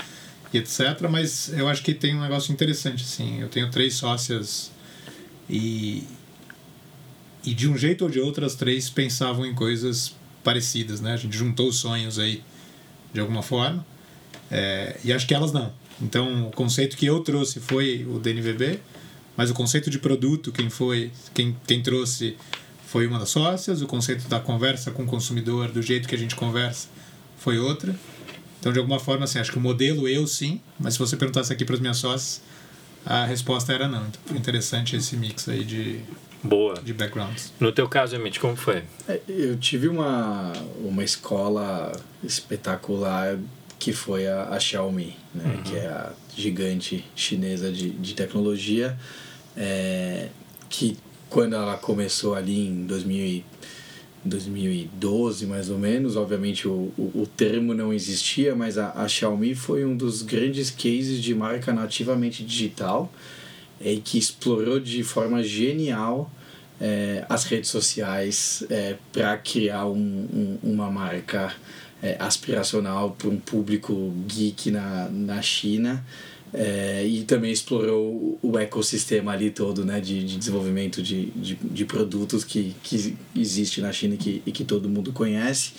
e 0.53 0.59
etc. 0.59 1.09
Mas 1.11 1.51
eu 1.55 1.67
acho 1.67 1.83
que 1.83 1.95
tem 1.95 2.15
um 2.15 2.21
negócio 2.21 2.53
interessante, 2.53 3.03
assim. 3.03 3.41
Eu 3.41 3.49
tenho 3.49 3.71
três 3.71 3.95
sócias 3.95 4.71
e. 5.49 6.05
E 7.43 7.55
de 7.55 7.67
um 7.67 7.79
jeito 7.79 8.05
ou 8.05 8.11
de 8.11 8.21
outro, 8.21 8.45
as 8.45 8.55
três 8.55 8.91
pensavam 8.91 9.47
em 9.47 9.55
coisas 9.55 10.15
parecidas, 10.45 11.01
né? 11.01 11.15
A 11.15 11.17
gente 11.17 11.35
juntou 11.35 11.69
os 11.69 11.77
sonhos 11.77 12.19
aí 12.19 12.43
de 13.11 13.21
alguma 13.21 13.43
forma. 13.43 13.87
É, 14.51 14.99
e 15.03 15.13
acho 15.15 15.27
que 15.27 15.33
elas 15.33 15.51
não. 15.51 15.73
Então, 16.01 16.49
o 16.49 16.51
conceito 16.51 16.97
que 16.97 17.07
eu 17.07 17.21
trouxe 17.21 17.61
foi 17.61 18.07
o 18.09 18.19
DNVB, 18.19 18.79
mas 19.37 19.51
o 19.51 19.55
conceito 19.55 19.91
de 19.91 19.99
produto, 19.99 20.53
quem 20.53 20.71
foi, 20.71 21.11
quem, 21.35 21.57
quem 21.67 21.83
trouxe 21.83 22.37
foi 22.87 23.07
uma 23.07 23.19
das 23.19 23.31
sócias, 23.31 23.83
o 23.83 23.87
conceito 23.87 24.29
da 24.29 24.41
conversa 24.41 24.91
com 24.91 25.03
o 25.03 25.07
consumidor, 25.07 25.71
do 25.71 25.83
jeito 25.83 26.09
que 26.09 26.15
a 26.15 26.19
gente 26.19 26.35
conversa, 26.35 26.89
foi 27.37 27.59
outra. 27.59 27.95
Então, 28.59 28.73
de 28.73 28.79
alguma 28.79 28.99
forma, 28.99 29.25
assim, 29.25 29.39
acho 29.39 29.53
que 29.53 29.59
o 29.59 29.61
modelo 29.61 30.09
eu 30.09 30.27
sim, 30.27 30.61
mas 30.79 30.95
se 30.95 30.99
você 30.99 31.17
perguntasse 31.17 31.53
aqui 31.53 31.65
para 31.65 31.75
as 31.75 31.81
minhas 31.81 31.99
sócias, 31.99 32.43
a 33.05 33.25
resposta 33.25 33.73
era 33.73 33.87
não. 33.89 34.07
Então, 34.07 34.21
foi 34.27 34.37
interessante 34.37 34.97
esse 34.97 35.17
mix 35.17 35.49
aí 35.49 35.65
de, 35.65 36.01
Boa. 36.43 36.75
de 36.83 36.93
backgrounds. 36.93 37.53
No 37.61 37.73
teu 37.73 37.89
caso, 37.89 38.17
Emit, 38.17 38.41
como 38.41 38.57
foi? 38.57 38.83
É, 39.09 39.21
eu 39.29 39.57
tive 39.57 39.89
uma, 39.89 40.53
uma 40.83 41.05
escola 41.05 41.93
espetacular 42.23 43.39
que 43.79 43.93
foi 43.93 44.27
a, 44.27 44.49
a 44.51 44.61
Xiaomi, 44.61 45.17
né? 45.35 45.45
Uhum. 45.45 45.63
que 45.63 45.77
é 45.77 45.87
a 45.87 46.13
gigante 46.37 47.05
chinesa 47.15 47.71
de, 47.71 47.91
de 47.91 48.15
tecnologia, 48.15 48.99
é, 49.57 50.29
que 50.69 50.97
quando 51.29 51.55
ela 51.55 51.77
começou 51.77 52.35
ali 52.35 52.67
em 52.67 52.87
2000 52.87 53.45
2012 54.25 55.47
mais 55.47 55.71
ou 55.71 55.79
menos, 55.79 56.17
obviamente 56.17 56.67
o, 56.67 56.93
o, 56.99 57.23
o 57.23 57.27
termo 57.27 57.73
não 57.73 57.93
existia, 57.93 58.55
mas 58.55 58.77
a, 58.77 58.91
a 58.93 59.09
Xiaomi 59.09 59.55
foi 59.55 59.85
um 59.85 59.97
dos 59.97 60.23
grandes 60.23 60.71
cases 60.71 61.23
de 61.23 61.35
marca 61.35 61.73
nativamente 61.73 62.45
digital 62.45 63.11
é, 63.81 63.97
que 64.03 64.19
explorou 64.19 64.81
de 64.81 65.03
forma 65.03 65.43
genial 65.43 66.31
é, 66.81 67.25
as 67.29 67.45
redes 67.45 67.71
sociais 67.71 68.65
é, 68.71 68.97
para 69.13 69.37
criar 69.39 69.87
um, 69.87 69.97
um, 69.97 70.59
uma 70.63 70.91
marca 70.91 71.53
é, 72.03 72.17
aspiracional 72.19 73.11
para 73.19 73.29
um 73.29 73.37
público 73.37 74.13
geek 74.27 74.71
na, 74.71 75.09
na 75.09 75.43
China. 75.43 76.05
É, 76.53 77.07
e 77.07 77.25
também 77.25 77.53
explorou 77.53 78.39
o 78.41 78.59
ecossistema 78.59 79.33
ali 79.33 79.51
todo 79.51 79.85
né, 79.85 80.01
de, 80.01 80.25
de 80.25 80.39
desenvolvimento 80.39 81.03
de, 81.03 81.27
de, 81.27 81.57
de, 81.57 81.85
produtos 81.85 82.43
que, 82.43 82.75
que 82.83 83.15
existe 83.37 83.83
na 83.83 83.93
China 83.93 84.15
e 84.15 84.17
que, 84.17 84.43
e 84.47 84.51
que 84.51 84.65
todo 84.65 84.89
mundo 84.89 85.13
conhece. 85.13 85.73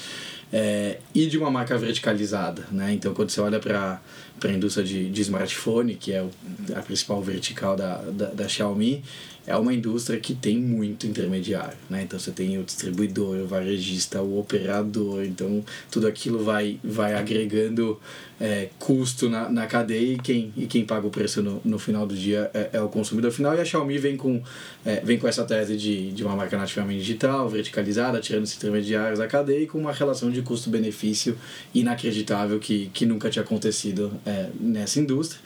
É, 0.53 0.99
e 1.13 1.25
de 1.25 1.39
uma 1.39 1.49
marca 1.49 1.75
verticalizada. 1.77 2.67
Né? 2.71 2.93
Então, 2.93 3.15
quando 3.15 3.31
você 3.31 3.41
olha 3.41 3.59
para 3.59 3.99
a 4.47 4.51
indústria 4.51 4.85
de, 4.85 5.09
de 5.09 5.21
smartphone, 5.21 5.95
que 5.95 6.13
é 6.13 6.21
o, 6.21 6.29
a 6.75 6.81
principal 6.81 7.21
vertical 7.21 7.75
da, 7.75 7.97
da, 7.97 8.25
da 8.27 8.47
Xiaomi, 8.47 9.03
é 9.49 9.55
uma 9.55 9.73
indústria 9.73 10.19
que 10.19 10.35
tem 10.35 10.57
muito 10.57 11.07
intermediário, 11.07 11.75
né? 11.89 12.03
Então 12.03 12.19
você 12.19 12.29
tem 12.29 12.59
o 12.59 12.63
distribuidor, 12.63 13.35
o 13.37 13.47
varejista, 13.47 14.21
o 14.21 14.39
operador, 14.39 15.23
então 15.23 15.65
tudo 15.89 16.05
aquilo 16.05 16.43
vai, 16.43 16.79
vai 16.83 17.15
agregando 17.15 17.99
é, 18.39 18.69
custo 18.77 19.27
na, 19.27 19.49
na 19.49 19.65
cadeia 19.65 20.13
e 20.13 20.17
quem, 20.19 20.53
e 20.55 20.67
quem 20.67 20.85
paga 20.85 21.07
o 21.07 21.09
preço 21.09 21.41
no, 21.41 21.59
no 21.65 21.79
final 21.79 22.05
do 22.05 22.15
dia 22.15 22.49
é, 22.53 22.69
é 22.73 22.81
o 22.81 22.89
consumidor 22.89 23.31
final 23.31 23.55
e 23.55 23.59
a 23.59 23.65
Xiaomi 23.65 23.97
vem 23.97 24.15
com, 24.15 24.39
é, 24.85 25.01
vem 25.01 25.17
com 25.17 25.27
essa 25.27 25.43
tese 25.43 25.75
de, 25.75 26.11
de 26.11 26.23
uma 26.23 26.35
marca 26.35 26.55
nativamente 26.55 26.99
digital, 26.99 27.49
verticalizada, 27.49 28.19
tirando 28.19 28.43
os 28.43 28.55
intermediários 28.55 29.17
da 29.17 29.25
cadeia 29.25 29.63
e 29.63 29.67
com 29.67 29.79
uma 29.79 29.91
relação 29.91 30.29
de 30.29 30.43
custo-benefício 30.43 31.35
inacreditável 31.73 32.59
que, 32.59 32.91
que 32.93 33.03
nunca 33.03 33.31
tinha 33.31 33.43
acontecido 33.43 34.11
é, 34.29 34.49
nessa 34.59 34.99
indústria. 34.99 35.41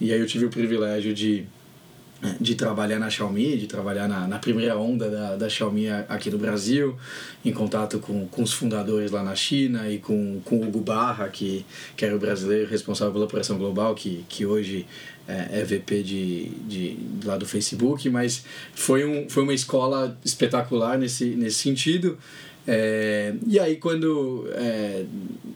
E 0.00 0.12
aí 0.12 0.18
eu 0.18 0.26
tive 0.26 0.44
o 0.44 0.50
privilégio 0.50 1.14
de 1.14 1.46
de 2.40 2.54
trabalhar 2.54 2.98
na 2.98 3.10
Xiaomi, 3.10 3.56
de 3.56 3.66
trabalhar 3.66 4.08
na, 4.08 4.26
na 4.26 4.38
primeira 4.38 4.78
onda 4.78 5.10
da, 5.10 5.36
da 5.36 5.48
Xiaomi 5.48 5.88
aqui 6.08 6.30
no 6.30 6.38
Brasil, 6.38 6.96
em 7.44 7.52
contato 7.52 7.98
com, 7.98 8.26
com 8.28 8.42
os 8.42 8.52
fundadores 8.52 9.10
lá 9.10 9.22
na 9.22 9.34
China 9.34 9.88
e 9.90 9.98
com, 9.98 10.40
com 10.44 10.56
o 10.56 10.66
Hugo 10.66 10.80
Barra, 10.80 11.28
que, 11.28 11.64
que 11.96 12.04
era 12.04 12.16
o 12.16 12.18
brasileiro 12.18 12.68
responsável 12.70 13.12
pela 13.12 13.24
operação 13.24 13.58
global, 13.58 13.94
que, 13.94 14.24
que 14.28 14.46
hoje 14.46 14.86
é, 15.28 15.60
é 15.60 15.64
VP 15.64 16.02
de, 16.02 16.44
de, 16.66 16.98
lá 17.24 17.36
do 17.36 17.46
Facebook, 17.46 18.08
mas 18.08 18.44
foi, 18.74 19.04
um, 19.04 19.28
foi 19.28 19.42
uma 19.42 19.54
escola 19.54 20.16
espetacular 20.24 20.98
nesse, 20.98 21.26
nesse 21.26 21.58
sentido. 21.58 22.18
É, 22.66 23.34
e 23.46 23.58
aí 23.58 23.76
quando 23.76 24.48
é, 24.52 25.04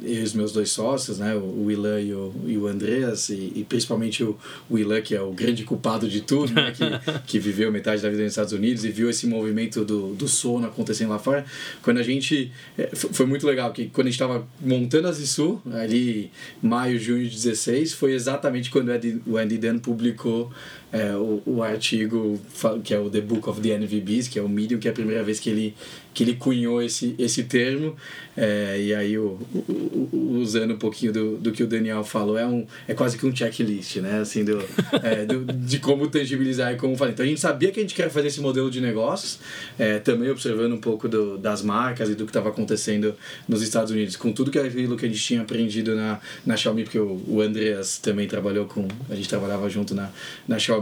eu 0.03 0.21
e 0.21 0.23
os 0.23 0.33
meus 0.33 0.53
dois 0.53 0.71
sócios, 0.71 1.19
né, 1.19 1.35
o 1.35 1.65
Willan 1.65 2.01
e 2.01 2.13
o, 2.13 2.35
e 2.47 2.59
o 2.59 2.67
Andreas, 2.67 3.29
e, 3.31 3.53
e 3.55 3.67
principalmente 3.69 4.23
o, 4.23 4.39
o 4.69 4.75
Willan, 4.75 5.01
que 5.01 5.15
é 5.15 5.21
o 5.21 5.33
grande 5.33 5.65
culpado 5.65 6.09
de 6.09 6.21
tudo, 6.21 6.53
né, 6.53 6.73
que, 6.73 6.85
que 7.27 7.39
viveu 7.39 7.73
metade 7.73 8.03
da 8.03 8.09
vida 8.09 8.23
nos 8.23 8.33
Estados 8.33 8.53
Unidos 8.53 8.85
e 8.85 8.91
viu 8.91 9.11
esse 9.11 9.27
movimento 9.27 9.85
do, 9.85 10.15
do 10.15 10.29
sono 10.29 10.67
acontecendo 10.67 11.11
lá 11.11 11.19
fora, 11.19 11.45
quando 11.83 11.99
a 11.99 12.03
gente... 12.03 12.53
É, 12.77 12.91
foi 12.95 13.27
muito 13.27 13.47
legal, 13.47 13.73
que 13.73 13.87
quando 13.87 14.07
a 14.07 14.11
gente 14.11 14.21
estava 14.21 14.47
montando 14.61 15.09
a 15.09 15.13
Zissu, 15.13 15.61
ali 15.73 16.31
maio, 16.63 16.99
junho 16.99 17.25
de 17.25 17.35
16, 17.35 17.93
foi 17.93 18.13
exatamente 18.13 18.71
quando 18.71 18.89
o 18.89 18.93
Andy, 18.93 19.23
o 19.27 19.37
Andy 19.37 19.59
Dan 19.59 19.79
publicou 19.79 20.51
é, 20.93 21.15
o, 21.15 21.43
o 21.45 21.63
artigo 21.63 22.41
que 22.83 22.95
é 22.95 22.99
o 22.99 23.11
The 23.11 23.21
Book 23.21 23.49
of 23.49 23.61
the 23.61 23.77
NVBs, 23.77 24.29
que 24.29 24.39
é 24.39 24.43
o 24.43 24.49
Medium, 24.49 24.79
que 24.79 24.89
é 24.89 24.91
a 24.91 24.95
primeira 24.95 25.23
vez 25.23 25.39
que 25.39 25.51
ele, 25.51 25.75
que 26.15 26.25
ele 26.25 26.35
cunhou 26.35 26.83
esse, 26.83 27.15
esse 27.19 27.45
termo. 27.45 27.95
É, 28.37 28.81
e 28.81 28.95
aí, 28.95 29.19
o, 29.19 29.39
o, 29.53 30.39
usando 30.41 30.75
um 30.75 30.79
pouquinho 30.79 31.13
do, 31.13 31.37
do 31.37 31.53
que 31.53 31.63
o 31.63 31.67
Daniel 31.67 32.05
falou, 32.05 32.39
é, 32.39 32.47
um, 32.47 32.67
é 32.87 32.95
quase 32.95 33.19
que 33.19 33.27
um 33.27 33.35
checklist, 33.35 33.97
né? 33.97 34.21
Assim, 34.21 34.45
do, 34.45 34.63
é, 35.03 35.27
do, 35.27 35.45
de 35.45 35.79
como 35.79 36.09
tangibilizar 36.09 36.73
e 36.73 36.77
como 36.77 36.97
fazer. 36.97 37.13
Então, 37.13 37.25
a 37.25 37.29
gente 37.29 37.41
sabia 37.41 37.71
que 37.73 37.81
a 37.81 37.83
gente 37.83 37.95
queria 37.95 38.11
fazer 38.11 38.29
esse 38.29 38.41
modelo 38.41 38.71
de 38.71 38.81
negócios, 38.81 39.41
é, 39.79 39.99
também 39.99 40.31
observando 40.31 40.73
um 40.73 40.81
pouco 40.81 41.09
do, 41.09 41.37
das 41.37 41.63
marcas 41.63 42.09
e 42.09 42.15
do 42.15 42.25
que 42.25 42.31
estava 42.31 42.49
acontecendo 42.49 43.15
nos 43.49 43.61
Estados 43.61 43.91
Unidos, 43.91 44.17
com 44.17 44.33
tudo 44.33 44.51
que 44.51 44.59
aquilo 44.59 44.97
que 44.97 45.05
a 45.05 45.09
gente 45.09 45.21
tinha 45.21 45.43
aprendido 45.43 45.97
na, 45.97 46.21
na 46.47 46.57
Xiaomi, 46.57 46.85
porque 46.85 46.99
o, 46.99 47.21
o 47.27 47.41
Andreas 47.41 47.99
também 47.99 48.27
trabalhou 48.29 48.67
com. 48.67 48.87
A 49.11 49.15
gente 49.17 49.29
trabalhava 49.29 49.69
junto 49.69 49.95
na, 49.95 50.11
na 50.47 50.59
Xiaomi, 50.59 50.78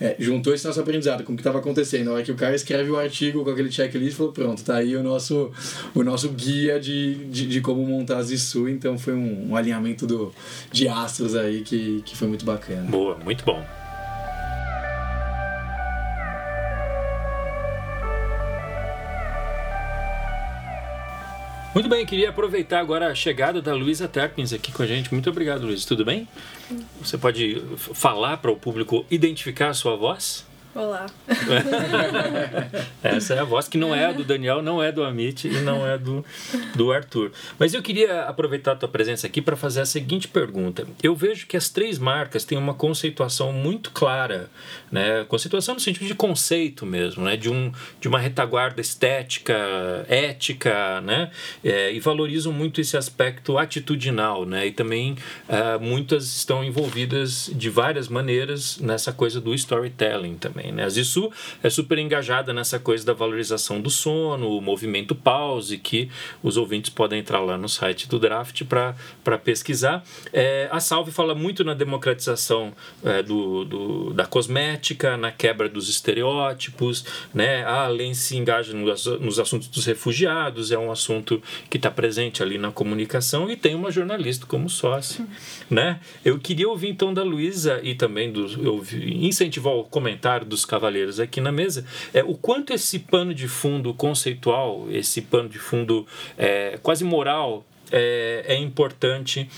é, 0.00 0.16
juntou 0.18 0.54
esse 0.54 0.66
nosso 0.66 0.80
aprendizado 0.80 1.24
com 1.24 1.32
o 1.32 1.36
que 1.36 1.40
estava 1.40 1.58
acontecendo. 1.58 2.06
Na 2.06 2.12
hora 2.12 2.22
que 2.22 2.32
o 2.32 2.36
cara 2.36 2.54
escreve 2.54 2.90
o 2.90 2.96
artigo 2.96 3.42
com 3.44 3.50
aquele 3.50 3.72
checklist, 3.72 4.16
falou: 4.16 4.32
pronto, 4.32 4.62
tá 4.62 4.76
aí 4.76 4.96
o 4.96 5.02
nosso, 5.02 5.50
o 5.94 6.02
nosso 6.02 6.28
guia 6.28 6.78
de 6.78 6.90
de, 6.90 7.14
de, 7.26 7.46
de 7.46 7.60
como 7.60 7.84
montar 7.86 8.18
a 8.18 8.22
Zissu, 8.22 8.68
então 8.68 8.98
foi 8.98 9.14
um, 9.14 9.50
um, 9.50 9.56
alinhamento 9.56 10.06
do, 10.06 10.32
de 10.70 10.88
astros 10.88 11.34
aí 11.34 11.62
que, 11.62 12.02
que 12.04 12.16
foi 12.16 12.28
muito 12.28 12.44
bacana. 12.44 12.90
Boa, 12.90 13.16
muito 13.24 13.44
bom. 13.44 13.64
Muito 21.72 21.88
bem, 21.88 22.04
queria 22.04 22.30
aproveitar 22.30 22.80
agora 22.80 23.06
a 23.06 23.14
chegada 23.14 23.62
da 23.62 23.72
Luísa 23.72 24.08
Terpins 24.08 24.52
aqui 24.52 24.72
com 24.72 24.82
a 24.82 24.86
gente. 24.86 25.12
Muito 25.12 25.30
obrigado, 25.30 25.64
Luísa. 25.64 25.86
Tudo 25.86 26.04
bem? 26.04 26.26
Você 27.00 27.16
pode 27.16 27.62
falar 27.76 28.38
para 28.38 28.50
o 28.50 28.56
público 28.56 29.06
identificar 29.08 29.68
a 29.68 29.74
sua 29.74 29.94
voz? 29.94 30.44
Olá. 30.72 31.06
Essa 33.02 33.34
é 33.34 33.38
a 33.40 33.44
voz 33.44 33.66
que 33.66 33.76
não 33.76 33.92
é 33.92 34.06
a 34.06 34.12
do 34.12 34.22
Daniel, 34.22 34.62
não 34.62 34.80
é 34.80 34.92
do 34.92 35.02
Amit 35.02 35.48
e 35.48 35.60
não 35.62 35.84
é 35.84 35.98
do, 35.98 36.24
do 36.76 36.92
Arthur. 36.92 37.32
Mas 37.58 37.74
eu 37.74 37.82
queria 37.82 38.22
aproveitar 38.22 38.72
a 38.72 38.76
tua 38.76 38.88
presença 38.88 39.26
aqui 39.26 39.42
para 39.42 39.56
fazer 39.56 39.80
a 39.80 39.86
seguinte 39.86 40.28
pergunta. 40.28 40.86
Eu 41.02 41.16
vejo 41.16 41.48
que 41.48 41.56
as 41.56 41.68
três 41.68 41.98
marcas 41.98 42.44
têm 42.44 42.56
uma 42.56 42.72
conceituação 42.72 43.52
muito 43.52 43.90
clara, 43.90 44.48
né? 44.92 45.24
Conceituação 45.24 45.74
no 45.74 45.80
sentido 45.80 46.06
de 46.06 46.14
conceito 46.14 46.86
mesmo, 46.86 47.24
né? 47.24 47.36
De, 47.36 47.50
um, 47.50 47.72
de 48.00 48.06
uma 48.06 48.20
retaguarda 48.20 48.80
estética, 48.80 49.56
ética, 50.08 51.00
né? 51.00 51.32
É, 51.64 51.92
e 51.92 51.98
valorizam 51.98 52.52
muito 52.52 52.80
esse 52.80 52.96
aspecto 52.96 53.58
atitudinal, 53.58 54.46
né? 54.46 54.68
E 54.68 54.72
também 54.72 55.16
uh, 55.48 55.80
muitas 55.80 56.24
estão 56.36 56.62
envolvidas 56.62 57.50
de 57.52 57.68
várias 57.68 58.06
maneiras 58.06 58.78
nessa 58.78 59.12
coisa 59.12 59.40
do 59.40 59.52
storytelling 59.52 60.36
também. 60.36 60.59
Também, 60.60 60.72
né? 60.72 60.84
A 60.84 60.88
Zissu 60.88 61.30
é 61.62 61.70
super 61.70 61.98
engajada 61.98 62.52
nessa 62.52 62.78
coisa 62.78 63.04
da 63.04 63.12
valorização 63.12 63.80
do 63.80 63.90
sono, 63.90 64.56
o 64.56 64.60
movimento 64.60 65.14
pause, 65.14 65.78
que 65.78 66.10
os 66.42 66.56
ouvintes 66.56 66.90
podem 66.90 67.20
entrar 67.20 67.40
lá 67.40 67.56
no 67.56 67.68
site 67.68 68.08
do 68.08 68.18
Draft 68.18 68.62
para 68.64 69.38
pesquisar. 69.38 70.04
É, 70.32 70.68
a 70.70 70.78
Salve 70.78 71.10
fala 71.10 71.34
muito 71.34 71.64
na 71.64 71.74
democratização 71.74 72.72
é, 73.04 73.22
do, 73.22 73.64
do, 73.64 74.12
da 74.12 74.26
cosmética, 74.26 75.16
na 75.16 75.32
quebra 75.32 75.68
dos 75.68 75.88
estereótipos, 75.88 77.04
né? 77.34 77.64
A 77.64 77.80
Além 77.90 78.14
se 78.14 78.36
engaja 78.36 78.72
nos, 78.74 79.06
nos 79.06 79.38
assuntos 79.38 79.68
dos 79.68 79.84
refugiados, 79.86 80.70
é 80.70 80.78
um 80.78 80.92
assunto 80.92 81.42
que 81.68 81.76
está 81.76 81.90
presente 81.90 82.42
ali 82.42 82.58
na 82.58 82.70
comunicação 82.70 83.50
e 83.50 83.56
tem 83.56 83.74
uma 83.74 83.90
jornalista 83.90 84.46
como 84.46 84.68
sócio, 84.68 85.26
né? 85.68 85.98
Eu 86.24 86.38
queria 86.38 86.68
ouvir 86.68 86.90
então 86.90 87.12
da 87.12 87.22
Luísa 87.22 87.80
e 87.82 87.94
também 87.94 88.30
do 88.30 88.40
eu 88.62 88.84
incentivar 89.20 89.72
o 89.72 89.84
comentário 89.84 90.46
dos 90.50 90.66
cavalheiros 90.66 91.18
aqui 91.18 91.40
na 91.40 91.50
mesa, 91.50 91.86
é 92.12 92.22
o 92.22 92.34
quanto 92.34 92.74
esse 92.74 92.98
pano 92.98 93.32
de 93.32 93.48
fundo 93.48 93.94
conceitual, 93.94 94.86
esse 94.90 95.22
pano 95.22 95.48
de 95.48 95.58
fundo 95.58 96.06
é, 96.36 96.78
quase 96.82 97.04
moral 97.04 97.64
é, 97.90 98.44
é 98.46 98.56
importante 98.56 99.48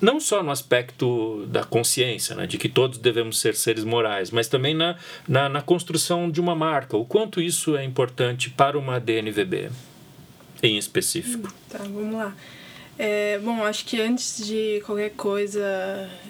não 0.00 0.18
só 0.18 0.42
no 0.42 0.50
aspecto 0.50 1.44
da 1.46 1.62
consciência, 1.62 2.34
né, 2.34 2.46
de 2.46 2.56
que 2.56 2.68
todos 2.68 2.96
devemos 2.96 3.38
ser 3.38 3.54
seres 3.54 3.84
morais, 3.84 4.30
mas 4.30 4.48
também 4.48 4.74
na, 4.74 4.96
na, 5.28 5.48
na, 5.48 5.60
construção 5.60 6.30
de 6.30 6.40
uma 6.40 6.54
marca. 6.54 6.96
O 6.96 7.04
quanto 7.04 7.38
isso 7.38 7.76
é 7.76 7.84
importante 7.84 8.48
para 8.48 8.78
uma 8.78 8.98
DNVB, 8.98 9.70
em 10.62 10.78
específico. 10.78 11.52
Tá, 11.68 11.78
vamos 11.80 12.14
lá. 12.14 12.34
É, 13.02 13.38
bom, 13.38 13.64
acho 13.64 13.86
que 13.86 13.98
antes 13.98 14.46
de 14.46 14.82
qualquer 14.84 15.08
coisa, 15.12 15.64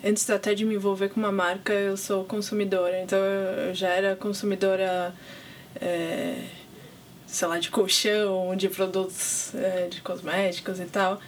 antes 0.04 0.30
até 0.30 0.54
de 0.54 0.64
me 0.64 0.76
envolver 0.76 1.08
com 1.08 1.18
uma 1.18 1.32
marca, 1.32 1.72
eu 1.72 1.96
sou 1.96 2.22
consumidora. 2.22 3.02
Então 3.02 3.18
eu 3.18 3.74
já 3.74 3.88
era 3.88 4.14
consumidora, 4.14 5.12
é, 5.80 6.36
sei 7.26 7.48
lá, 7.48 7.58
de 7.58 7.70
colchão, 7.70 8.54
de 8.54 8.68
produtos 8.68 9.52
é, 9.56 9.88
de 9.88 10.00
cosméticos 10.00 10.78
e 10.78 10.84
tal. 10.84 11.20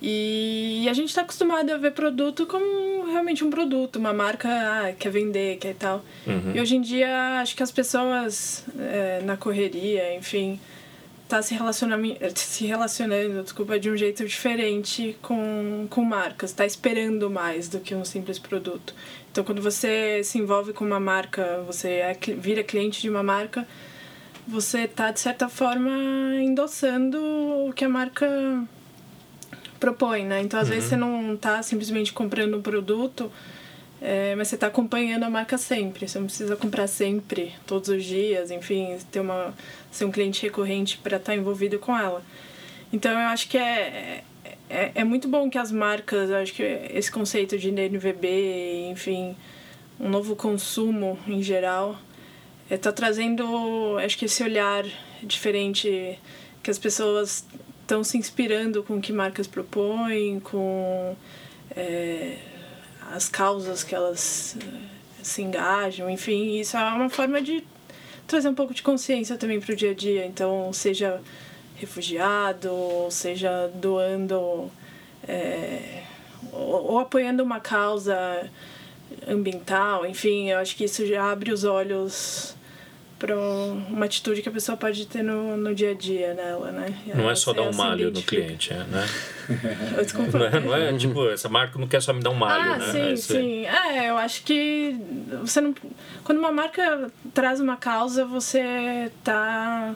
E 0.00 0.86
a 0.88 0.92
gente 0.92 1.08
está 1.08 1.22
acostumado 1.22 1.68
a 1.70 1.76
ver 1.76 1.90
produto 1.90 2.46
como 2.46 3.10
realmente 3.10 3.42
um 3.42 3.50
produto, 3.50 3.96
uma 3.96 4.12
marca 4.12 4.48
ah, 4.48 4.92
quer 4.96 5.10
vender, 5.10 5.56
quer 5.56 5.74
tal. 5.74 6.04
Uhum. 6.24 6.52
E 6.54 6.60
hoje 6.60 6.76
em 6.76 6.80
dia 6.80 7.40
acho 7.40 7.56
que 7.56 7.64
as 7.64 7.72
pessoas 7.72 8.64
é, 8.78 9.22
na 9.24 9.36
correria, 9.36 10.14
enfim, 10.14 10.60
tá 11.36 11.42
se 11.42 11.56
se 12.34 12.66
relacionando, 12.66 13.42
desculpa, 13.42 13.78
de 13.78 13.90
um 13.90 13.96
jeito 13.96 14.22
diferente 14.26 15.16
com, 15.22 15.86
com 15.88 16.04
marcas, 16.04 16.50
está 16.50 16.66
esperando 16.66 17.30
mais 17.30 17.68
do 17.68 17.80
que 17.80 17.94
um 17.94 18.04
simples 18.04 18.38
produto. 18.38 18.94
Então, 19.30 19.42
quando 19.42 19.62
você 19.62 20.22
se 20.22 20.36
envolve 20.38 20.74
com 20.74 20.84
uma 20.84 21.00
marca, 21.00 21.62
você 21.66 21.88
é, 21.88 22.18
vira 22.36 22.62
cliente 22.62 23.00
de 23.00 23.08
uma 23.08 23.22
marca, 23.22 23.66
você 24.46 24.80
está, 24.80 25.10
de 25.10 25.20
certa 25.20 25.48
forma, 25.48 25.90
endossando 26.42 27.18
o 27.66 27.72
que 27.72 27.84
a 27.84 27.88
marca 27.88 28.28
propõe, 29.80 30.26
né? 30.26 30.42
Então, 30.42 30.60
às 30.60 30.68
uhum. 30.68 30.74
vezes, 30.74 30.90
você 30.90 30.96
não 30.96 31.34
está 31.34 31.62
simplesmente 31.62 32.12
comprando 32.12 32.58
um 32.58 32.62
produto, 32.62 33.32
é, 34.02 34.34
mas 34.34 34.48
você 34.48 34.56
está 34.56 34.66
acompanhando 34.66 35.22
a 35.22 35.30
marca 35.30 35.56
sempre. 35.56 36.06
Você 36.06 36.18
não 36.18 36.26
precisa 36.26 36.56
comprar 36.56 36.88
sempre, 36.88 37.54
todos 37.66 37.88
os 37.88 38.04
dias, 38.04 38.50
enfim, 38.50 38.98
ter 39.10 39.20
uma, 39.20 39.54
ser 39.92 40.04
um 40.04 40.10
cliente 40.10 40.42
recorrente 40.42 40.98
para 40.98 41.18
estar 41.18 41.32
tá 41.32 41.38
envolvido 41.38 41.78
com 41.78 41.96
ela. 41.96 42.24
Então 42.92 43.12
eu 43.12 43.28
acho 43.28 43.48
que 43.48 43.56
é, 43.56 44.24
é, 44.68 44.90
é 44.96 45.04
muito 45.04 45.28
bom 45.28 45.48
que 45.48 45.58
as 45.58 45.70
marcas, 45.70 46.30
acho 46.30 46.52
que 46.52 46.62
esse 46.62 47.12
conceito 47.12 47.56
de 47.56 47.70
NVB, 47.70 48.88
enfim, 48.90 49.36
um 50.00 50.08
novo 50.08 50.34
consumo 50.34 51.16
em 51.28 51.40
geral, 51.42 51.96
está 52.68 52.90
é, 52.90 52.92
trazendo, 52.92 53.96
acho 53.98 54.18
que 54.18 54.24
esse 54.24 54.42
olhar 54.42 54.84
diferente 55.22 56.18
que 56.62 56.70
as 56.70 56.78
pessoas 56.78 57.46
estão 57.82 58.02
se 58.02 58.18
inspirando 58.18 58.82
com 58.82 58.96
o 58.96 59.00
que 59.00 59.12
marcas 59.12 59.46
propõem, 59.46 60.40
com. 60.40 61.14
É, 61.76 62.38
as 63.12 63.28
causas 63.28 63.84
que 63.84 63.94
elas 63.94 64.56
eh, 64.58 64.64
se 65.22 65.42
engajam, 65.42 66.08
enfim, 66.08 66.58
isso 66.58 66.76
é 66.76 66.80
uma 66.80 67.10
forma 67.10 67.42
de 67.42 67.62
trazer 68.32 68.48
um 68.48 68.54
pouco 68.54 68.72
de 68.72 68.82
consciência 68.82 69.36
também 69.36 69.60
para 69.60 69.74
o 69.74 69.76
dia 69.76 69.90
a 69.90 69.94
dia. 69.94 70.24
Então, 70.24 70.72
seja 70.72 71.20
refugiado, 71.76 72.72
seja 73.10 73.70
doando 73.74 74.70
é, 75.28 76.02
ou, 76.50 76.92
ou, 76.92 76.98
apoiando 76.98 77.42
uma 77.42 77.60
causa 77.60 78.16
ambiental, 79.28 80.06
enfim, 80.06 80.48
eu 80.48 80.58
acho 80.58 80.74
que 80.74 80.84
isso 80.84 81.06
já 81.06 81.30
abre 81.30 81.52
os 81.52 81.64
olhos 81.64 82.56
para 83.22 83.36
uma 83.36 84.04
atitude 84.04 84.42
que 84.42 84.48
a 84.48 84.52
pessoa 84.52 84.76
pode 84.76 85.06
ter 85.06 85.22
no, 85.22 85.56
no 85.56 85.72
dia 85.72 85.92
a 85.92 85.94
dia 85.94 86.34
nela, 86.34 86.72
né? 86.72 86.92
não 87.14 87.30
é 87.30 87.36
só 87.36 87.52
dar 87.52 87.62
um 87.62 87.72
malho 87.72 88.10
no 88.10 88.20
cliente, 88.20 88.72
é, 88.72 88.78
né? 88.78 89.06
Desculpa. 90.02 90.38
Não 90.40 90.46
é, 90.46 90.60
não 90.60 90.74
é, 90.74 90.98
tipo, 90.98 91.28
essa 91.28 91.48
marca 91.48 91.78
não 91.78 91.86
quer 91.86 92.02
só 92.02 92.12
me 92.12 92.20
dar 92.20 92.30
um 92.30 92.34
malho, 92.34 92.72
ah, 92.72 92.78
né? 92.78 92.90
Sim, 92.90 93.12
é 93.12 93.16
sim. 93.16 93.64
É, 93.64 94.10
eu 94.10 94.18
acho 94.18 94.42
que 94.42 94.96
você 95.40 95.60
não. 95.60 95.72
Quando 96.24 96.38
uma 96.38 96.50
marca 96.50 97.12
traz 97.32 97.60
uma 97.60 97.76
causa, 97.76 98.24
você 98.24 99.12
tá. 99.22 99.94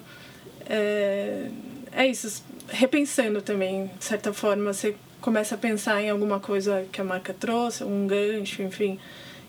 É, 0.70 1.48
é 1.90 2.06
isso, 2.06 2.44
repensando 2.68 3.42
também, 3.42 3.90
de 3.98 4.04
certa 4.04 4.32
forma, 4.32 4.72
você 4.72 4.94
começa 5.20 5.56
a 5.56 5.58
pensar 5.58 6.00
em 6.00 6.10
alguma 6.10 6.38
coisa 6.38 6.86
que 6.92 7.00
a 7.00 7.04
marca 7.04 7.34
trouxe, 7.34 7.82
um 7.82 8.06
gancho, 8.06 8.62
enfim. 8.62 9.00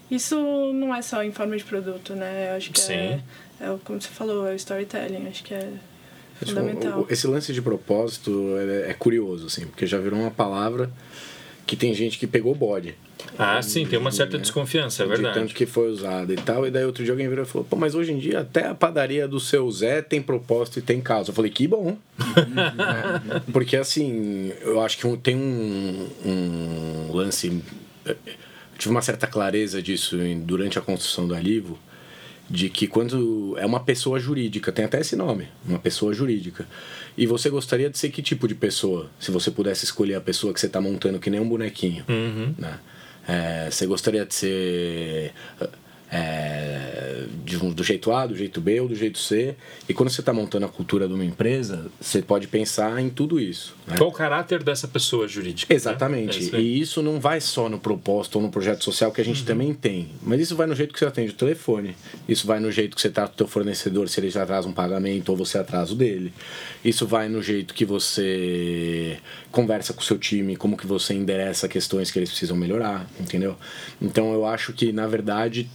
Isso 0.09 0.35
não 0.73 0.95
é 0.95 1.01
só 1.01 1.23
em 1.23 1.31
forma 1.31 1.57
de 1.57 1.63
produto, 1.63 2.15
né? 2.15 2.51
Eu 2.51 2.57
acho 2.57 2.71
que 2.71 2.79
é 2.79 2.83
Sim. 2.83 2.93
é 2.93 3.21
é 3.59 3.75
como 3.83 3.99
você 3.99 4.09
falou, 4.09 4.47
é 4.47 4.53
o 4.53 4.55
storytelling, 4.55 5.27
acho 5.27 5.43
que 5.43 5.53
é, 5.53 5.57
é 5.57 5.71
tipo, 6.39 6.51
fundamental. 6.51 7.07
Esse 7.09 7.25
lance 7.27 7.51
de 7.51 7.61
propósito 7.61 8.55
é, 8.57 8.91
é, 8.91 8.93
curioso, 8.93 9.47
assim, 9.47 9.65
porque 9.65 9.87
já 9.87 9.97
virou 9.97 10.19
uma 10.19 10.31
palavra 10.31 10.91
que 11.65 11.75
tem 11.75 11.93
gente 11.93 12.19
que 12.19 12.27
pegou 12.27 12.53
bode. 12.53 12.95
Ah, 13.37 13.61
sim, 13.61 13.85
tem 13.85 13.97
uma 13.97 14.11
certa 14.11 14.37
né? 14.37 14.41
desconfiança, 14.41 15.03
é 15.03 15.07
verdade. 15.07 15.33
De 15.33 15.39
tanto 15.41 15.55
que 15.55 15.65
foi 15.65 15.89
usado 15.89 16.31
e 16.31 16.35
tal. 16.35 16.67
E 16.67 16.71
daí 16.71 16.85
outro 16.85 17.03
dia 17.03 17.11
alguém 17.11 17.27
virou 17.27 17.43
e 17.43 17.47
falou: 17.47 17.67
pô, 17.67 17.75
mas 17.75 17.95
hoje 17.95 18.13
em 18.13 18.19
dia 18.19 18.41
até 18.41 18.67
a 18.67 18.75
padaria 18.75 19.27
do 19.27 19.39
seu 19.39 19.69
Zé 19.71 20.01
tem 20.01 20.21
propósito 20.21 20.79
e 20.79 20.81
tem 20.81 21.01
causa. 21.01 21.31
Eu 21.31 21.35
falei: 21.35 21.51
que 21.51 21.67
bom. 21.67 21.97
Porque 23.51 23.75
assim, 23.75 24.53
eu 24.61 24.79
acho 24.81 24.97
que 24.97 25.17
tem 25.17 25.35
um, 25.35 26.07
um 26.25 27.11
lance. 27.11 27.61
Tive 28.77 28.91
uma 28.91 29.01
certa 29.01 29.27
clareza 29.27 29.81
disso 29.81 30.17
durante 30.43 30.77
a 30.77 30.81
construção 30.81 31.27
do 31.27 31.33
Alivo 31.33 31.79
de 32.49 32.69
que 32.69 32.87
quando 32.87 33.57
é 33.57 33.65
uma 33.65 33.81
pessoa 33.81 34.19
jurídica, 34.19 34.71
tem 34.71 34.85
até 34.85 35.01
esse 35.01 35.15
nome, 35.15 35.49
uma 35.67 35.79
pessoa 35.79 36.13
jurídica. 36.13 36.65
E 37.17 37.25
você 37.25 37.49
gostaria 37.49 37.89
de 37.89 37.97
ser 37.97 38.09
que 38.09 38.21
tipo 38.21 38.47
de 38.47 38.55
pessoa? 38.55 39.09
Se 39.19 39.31
você 39.31 39.51
pudesse 39.51 39.83
escolher 39.83 40.15
a 40.15 40.21
pessoa 40.21 40.53
que 40.53 40.59
você 40.59 40.67
está 40.67 40.79
montando 40.79 41.19
que 41.19 41.29
nem 41.29 41.39
um 41.39 41.49
bonequinho, 41.49 42.05
uhum. 42.07 42.53
né? 42.57 42.79
É, 43.27 43.69
você 43.69 43.85
gostaria 43.85 44.25
de 44.25 44.33
ser 44.33 45.33
é, 46.11 47.25
de, 47.43 47.57
do 47.57 47.83
jeito 47.83 48.11
A, 48.11 48.25
do 48.25 48.35
jeito 48.35 48.61
B 48.61 48.79
ou 48.79 48.87
do 48.87 48.95
jeito 48.95 49.17
C. 49.17 49.55
E 49.87 49.93
quando 49.93 50.09
você 50.09 50.21
está 50.21 50.33
montando 50.33 50.65
a 50.65 50.69
cultura 50.69 51.07
de 51.07 51.13
uma 51.13 51.25
empresa, 51.25 51.89
você 51.99 52.21
pode 52.21 52.47
pensar 52.47 52.99
em 53.01 53.09
tudo 53.09 53.39
isso. 53.39 53.75
Né? 53.85 53.97
Qual 53.97 54.09
o 54.09 54.13
caráter 54.13 54.63
dessa 54.63 54.87
pessoa 54.87 55.27
jurídica? 55.27 55.73
Né? 55.73 55.75
Exatamente. 55.75 56.51
Né? 56.51 56.59
É 56.59 56.61
e 56.61 56.79
isso 56.79 57.01
não 57.01 57.19
vai 57.19 57.41
só 57.41 57.69
no 57.69 57.79
propósito 57.79 58.37
ou 58.37 58.41
no 58.41 58.49
projeto 58.49 58.83
social 58.83 59.11
que 59.11 59.21
a 59.21 59.25
gente 59.25 59.41
uhum. 59.41 59.45
também 59.45 59.73
tem. 59.73 60.09
Mas 60.21 60.41
isso 60.41 60.55
vai 60.55 60.67
no 60.67 60.75
jeito 60.75 60.93
que 60.93 60.99
você 60.99 61.05
atende 61.05 61.31
o 61.31 61.35
telefone. 61.35 61.95
Isso 62.27 62.47
vai 62.47 62.59
no 62.59 62.71
jeito 62.71 62.95
que 62.95 63.01
você 63.01 63.09
trata 63.09 63.33
o 63.33 63.35
teu 63.35 63.47
fornecedor, 63.47 64.09
se 64.09 64.19
ele 64.19 64.29
já 64.29 64.43
atrasa 64.43 64.67
um 64.67 64.73
pagamento 64.73 65.29
ou 65.29 65.37
você 65.37 65.57
atrasa 65.57 65.93
o 65.93 65.95
dele. 65.95 66.33
Isso 66.83 67.05
vai 67.05 67.27
no 67.27 67.41
jeito 67.41 67.73
que 67.73 67.85
você 67.85 69.17
conversa 69.51 69.93
com 69.93 70.01
o 70.01 70.03
seu 70.03 70.17
time, 70.17 70.55
como 70.55 70.77
que 70.77 70.87
você 70.87 71.13
endereça 71.13 71.67
questões 71.67 72.11
que 72.11 72.19
eles 72.19 72.29
precisam 72.29 72.55
melhorar, 72.55 73.07
entendeu? 73.19 73.55
Então 74.01 74.33
eu 74.33 74.45
acho 74.45 74.73
que, 74.73 74.91
na 74.91 75.07
verdade, 75.07 75.69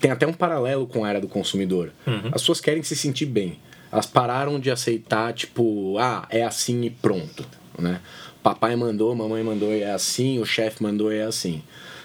tem 0.00 0.10
até 0.10 0.26
um 0.26 0.32
paralelo 0.32 0.86
com 0.86 1.04
a 1.04 1.10
era 1.10 1.20
do 1.20 1.28
consumidor. 1.28 1.92
Uhum. 2.06 2.26
As 2.26 2.42
pessoas 2.42 2.60
querem 2.60 2.82
se 2.82 2.96
sentir 2.96 3.26
bem. 3.26 3.58
Elas 3.90 4.06
pararam 4.06 4.58
de 4.58 4.70
aceitar, 4.70 5.32
tipo, 5.34 5.98
ah, 5.98 6.26
é 6.30 6.42
assim 6.42 6.82
e 6.82 6.90
pronto, 6.90 7.46
né? 7.78 8.00
Papai 8.42 8.74
mandou, 8.74 9.14
mamãe 9.14 9.42
mandou, 9.44 9.70
é 9.70 9.92
assim, 9.92 10.38
o 10.40 10.46
chefe 10.46 10.82
mandou, 10.82 11.12
é 11.12 11.22
assim. 11.22 11.62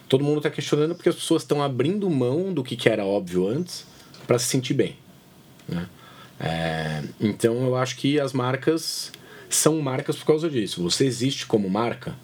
Todo 0.07 0.23
mundo 0.23 0.37
está 0.37 0.49
questionando 0.49 0.95
porque 0.95 1.09
as 1.09 1.15
pessoas 1.15 1.41
estão 1.41 1.63
abrindo 1.63 2.09
mão 2.09 2.53
do 2.53 2.63
que, 2.63 2.75
que 2.75 2.89
era 2.89 3.05
óbvio 3.05 3.47
antes 3.47 3.85
para 4.25 4.37
se 4.37 4.45
sentir 4.45 4.73
bem, 4.73 4.95
né? 5.67 5.87
É, 6.39 7.03
então 7.19 7.65
eu 7.65 7.75
acho 7.75 7.95
que 7.97 8.19
as 8.19 8.31
marcas 8.31 9.11
são 9.49 9.79
marcas 9.81 10.17
por 10.17 10.25
causa 10.27 10.49
disso. 10.49 10.83
Você 10.83 11.05
existe 11.05 11.45
como 11.45 11.69
marca 11.69 12.15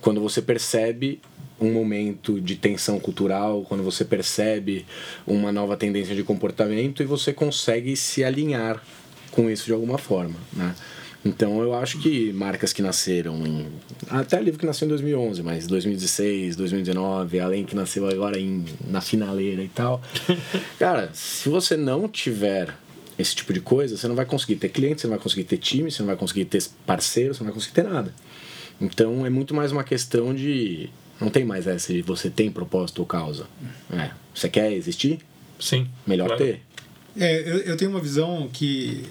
quando 0.00 0.20
você 0.20 0.40
percebe 0.40 1.20
um 1.60 1.72
momento 1.72 2.40
de 2.40 2.56
tensão 2.56 2.98
cultural, 2.98 3.64
quando 3.68 3.82
você 3.82 4.04
percebe 4.04 4.86
uma 5.26 5.52
nova 5.52 5.76
tendência 5.76 6.14
de 6.14 6.22
comportamento 6.22 7.02
e 7.02 7.06
você 7.06 7.32
consegue 7.32 7.96
se 7.96 8.24
alinhar 8.24 8.82
com 9.30 9.50
isso 9.50 9.66
de 9.66 9.72
alguma 9.72 9.98
forma, 9.98 10.36
né? 10.52 10.74
Então 11.24 11.60
eu 11.60 11.74
acho 11.74 11.98
que 11.98 12.32
marcas 12.32 12.72
que 12.72 12.80
nasceram 12.80 13.46
em. 13.46 13.66
Até 14.08 14.40
livro 14.40 14.58
que 14.58 14.64
nasceu 14.64 14.86
em 14.86 14.88
2011, 14.88 15.42
mas 15.42 15.66
2016, 15.66 16.56
2019, 16.56 17.40
além 17.40 17.64
que 17.64 17.76
nasceu 17.76 18.08
agora 18.08 18.38
em, 18.40 18.64
na 18.88 19.02
finaleira 19.02 19.62
e 19.62 19.68
tal. 19.68 20.00
Cara, 20.78 21.10
se 21.12 21.48
você 21.50 21.76
não 21.76 22.08
tiver 22.08 22.74
esse 23.18 23.34
tipo 23.34 23.52
de 23.52 23.60
coisa, 23.60 23.98
você 23.98 24.08
não 24.08 24.14
vai 24.14 24.24
conseguir 24.24 24.56
ter 24.56 24.70
cliente, 24.70 25.02
você 25.02 25.06
não 25.06 25.14
vai 25.14 25.22
conseguir 25.22 25.44
ter 25.44 25.58
time, 25.58 25.90
você 25.90 26.00
não 26.00 26.06
vai 26.06 26.16
conseguir 26.16 26.46
ter 26.46 26.64
parceiro, 26.86 27.34
você 27.34 27.40
não 27.40 27.48
vai 27.48 27.54
conseguir 27.54 27.74
ter 27.74 27.84
nada. 27.84 28.14
Então 28.80 29.26
é 29.26 29.30
muito 29.30 29.54
mais 29.54 29.72
uma 29.72 29.84
questão 29.84 30.34
de. 30.34 30.88
Não 31.20 31.28
tem 31.30 31.44
mais 31.44 31.66
essa 31.66 31.92
de 31.92 32.02
você 32.02 32.30
tem 32.30 32.50
propósito 32.50 33.00
ou 33.00 33.06
causa. 33.06 33.46
É. 33.92 34.10
Você 34.34 34.48
quer 34.48 34.72
existir? 34.72 35.18
Sim. 35.58 35.88
Melhor 36.06 36.28
claro. 36.28 36.42
ter. 36.44 36.62
É, 37.18 37.40
eu, 37.40 37.58
eu 37.58 37.76
tenho 37.76 37.90
uma 37.90 38.00
visão 38.00 38.48
que 38.52 39.04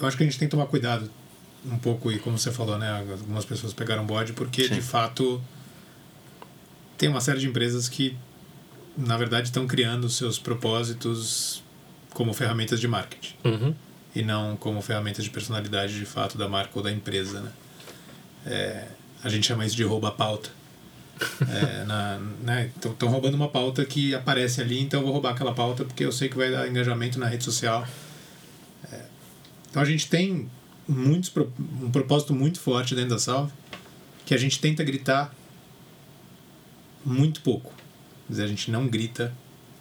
eu 0.00 0.06
acho 0.06 0.16
que 0.16 0.22
a 0.22 0.26
gente 0.26 0.38
tem 0.38 0.48
que 0.48 0.50
tomar 0.50 0.66
cuidado 0.66 1.08
um 1.64 1.78
pouco 1.78 2.10
e 2.10 2.18
como 2.18 2.36
você 2.38 2.50
falou, 2.50 2.76
né? 2.76 2.90
Algumas 3.10 3.44
pessoas 3.44 3.72
pegaram 3.72 4.04
bode 4.04 4.32
porque 4.32 4.64
Sim. 4.68 4.74
de 4.74 4.82
fato 4.82 5.40
tem 6.98 7.08
uma 7.08 7.20
série 7.20 7.38
de 7.38 7.46
empresas 7.48 7.88
que 7.88 8.16
na 8.96 9.16
verdade 9.16 9.46
estão 9.48 9.66
criando 9.66 10.08
seus 10.10 10.38
propósitos 10.38 11.62
como 12.12 12.34
ferramentas 12.34 12.78
de 12.80 12.86
marketing 12.86 13.34
Uhum. 13.44 13.74
e 14.14 14.22
não 14.22 14.56
como 14.56 14.82
ferramentas 14.82 15.24
de 15.24 15.30
personalidade 15.30 15.98
de 15.98 16.04
fato 16.04 16.36
da 16.36 16.48
marca 16.48 16.72
ou 16.74 16.82
da 16.82 16.92
empresa, 16.92 17.40
né? 17.40 17.52
É, 18.44 18.88
a 19.22 19.28
gente 19.28 19.46
chama 19.46 19.64
isso 19.64 19.76
de 19.76 19.84
rouba 19.84 20.10
pauta. 20.10 20.50
É, 21.48 21.84
na, 21.84 22.18
né? 22.42 22.70
Estão 22.74 23.08
roubando 23.08 23.34
uma 23.34 23.48
pauta 23.48 23.84
que 23.84 24.14
aparece 24.14 24.60
ali, 24.60 24.80
então 24.80 25.00
eu 25.00 25.04
vou 25.04 25.12
roubar 25.12 25.30
aquela 25.30 25.54
pauta 25.54 25.84
porque 25.84 26.04
eu 26.04 26.12
sei 26.12 26.28
que 26.28 26.36
vai 26.36 26.50
dar 26.50 26.68
engajamento 26.68 27.18
na 27.18 27.26
rede 27.26 27.44
social. 27.44 27.86
É, 28.90 29.00
então 29.70 29.82
a 29.82 29.84
gente 29.84 30.08
tem 30.08 30.50
muitos, 30.86 31.32
um 31.80 31.90
propósito 31.90 32.34
muito 32.34 32.60
forte 32.60 32.94
dentro 32.94 33.10
da 33.10 33.18
Salve 33.18 33.52
que 34.24 34.34
a 34.34 34.38
gente 34.38 34.58
tenta 34.60 34.84
gritar 34.84 35.34
muito 37.04 37.40
pouco. 37.40 37.74
Quer 38.26 38.32
dizer, 38.32 38.44
a 38.44 38.48
gente 38.48 38.70
não 38.70 38.86
grita 38.86 39.32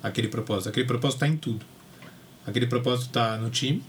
aquele 0.02 0.28
propósito. 0.28 0.70
Aquele 0.70 0.86
propósito 0.86 1.18
está 1.18 1.28
em 1.28 1.38
tudo. 1.38 1.66
Aquele 2.46 2.66
propósito 2.66 3.08
está 3.08 3.38
no 3.38 3.52
time, 3.52 3.84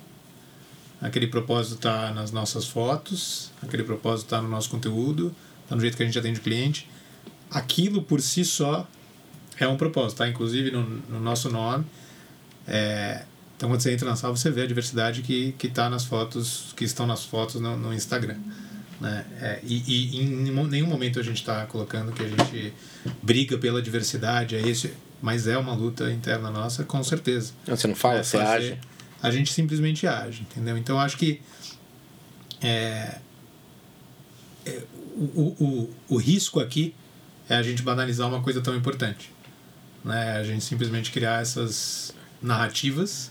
aquele 1.01 1.27
propósito 1.27 1.77
está 1.77 2.13
nas 2.13 2.31
nossas 2.31 2.67
fotos, 2.67 3.51
aquele 3.63 3.83
propósito 3.83 4.27
está 4.27 4.43
no 4.43 4.49
nosso 4.49 4.69
conteúdo, 4.69 5.35
está 5.63 5.75
no 5.75 5.81
jeito 5.81 5.97
que 5.97 6.03
a 6.03 6.07
gente 6.07 6.19
atende 6.19 6.39
o 6.39 6.43
cliente. 6.43 6.87
Aquilo 7.53 8.03
por 8.03 8.21
si 8.21 8.45
só 8.45 8.89
é 9.59 9.69
um 9.69 9.77
propósito, 9.77 10.19
tá? 10.19 10.29
Inclusive 10.29 10.71
no, 10.71 10.83
no 10.83 11.21
nosso 11.21 11.51
nome. 11.51 11.85
É, 12.67 13.25
então 13.57 13.69
quando 13.69 13.81
você 13.81 13.93
entra 13.93 14.09
na 14.09 14.17
sala 14.17 14.35
você 14.37 14.51
vê 14.51 14.63
a 14.63 14.67
diversidade 14.67 15.23
que 15.23 15.53
que 15.59 15.67
está 15.67 15.91
nas 15.91 16.05
fotos, 16.05 16.73
que 16.77 16.85
estão 16.85 17.07
nas 17.07 17.25
fotos 17.25 17.61
no, 17.61 17.77
no 17.77 17.93
Instagram. 17.93 18.39
Né? 19.01 19.25
É, 19.41 19.61
e, 19.65 19.83
e 20.15 20.21
em 20.23 20.27
nenhum- 20.69 20.87
momento 20.87 21.19
a 21.19 21.23
gente 21.25 21.39
está 21.39 21.67
colocando 21.67 22.13
que 22.13 22.23
a 22.23 22.29
gente 22.29 22.73
briga 23.23 23.59
pela 23.59 23.83
diversidade, 23.83 24.55
é 24.55 24.61
esse, 24.67 24.95
mas 25.21 25.47
é 25.49 25.59
uma 25.59 25.75
luta 25.75 26.11
interna 26.13 26.51
nossa, 26.51 26.85
com 26.85 27.03
certeza. 27.03 27.53
Você 27.67 27.89
não 27.89 27.97
fala, 27.97 28.23
você 28.23 28.39
fazer- 28.39 28.73
age. 28.75 28.79
A 29.21 29.31
gente 29.31 29.53
simplesmente 29.53 30.07
age, 30.07 30.43
entendeu? 30.43 30.77
Então 30.79 30.99
acho 31.01 31.17
que 31.17 31.41
é, 32.61 33.19
é, 34.65 34.83
o, 35.17 35.55
o, 35.61 35.91
o 36.09 36.17
risco 36.17 36.61
aqui 36.61 36.95
é 37.53 37.57
a 37.57 37.63
gente 37.63 37.83
banalizar 37.83 38.27
uma 38.29 38.43
coisa 38.43 38.61
tão 38.61 38.75
importante. 38.75 39.31
Né? 40.03 40.39
A 40.39 40.43
gente 40.43 40.65
simplesmente 40.65 41.11
criar 41.11 41.43
essas 41.43 42.15
narrativas 42.41 43.31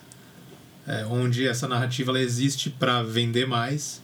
é, 0.88 1.05
onde 1.05 1.47
essa 1.47 1.67
narrativa 1.67 2.11
ela 2.11 2.19
existe 2.19 2.69
para 2.69 3.01
vender 3.01 3.47
mais 3.47 4.01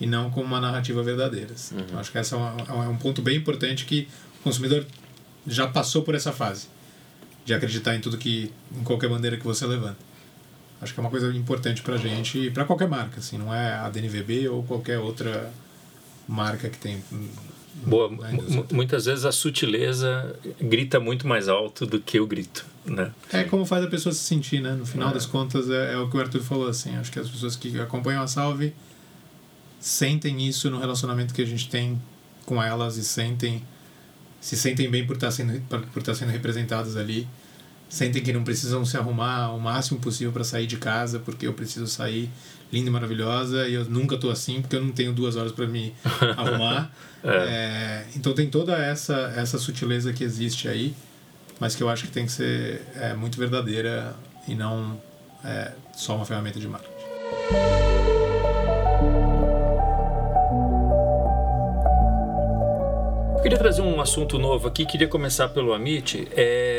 e 0.00 0.06
não 0.06 0.30
como 0.30 0.46
uma 0.46 0.60
narrativa 0.60 1.02
verdadeira. 1.02 1.52
assim. 1.52 1.76
Então, 1.78 1.98
acho 1.98 2.10
que 2.10 2.18
esse 2.18 2.34
é 2.34 2.36
um, 2.36 2.58
é 2.58 2.88
um 2.88 2.96
ponto 2.96 3.20
bem 3.20 3.36
importante 3.36 3.84
que 3.84 4.08
o 4.40 4.42
consumidor 4.44 4.86
já 5.46 5.66
passou 5.66 6.02
por 6.02 6.14
essa 6.14 6.32
fase 6.32 6.68
de 7.44 7.52
acreditar 7.52 7.94
em 7.94 8.00
tudo 8.00 8.16
que 8.16 8.50
em 8.74 8.82
qualquer 8.82 9.08
bandeira 9.08 9.36
que 9.36 9.44
você 9.44 9.66
levanta. 9.66 9.98
Acho 10.80 10.92
que 10.92 11.00
é 11.00 11.02
uma 11.02 11.10
coisa 11.10 11.34
importante 11.34 11.82
pra 11.82 11.96
gente 11.98 12.38
e 12.38 12.50
pra 12.50 12.64
qualquer 12.64 12.88
marca, 12.88 13.20
assim, 13.20 13.38
não 13.38 13.54
é 13.54 13.74
a 13.74 13.88
DNVB 13.90 14.48
ou 14.48 14.62
qualquer 14.62 14.98
outra 14.98 15.52
marca 16.26 16.68
que 16.68 16.78
tem. 16.78 17.02
Boa, 17.86 18.10
muitas 18.72 19.04
vezes 19.06 19.24
a 19.24 19.32
sutileza 19.32 20.34
grita 20.60 21.00
muito 21.00 21.26
mais 21.26 21.48
alto 21.48 21.84
do 21.84 22.00
que 22.00 22.20
o 22.20 22.26
grito, 22.26 22.64
né? 22.84 23.12
É 23.32 23.44
como 23.44 23.66
faz 23.66 23.84
a 23.84 23.88
pessoa 23.88 24.12
se 24.12 24.20
sentir, 24.20 24.60
né? 24.60 24.72
No 24.72 24.86
final 24.86 25.12
das 25.12 25.26
contas, 25.26 25.68
é, 25.68 25.94
é 25.94 25.98
o 25.98 26.08
que 26.08 26.16
o 26.16 26.20
Arthur 26.20 26.40
falou, 26.40 26.68
assim. 26.68 26.96
Acho 26.96 27.10
que 27.10 27.18
as 27.18 27.28
pessoas 27.28 27.56
que 27.56 27.78
acompanham 27.80 28.22
a 28.22 28.26
Salve 28.26 28.72
sentem 29.80 30.46
isso 30.46 30.70
no 30.70 30.78
relacionamento 30.78 31.34
que 31.34 31.42
a 31.42 31.46
gente 31.46 31.68
tem 31.68 32.00
com 32.46 32.62
elas 32.62 32.96
e 32.96 33.04
sentem 33.04 33.62
se 34.40 34.56
sentem 34.56 34.90
bem 34.90 35.06
por 35.06 35.14
estar 35.14 35.30
sendo 35.30 35.60
por 35.62 35.80
por 35.86 36.00
estar 36.00 36.14
sendo 36.14 36.30
representadas 36.30 36.96
ali 36.96 37.26
sentem 37.88 38.22
que 38.22 38.32
não 38.32 38.42
precisam 38.42 38.84
se 38.84 38.96
arrumar 38.96 39.50
o 39.54 39.60
máximo 39.60 40.00
possível 40.00 40.32
para 40.32 40.44
sair 40.44 40.66
de 40.66 40.76
casa 40.76 41.18
porque 41.18 41.46
eu 41.46 41.52
preciso 41.52 41.86
sair 41.86 42.30
linda 42.72 42.88
e 42.88 42.92
maravilhosa 42.92 43.68
e 43.68 43.74
eu 43.74 43.84
nunca 43.84 44.16
tô 44.16 44.30
assim 44.30 44.60
porque 44.60 44.76
eu 44.76 44.82
não 44.82 44.90
tenho 44.90 45.12
duas 45.12 45.36
horas 45.36 45.52
para 45.52 45.66
me 45.66 45.94
arrumar. 46.36 46.90
É, 47.22 48.04
então 48.16 48.34
tem 48.34 48.48
toda 48.48 48.76
essa 48.76 49.32
essa 49.36 49.58
sutileza 49.58 50.12
que 50.12 50.24
existe 50.24 50.68
aí 50.68 50.94
mas 51.60 51.74
que 51.74 51.82
eu 51.82 51.88
acho 51.88 52.04
que 52.04 52.10
tem 52.10 52.26
que 52.26 52.32
ser 52.32 52.82
é, 52.96 53.14
muito 53.14 53.38
verdadeira 53.38 54.14
e 54.46 54.54
não 54.54 55.00
é, 55.44 55.72
só 55.94 56.16
uma 56.16 56.24
ferramenta 56.24 56.58
de 56.58 56.68
marketing. 56.68 56.92
Eu 63.36 63.42
queria 63.42 63.58
trazer 63.58 63.82
um 63.82 64.00
assunto 64.00 64.38
novo 64.38 64.66
aqui, 64.68 64.86
queria 64.86 65.06
começar 65.06 65.48
pelo 65.48 65.74
Amit, 65.74 66.26
é, 66.34 66.73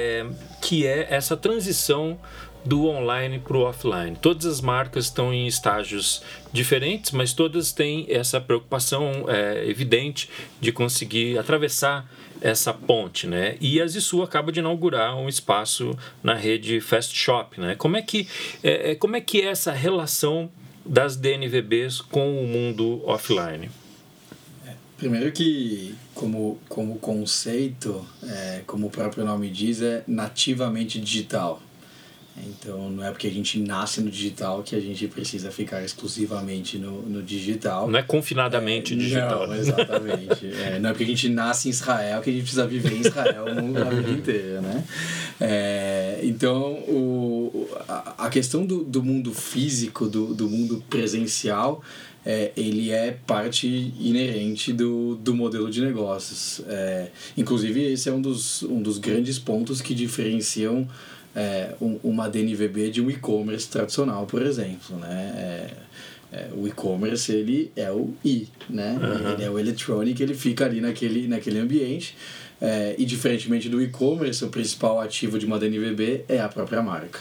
que 0.62 0.86
é 0.86 1.08
essa 1.10 1.36
transição 1.36 2.18
do 2.66 2.88
online 2.88 3.40
para 3.40 3.58
o 3.58 3.62
offline. 3.62 4.16
Todas 4.20 4.46
as 4.46 4.60
marcas 4.60 5.06
estão 5.06 5.32
em 5.32 5.46
estágios 5.46 6.24
diferentes, 6.52 7.12
mas 7.12 7.32
todas 7.32 7.72
têm 7.72 8.08
essa 8.10 8.42
preocupação 8.42 9.26
é, 9.28 9.70
evidente 9.70 10.30
de 10.60 10.72
conseguir 10.72 11.38
atravessar 11.38 12.10
essa 12.42 12.74
ponte, 12.74 13.28
né? 13.28 13.56
E 13.62 13.80
a 13.82 13.88
Zissu 13.88 14.22
acaba 14.22 14.52
de 14.52 14.60
inaugurar 14.60 15.16
um 15.16 15.30
espaço 15.30 15.98
na 16.24 16.34
rede 16.34 16.82
Fast 16.82 17.16
Shop, 17.16 17.60
né? 17.62 17.76
Como 17.76 17.96
é 17.96 18.02
que 18.02 18.28
é, 18.64 18.92
é, 18.92 18.96
como 18.96 19.16
é 19.16 19.22
que 19.22 19.42
é 19.42 19.46
essa 19.46 19.72
relação 19.72 20.50
das 20.86 21.16
DNVBs 21.16 22.02
com 22.02 22.44
o 22.44 22.48
mundo 22.48 23.02
offline? 23.06 23.70
Primeiro 24.98 25.32
que, 25.32 25.94
como, 26.16 26.58
como 26.68 26.96
conceito, 26.98 28.04
é, 28.24 28.62
como 28.66 28.88
o 28.88 28.90
próprio 28.90 29.24
nome 29.24 29.50
diz, 29.50 29.82
é 29.82 30.04
nativamente 30.08 31.00
digital. 31.00 31.62
Então, 32.38 32.90
não 32.90 33.04
é 33.06 33.12
porque 33.12 33.28
a 33.28 33.32
gente 33.32 33.58
nasce 33.60 34.02
no 34.02 34.12
digital 34.12 34.62
que 34.62 34.76
a 34.76 34.80
gente 34.80 35.08
precisa 35.08 35.52
ficar 35.52 35.84
exclusivamente 35.84 36.78
no, 36.78 37.02
no 37.04 37.24
digital. 37.24 37.88
Não 37.90 37.98
é 37.98 38.04
confinadamente 38.04 38.94
É, 38.94 38.98
digital. 38.98 39.48
Não, 39.48 39.56
exatamente. 39.56 40.48
É, 40.48 40.78
não 40.80 40.90
é 40.90 40.94
porque 40.94 41.06
a 41.06 41.08
gente 41.08 41.30
nasce 41.30 41.70
em 41.70 41.72
Israel 41.72 42.22
que 42.22 42.30
a 42.30 42.34
gente 42.34 42.42
precisa 42.42 42.68
viver 42.68 42.94
em 42.94 43.02
Israel 43.02 43.46
a 43.48 43.90
vida 43.90 44.12
inteira, 44.12 44.62
né? 44.62 44.84
É, 45.40 46.20
então, 46.24 46.74
o, 46.90 47.70
a, 47.88 48.26
a 48.26 48.30
questão 48.30 48.66
do, 48.66 48.84
do 48.84 49.02
mundo 49.02 49.34
físico, 49.34 50.06
do, 50.06 50.34
do 50.34 50.50
mundo 50.50 50.84
presencial, 50.90 51.82
é, 52.26 52.52
ele 52.58 52.92
é 52.92 53.18
parte 53.28 53.94
inerente 54.00 54.74
do, 54.74 55.16
do 55.16 55.36
modelo 55.36 55.70
de 55.70 55.82
negócios. 55.82 56.62
É, 56.68 57.10
inclusive, 57.38 57.84
esse 57.84 58.10
é 58.10 58.12
um 58.12 58.22
dos, 58.22 58.64
um 58.64 58.82
dos 58.82 58.98
grandes 58.98 59.38
pontos 59.38 59.82
que 59.82 59.94
diferenciam 59.94 60.88
é, 61.36 61.76
um, 61.80 62.00
uma 62.04 62.28
DNVB 62.28 62.90
de 62.90 63.02
um 63.02 63.12
e-commerce 63.12 63.68
tradicional, 63.68 64.26
por 64.26 64.42
exemplo, 64.42 64.98
né? 64.98 65.34
É, 65.38 65.86
é, 66.34 66.50
o 66.54 66.68
e-commerce 66.68 67.32
ele 67.32 67.72
é 67.76 67.92
o 67.92 68.14
i, 68.24 68.48
né? 68.70 68.98
Ele 69.34 69.44
é 69.44 69.50
o 69.50 69.60
electronic, 69.60 70.22
ele 70.22 70.34
fica 70.34 70.66
ali 70.66 70.82
naquele, 70.82 71.28
naquele 71.28 71.60
ambiente. 71.60 72.16
É, 72.60 72.96
e 72.98 73.06
diferentemente 73.06 73.70
do 73.70 73.82
e-commerce, 73.82 74.44
o 74.44 74.50
principal 74.50 75.00
ativo 75.00 75.38
de 75.38 75.46
uma 75.46 75.60
DNVB 75.60 76.26
é 76.28 76.40
a 76.40 76.48
própria 76.48 76.82
marca. 76.82 77.20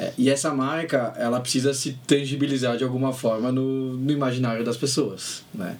É, 0.00 0.14
e 0.16 0.30
essa 0.30 0.54
marca, 0.54 1.12
ela 1.18 1.38
precisa 1.40 1.74
se 1.74 1.92
tangibilizar 2.06 2.78
de 2.78 2.82
alguma 2.84 3.12
forma 3.12 3.52
no, 3.52 3.98
no 3.98 4.10
imaginário 4.10 4.64
das 4.64 4.78
pessoas, 4.78 5.44
né? 5.52 5.76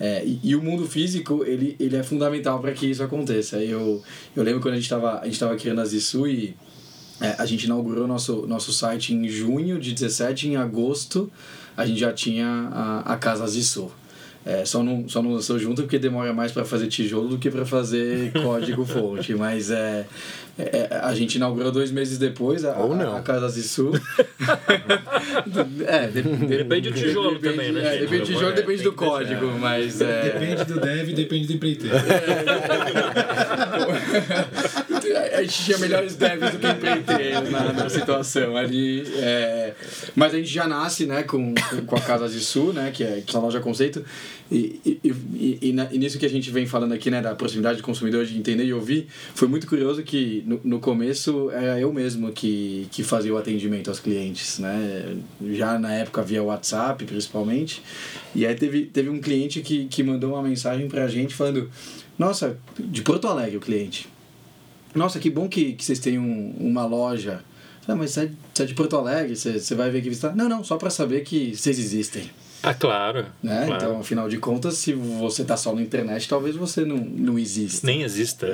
É, 0.00 0.24
e, 0.24 0.40
e 0.42 0.56
o 0.56 0.62
mundo 0.62 0.84
físico, 0.88 1.44
ele, 1.44 1.76
ele 1.78 1.94
é 1.94 2.02
fundamental 2.02 2.58
para 2.58 2.72
que 2.72 2.86
isso 2.86 3.04
aconteça. 3.04 3.62
Eu, 3.62 4.02
eu 4.34 4.42
lembro 4.42 4.60
quando 4.60 4.74
a 4.74 4.76
gente 4.80 4.92
estava 5.30 5.54
criando 5.54 5.80
a 5.80 5.84
Zissu 5.84 6.26
e 6.26 6.56
é, 7.20 7.36
a 7.38 7.46
gente 7.46 7.66
inaugurou 7.66 8.08
nosso, 8.08 8.48
nosso 8.48 8.72
site 8.72 9.14
em 9.14 9.28
junho 9.28 9.78
de 9.78 9.92
17, 9.92 10.48
em 10.48 10.56
agosto 10.56 11.30
a 11.76 11.86
gente 11.86 12.00
já 12.00 12.12
tinha 12.12 12.68
a, 12.72 13.12
a 13.12 13.16
Casa 13.16 13.46
Zissu. 13.46 13.92
É, 14.44 14.64
só, 14.64 14.82
não, 14.82 15.08
só 15.08 15.22
não 15.22 15.32
lançou 15.32 15.56
junto 15.56 15.82
porque 15.82 16.00
demora 16.00 16.32
mais 16.32 16.50
para 16.50 16.64
fazer 16.64 16.88
tijolo 16.88 17.28
do 17.28 17.38
que 17.38 17.48
para 17.48 17.64
fazer 17.64 18.32
código 18.42 18.84
fonte. 18.84 19.34
Mas 19.34 19.70
é, 19.70 20.04
é, 20.58 20.88
a 21.00 21.14
gente 21.14 21.36
inaugurou 21.36 21.70
dois 21.70 21.92
meses 21.92 22.18
depois 22.18 22.64
a, 22.64 22.76
Ou 22.76 22.96
não. 22.96 23.14
a, 23.14 23.18
a 23.20 23.22
Casa 23.22 23.48
Zisu. 23.48 23.92
é, 25.86 26.08
de, 26.08 26.22
de, 26.22 26.46
Depende 26.46 26.90
do 26.90 26.96
tijolo 26.96 27.38
depende, 27.38 27.56
também, 27.56 27.72
né, 27.72 27.96
É, 27.96 28.00
depende 28.00 28.20
do 28.22 28.26
tijolo, 28.26 28.50
É, 28.50 28.54
depende 28.54 28.82
do 28.82 28.92
código, 28.92 29.46
mas 29.58 30.00
é. 30.00 30.22
Depende 30.22 30.64
do 30.64 30.80
dev 30.80 31.08
e 31.08 31.14
depende 31.14 31.46
do 31.46 31.52
empreiteiro. 31.52 31.96
a 35.42 35.44
gente 35.44 35.64
tinha 35.64 35.78
melhores 35.78 36.16
devs 36.16 36.52
do 36.52 36.58
que 36.58 36.66
empreiteiros 36.66 37.50
na, 37.50 37.72
na 37.72 37.88
situação 37.88 38.56
ali. 38.56 39.02
é, 39.16 39.74
mas 40.16 40.34
a 40.34 40.38
gente 40.38 40.50
já 40.50 40.66
nasce 40.66 41.06
né, 41.06 41.22
com, 41.22 41.54
com- 41.86 41.96
a 41.96 42.00
Casa 42.00 42.28
de 42.28 42.40
Sul, 42.40 42.72
né, 42.72 42.90
que 42.92 43.02
é, 43.04 43.18
é 43.26 43.36
a 43.36 43.38
loja 43.38 43.60
conceito. 43.60 44.04
E, 44.50 44.80
e, 44.84 45.00
e, 45.34 45.74
e 45.92 45.98
nisso 45.98 46.18
que 46.18 46.26
a 46.26 46.28
gente 46.28 46.50
vem 46.50 46.66
falando 46.66 46.92
aqui, 46.92 47.10
né, 47.10 47.22
da 47.22 47.34
proximidade 47.34 47.78
do 47.78 47.82
consumidor, 47.82 48.24
de 48.26 48.36
entender 48.36 48.64
e 48.64 48.72
ouvir, 48.74 49.06
foi 49.34 49.48
muito 49.48 49.66
curioso 49.66 50.02
que 50.02 50.42
no, 50.46 50.60
no 50.62 50.78
começo 50.80 51.50
era 51.50 51.80
eu 51.80 51.92
mesmo 51.92 52.30
que, 52.32 52.86
que 52.90 53.02
fazia 53.02 53.32
o 53.32 53.38
atendimento 53.38 53.88
aos 53.88 53.98
clientes. 53.98 54.58
Né? 54.58 55.16
Já 55.52 55.78
na 55.78 55.92
época 55.94 56.22
via 56.22 56.42
WhatsApp, 56.42 57.04
principalmente. 57.04 57.82
E 58.34 58.46
aí 58.46 58.54
teve, 58.54 58.86
teve 58.86 59.08
um 59.08 59.20
cliente 59.20 59.60
que, 59.62 59.86
que 59.86 60.02
mandou 60.02 60.32
uma 60.34 60.42
mensagem 60.42 60.86
pra 60.88 61.06
gente 61.08 61.34
falando: 61.34 61.70
Nossa, 62.18 62.56
de 62.78 63.00
Porto 63.02 63.26
Alegre 63.28 63.56
o 63.56 63.60
cliente. 63.60 64.08
Nossa, 64.94 65.18
que 65.18 65.30
bom 65.30 65.48
que, 65.48 65.72
que 65.72 65.84
vocês 65.84 65.98
têm 65.98 66.18
um, 66.18 66.54
uma 66.58 66.84
loja. 66.84 67.42
Ah, 67.88 67.96
mas 67.96 68.12
você 68.12 68.20
é, 68.24 68.30
você 68.52 68.62
é 68.62 68.66
de 68.66 68.74
Porto 68.74 68.96
Alegre, 68.96 69.34
você, 69.34 69.58
você 69.58 69.74
vai 69.74 69.90
vir 69.90 69.98
aqui 69.98 70.08
visitar? 70.08 70.34
Não, 70.36 70.48
não, 70.48 70.62
só 70.62 70.76
para 70.76 70.90
saber 70.90 71.22
que 71.22 71.56
vocês 71.56 71.78
existem. 71.78 72.30
Ah, 72.62 72.74
claro. 72.74 73.26
Né? 73.42 73.66
claro. 73.66 73.84
Então, 73.84 74.00
afinal 74.00 74.28
de 74.28 74.38
contas, 74.38 74.74
se 74.74 74.92
você 74.92 75.44
tá 75.44 75.56
só 75.56 75.74
na 75.74 75.82
internet, 75.82 76.28
talvez 76.28 76.54
você 76.54 76.84
não, 76.84 76.96
não 76.96 77.38
exista. 77.38 77.86
Nem 77.86 78.02
exista. 78.02 78.46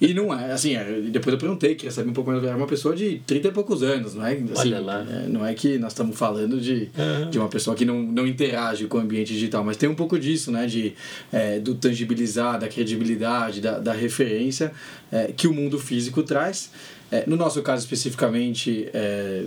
E 0.00 0.14
não 0.14 0.32
é, 0.32 0.52
assim, 0.52 0.74
é, 0.74 1.00
depois 1.10 1.34
eu 1.34 1.38
perguntei, 1.38 1.74
queria 1.74 1.90
saber 1.90 2.10
um 2.10 2.12
pouco 2.12 2.30
mais. 2.30 2.42
Era 2.42 2.56
uma 2.56 2.66
pessoa 2.66 2.94
de 2.96 3.20
30 3.26 3.48
e 3.48 3.52
poucos 3.52 3.82
anos, 3.82 4.14
não 4.14 4.26
é? 4.26 4.32
Assim, 4.32 4.52
Olha 4.54 4.80
lá. 4.80 5.06
é, 5.08 5.28
não 5.28 5.44
é 5.44 5.52
que 5.54 5.78
nós 5.78 5.92
estamos 5.92 6.16
falando 6.16 6.60
de, 6.60 6.90
de 7.30 7.38
uma 7.38 7.48
pessoa 7.48 7.76
que 7.76 7.84
não, 7.84 8.02
não 8.02 8.26
interage 8.26 8.86
com 8.86 8.98
o 8.98 9.00
ambiente 9.00 9.32
digital, 9.32 9.64
mas 9.64 9.76
tem 9.76 9.88
um 9.88 9.94
pouco 9.94 10.18
disso, 10.18 10.50
né? 10.50 10.66
De, 10.66 10.94
é, 11.32 11.58
do 11.58 11.74
tangibilizar, 11.74 12.58
da 12.58 12.68
credibilidade, 12.68 13.60
da, 13.60 13.78
da 13.78 13.92
referência 13.92 14.72
é, 15.12 15.32
que 15.36 15.46
o 15.46 15.52
mundo 15.52 15.78
físico 15.78 16.22
traz. 16.22 16.70
É, 17.10 17.24
no 17.26 17.36
nosso 17.36 17.62
caso 17.62 17.82
especificamente, 17.82 18.88
é, 18.92 19.44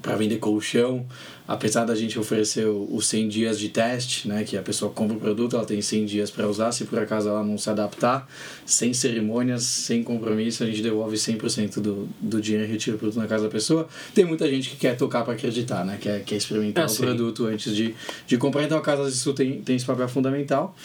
para 0.00 0.16
vender 0.16 0.38
colchão, 0.38 1.04
apesar 1.46 1.84
da 1.84 1.94
gente 1.94 2.18
oferecer 2.18 2.66
os 2.66 3.06
100 3.06 3.28
dias 3.28 3.58
de 3.58 3.68
teste, 3.68 4.28
né, 4.28 4.44
que 4.44 4.56
a 4.56 4.62
pessoa 4.62 4.90
compra 4.92 5.16
o 5.16 5.20
produto, 5.20 5.56
ela 5.56 5.64
tem 5.64 5.82
100 5.82 6.06
dias 6.06 6.30
para 6.30 6.46
usar, 6.48 6.70
se 6.72 6.84
por 6.84 6.98
acaso 6.98 7.28
ela 7.28 7.42
não 7.42 7.58
se 7.58 7.68
adaptar, 7.68 8.28
sem 8.64 8.94
cerimônias, 8.94 9.62
sem 9.64 10.02
compromisso, 10.02 10.62
a 10.62 10.66
gente 10.66 10.82
devolve 10.82 11.16
100% 11.16 11.80
do, 11.80 12.08
do 12.20 12.40
dinheiro 12.40 12.66
e 12.66 12.70
retira 12.70 12.96
o 12.96 12.98
produto 12.98 13.18
na 13.18 13.26
casa 13.26 13.44
da 13.44 13.50
pessoa. 13.50 13.88
Tem 14.14 14.24
muita 14.24 14.48
gente 14.48 14.70
que 14.70 14.76
quer 14.76 14.96
tocar 14.96 15.24
para 15.24 15.34
acreditar, 15.34 15.84
né, 15.84 15.98
quer, 16.00 16.22
quer 16.24 16.36
experimentar 16.36 16.84
Ah, 16.84 16.86
o 16.86 16.88
sim. 16.90 17.02
produto 17.02 17.46
antes 17.46 17.74
de, 17.74 17.94
de 18.26 18.36
comprar, 18.38 18.62
então 18.64 18.78
a 18.78 18.82
Casa 18.82 19.10
disso 19.10 19.32
tem, 19.32 19.60
tem 19.62 19.76
esse 19.76 19.84
papel 19.84 20.08
fundamental. 20.08 20.76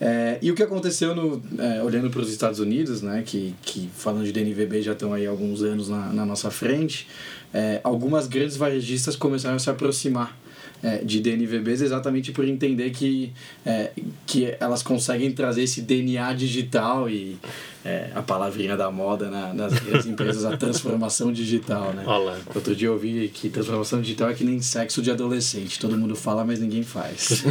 É, 0.00 0.38
e 0.42 0.50
o 0.50 0.54
que 0.54 0.62
aconteceu 0.62 1.14
no, 1.14 1.42
é, 1.58 1.82
olhando 1.82 2.10
para 2.10 2.20
os 2.20 2.30
Estados 2.30 2.58
Unidos, 2.58 3.00
né, 3.00 3.22
que, 3.24 3.54
que 3.62 3.88
falando 3.94 4.24
de 4.24 4.32
DNVB 4.32 4.82
já 4.82 4.92
estão 4.92 5.12
aí 5.12 5.26
alguns 5.26 5.62
anos 5.62 5.88
na, 5.88 6.12
na 6.12 6.26
nossa 6.26 6.50
frente, 6.50 7.06
é, 7.52 7.80
algumas 7.84 8.26
grandes 8.26 8.56
varejistas 8.56 9.14
começaram 9.14 9.56
a 9.56 9.58
se 9.58 9.70
aproximar 9.70 10.36
é, 10.82 10.98
de 10.98 11.20
DNVBs 11.20 11.80
exatamente 11.80 12.32
por 12.32 12.46
entender 12.46 12.90
que, 12.90 13.32
é, 13.64 13.90
que 14.26 14.54
elas 14.60 14.82
conseguem 14.82 15.32
trazer 15.32 15.62
esse 15.62 15.80
DNA 15.82 16.32
digital 16.34 17.08
e 17.08 17.38
é, 17.84 18.10
a 18.14 18.22
palavrinha 18.22 18.76
da 18.76 18.90
moda 18.90 19.30
na, 19.30 19.52
nas 19.52 19.74
grandes 19.78 20.06
empresas, 20.06 20.44
a 20.44 20.56
transformação 20.58 21.30
digital, 21.32 21.92
né? 21.92 22.02
Olha 22.06 22.24
lá. 22.32 22.38
Outro 22.54 22.74
dia 22.74 22.88
eu 22.88 22.94
ouvi 22.94 23.30
que 23.32 23.50
transformação 23.50 24.00
digital 24.00 24.30
é 24.30 24.34
que 24.34 24.42
nem 24.42 24.60
sexo 24.60 25.02
de 25.02 25.10
adolescente. 25.10 25.78
Todo 25.78 25.96
mundo 25.96 26.16
fala, 26.16 26.44
mas 26.44 26.58
ninguém 26.60 26.82
faz. 26.82 27.44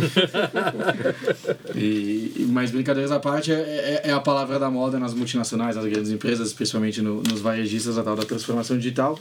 e, 1.76 2.34
e- 2.36 2.48
mas 2.50 2.72
brincadeiras 2.72 3.12
à 3.12 3.20
parte, 3.20 3.52
é, 3.52 4.02
é, 4.04 4.10
é 4.10 4.12
a 4.12 4.20
palavra 4.20 4.58
da 4.58 4.70
moda 4.72 5.00
nas 5.00 5.14
multinacionais, 5.14 5.76
nas 5.76 5.86
grandes 5.86 6.12
empresas, 6.12 6.52
principalmente 6.52 7.02
no, 7.02 7.22
nos 7.22 7.42
varejistas, 7.42 7.98
a 7.98 8.04
tal 8.04 8.16
da 8.16 8.24
transformação 8.24 8.78
digital. 8.78 9.20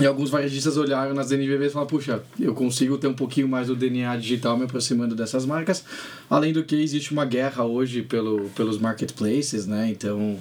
E 0.00 0.06
alguns 0.06 0.30
varejistas 0.30 0.78
olharam 0.78 1.14
nas 1.14 1.28
DNVBs 1.28 1.70
e 1.70 1.72
falaram, 1.74 1.88
puxa, 1.88 2.22
eu 2.38 2.54
consigo 2.54 2.96
ter 2.96 3.06
um 3.06 3.14
pouquinho 3.14 3.46
mais 3.46 3.66
do 3.66 3.76
DNA 3.76 4.16
digital 4.16 4.56
me 4.56 4.64
aproximando 4.64 5.14
dessas 5.14 5.44
marcas. 5.44 5.84
Além 6.28 6.54
do 6.54 6.64
que 6.64 6.74
existe 6.74 7.12
uma 7.12 7.26
guerra 7.26 7.64
hoje 7.64 8.02
pelo, 8.02 8.48
pelos 8.56 8.78
marketplaces, 8.78 9.66
né? 9.66 9.90
Então, 9.90 10.38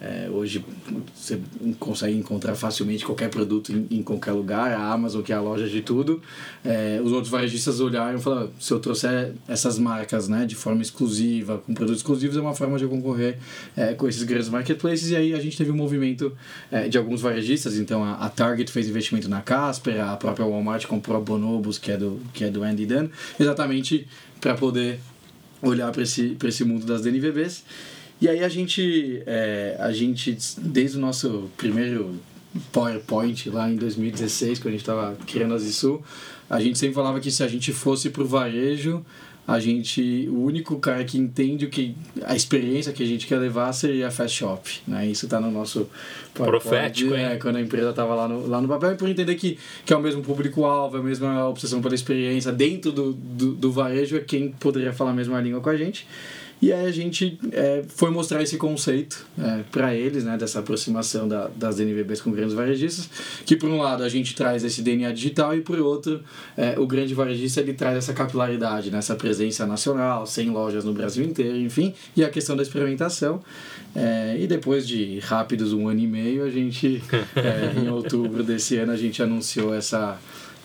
é, 0.00 0.30
hoje 0.30 0.64
você 1.14 1.38
consegue 1.78 2.16
encontrar 2.16 2.54
facilmente 2.54 3.04
qualquer 3.04 3.28
produto 3.28 3.70
em, 3.70 3.98
em 3.98 4.02
qualquer 4.02 4.32
lugar. 4.32 4.72
A 4.72 4.92
Amazon, 4.92 5.20
que 5.20 5.30
é 5.30 5.36
a 5.36 5.40
loja 5.40 5.68
de 5.68 5.82
tudo. 5.82 6.22
É, 6.64 6.98
os 7.04 7.12
outros 7.12 7.30
varejistas 7.30 7.80
olharam 7.80 8.18
e 8.18 8.22
falaram, 8.22 8.50
se 8.58 8.72
eu 8.72 8.80
trouxer 8.80 9.34
essas 9.46 9.78
marcas 9.78 10.26
né, 10.26 10.46
de 10.46 10.54
forma 10.54 10.80
exclusiva, 10.80 11.58
com 11.58 11.74
produtos 11.74 12.00
exclusivos, 12.00 12.36
é 12.36 12.40
uma 12.40 12.54
forma 12.54 12.78
de 12.78 12.84
eu 12.84 12.88
concorrer 12.88 13.38
é, 13.76 13.92
com 13.92 14.08
esses 14.08 14.22
grandes 14.22 14.48
marketplaces. 14.48 15.10
E 15.10 15.16
aí 15.16 15.34
a 15.34 15.40
gente 15.40 15.58
teve 15.58 15.70
um 15.70 15.76
movimento 15.76 16.32
é, 16.72 16.88
de 16.88 16.96
alguns 16.96 17.20
varejistas. 17.20 17.76
Então, 17.76 18.02
a, 18.02 18.14
a 18.14 18.30
Target 18.30 18.72
fez 18.72 18.88
investimento 18.88 19.28
na 19.28 19.42
Casper, 19.42 20.02
a 20.02 20.16
própria 20.16 20.46
Walmart 20.46 20.86
comprou 20.86 21.18
a 21.18 21.20
Bonobos, 21.20 21.76
que 21.76 21.92
é 21.92 21.98
do, 21.98 22.18
que 22.32 22.44
é 22.44 22.50
do 22.50 22.62
Andy 22.62 22.86
Dunn, 22.86 23.08
exatamente 23.38 24.08
para 24.40 24.54
poder 24.54 24.98
olhar 25.60 25.92
para 25.92 26.02
esse, 26.02 26.38
esse 26.42 26.64
mundo 26.64 26.86
das 26.86 27.02
DNVBs. 27.02 27.64
E 28.20 28.28
aí 28.28 28.44
a 28.44 28.48
gente, 28.48 29.22
é, 29.26 29.76
a 29.78 29.92
gente, 29.92 30.36
desde 30.58 30.98
o 30.98 31.00
nosso 31.00 31.50
primeiro 31.56 32.20
PowerPoint 32.72 33.48
lá 33.48 33.70
em 33.70 33.76
2016, 33.76 34.58
quando 34.58 34.68
a 34.68 34.70
gente 34.72 34.80
estava 34.80 35.16
criando 35.26 35.54
a 35.54 35.58
Zisul, 35.58 36.02
a 36.48 36.60
gente 36.60 36.78
sempre 36.78 36.94
falava 36.94 37.18
que 37.20 37.30
se 37.30 37.42
a 37.42 37.48
gente 37.48 37.72
fosse 37.72 38.10
pro 38.10 38.26
varejo, 38.26 39.04
a 39.46 39.58
gente, 39.58 40.28
o 40.30 40.42
único 40.44 40.78
cara 40.78 41.02
que 41.02 41.18
entende 41.18 41.64
o 41.64 41.70
que 41.70 41.96
a 42.24 42.36
experiência 42.36 42.92
que 42.92 43.02
a 43.02 43.06
gente 43.06 43.26
quer 43.26 43.38
levar 43.38 43.72
seria 43.72 44.08
a 44.08 44.10
Fast 44.10 44.36
Shop, 44.36 44.80
né? 44.86 45.06
Isso 45.06 45.26
tá 45.26 45.40
no 45.40 45.50
nosso 45.50 45.88
PowerPoint, 46.34 46.62
Profético, 46.62 47.14
hein? 47.14 47.24
é, 47.24 47.36
quando 47.36 47.56
a 47.56 47.60
empresa 47.60 47.92
tava 47.92 48.14
lá 48.14 48.28
no, 48.28 48.46
lá 48.46 48.60
no 48.60 48.68
papel, 48.68 48.92
e 48.92 48.96
por 48.96 49.08
entender 49.08 49.34
que, 49.34 49.58
que 49.84 49.92
é 49.92 49.96
o 49.96 50.00
mesmo 50.00 50.22
público-alvo, 50.22 50.98
é 50.98 51.00
a 51.00 51.02
mesma 51.02 51.48
obsessão 51.48 51.80
pela 51.80 51.94
experiência, 51.94 52.52
dentro 52.52 52.92
do, 52.92 53.12
do, 53.12 53.52
do 53.54 53.72
varejo 53.72 54.16
é 54.16 54.20
quem 54.20 54.50
poderia 54.52 54.92
falar 54.92 55.12
a 55.12 55.14
mesma 55.14 55.40
língua 55.40 55.60
com 55.60 55.70
a 55.70 55.76
gente. 55.76 56.06
E 56.62 56.72
aí 56.72 56.86
a 56.86 56.92
gente 56.92 57.38
é, 57.52 57.82
foi 57.88 58.10
mostrar 58.10 58.42
esse 58.42 58.58
conceito 58.58 59.26
é, 59.38 59.62
para 59.70 59.94
eles, 59.94 60.24
né, 60.24 60.36
dessa 60.36 60.58
aproximação 60.58 61.26
da, 61.26 61.48
das 61.56 61.76
DNVBs 61.76 62.20
com 62.20 62.30
grandes 62.30 62.54
varejistas, 62.54 63.08
que 63.46 63.56
por 63.56 63.70
um 63.70 63.80
lado 63.80 64.02
a 64.02 64.08
gente 64.08 64.34
traz 64.34 64.62
esse 64.62 64.82
DNA 64.82 65.10
digital 65.12 65.54
e 65.56 65.62
por 65.62 65.78
outro 65.80 66.22
é, 66.56 66.78
o 66.78 66.86
grande 66.86 67.14
varejista 67.14 67.60
ele 67.60 67.72
traz 67.72 67.96
essa 67.96 68.12
capilaridade, 68.12 68.90
né, 68.90 68.98
essa 68.98 69.16
presença 69.16 69.66
nacional, 69.66 70.26
100 70.26 70.50
lojas 70.50 70.84
no 70.84 70.92
Brasil 70.92 71.24
inteiro, 71.24 71.56
enfim, 71.56 71.94
e 72.14 72.22
a 72.22 72.28
questão 72.28 72.54
da 72.54 72.62
experimentação. 72.62 73.42
É, 73.94 74.36
e 74.38 74.46
depois 74.46 74.86
de 74.86 75.18
rápidos 75.20 75.72
um 75.72 75.88
ano 75.88 76.00
e 76.00 76.06
meio, 76.06 76.44
a 76.44 76.50
gente, 76.50 77.02
é, 77.34 77.80
em 77.80 77.88
outubro 77.90 78.44
desse 78.44 78.76
ano, 78.76 78.92
a 78.92 78.96
gente 78.96 79.22
anunciou 79.22 79.74
essa, 79.74 80.18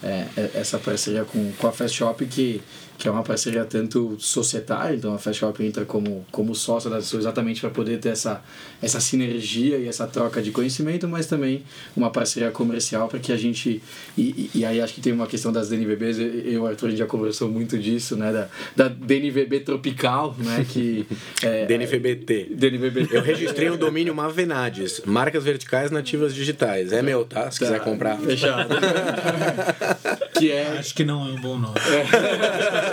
é, 0.03 0.25
essa 0.53 0.77
parceria 0.77 1.23
com, 1.23 1.51
com 1.53 1.67
a 1.67 1.71
Fast 1.71 1.97
Shop, 1.97 2.23
que, 2.25 2.61
que 2.97 3.07
é 3.07 3.11
uma 3.11 3.23
parceria 3.23 3.65
tanto 3.65 4.15
societária, 4.19 4.95
então 4.95 5.13
a 5.13 5.17
Fast 5.17 5.39
Shop 5.39 5.63
entra 5.63 5.85
como, 5.85 6.25
como 6.31 6.55
sócia 6.55 6.89
da 6.89 7.01
Sul 7.01 7.19
exatamente 7.19 7.59
para 7.61 7.69
poder 7.69 7.99
ter 7.99 8.09
essa, 8.09 8.41
essa 8.81 8.99
sinergia 8.99 9.77
e 9.77 9.87
essa 9.87 10.07
troca 10.07 10.41
de 10.41 10.51
conhecimento, 10.51 11.07
mas 11.07 11.25
também 11.25 11.63
uma 11.95 12.09
parceria 12.09 12.51
comercial 12.51 13.07
para 13.07 13.19
que 13.19 13.31
a 13.31 13.37
gente. 13.37 13.81
E, 14.17 14.21
e, 14.21 14.59
e 14.59 14.65
aí 14.65 14.79
acho 14.79 14.93
que 14.93 15.01
tem 15.01 15.13
uma 15.13 15.27
questão 15.27 15.51
das 15.51 15.69
DNVBs, 15.69 16.19
eu 16.19 16.51
e 16.51 16.57
o 16.57 16.65
Arthur 16.65 16.87
a 16.87 16.89
gente 16.89 16.99
já 16.99 17.05
conversou 17.05 17.49
muito 17.49 17.77
disso, 17.77 18.15
né? 18.15 18.31
Da, 18.31 18.47
da 18.75 18.87
DNVB 18.87 19.61
tropical, 19.61 20.35
né? 20.37 20.65
Que, 20.67 21.05
é, 21.43 21.65
DNVBT. 21.65 22.49
DNVB. 22.51 23.09
Eu 23.11 23.21
registrei 23.21 23.69
o 23.69 23.77
domínio 23.77 24.13
Mavenades, 24.13 25.01
marcas 25.05 25.43
verticais 25.43 25.91
nativas 25.91 26.33
digitais. 26.33 26.93
É 26.93 27.01
meu, 27.01 27.25
tá? 27.25 27.49
Se 27.51 27.59
quiser 27.59 27.79
comprar. 27.81 28.17
Fechado. 28.19 28.75
que 30.37 30.51
é 30.51 30.65
Acho 30.85 30.93
que 30.93 31.03
não 31.03 31.25
é 31.27 31.31
um 31.31 31.35
bom 31.35 31.57
nome. 31.57 31.75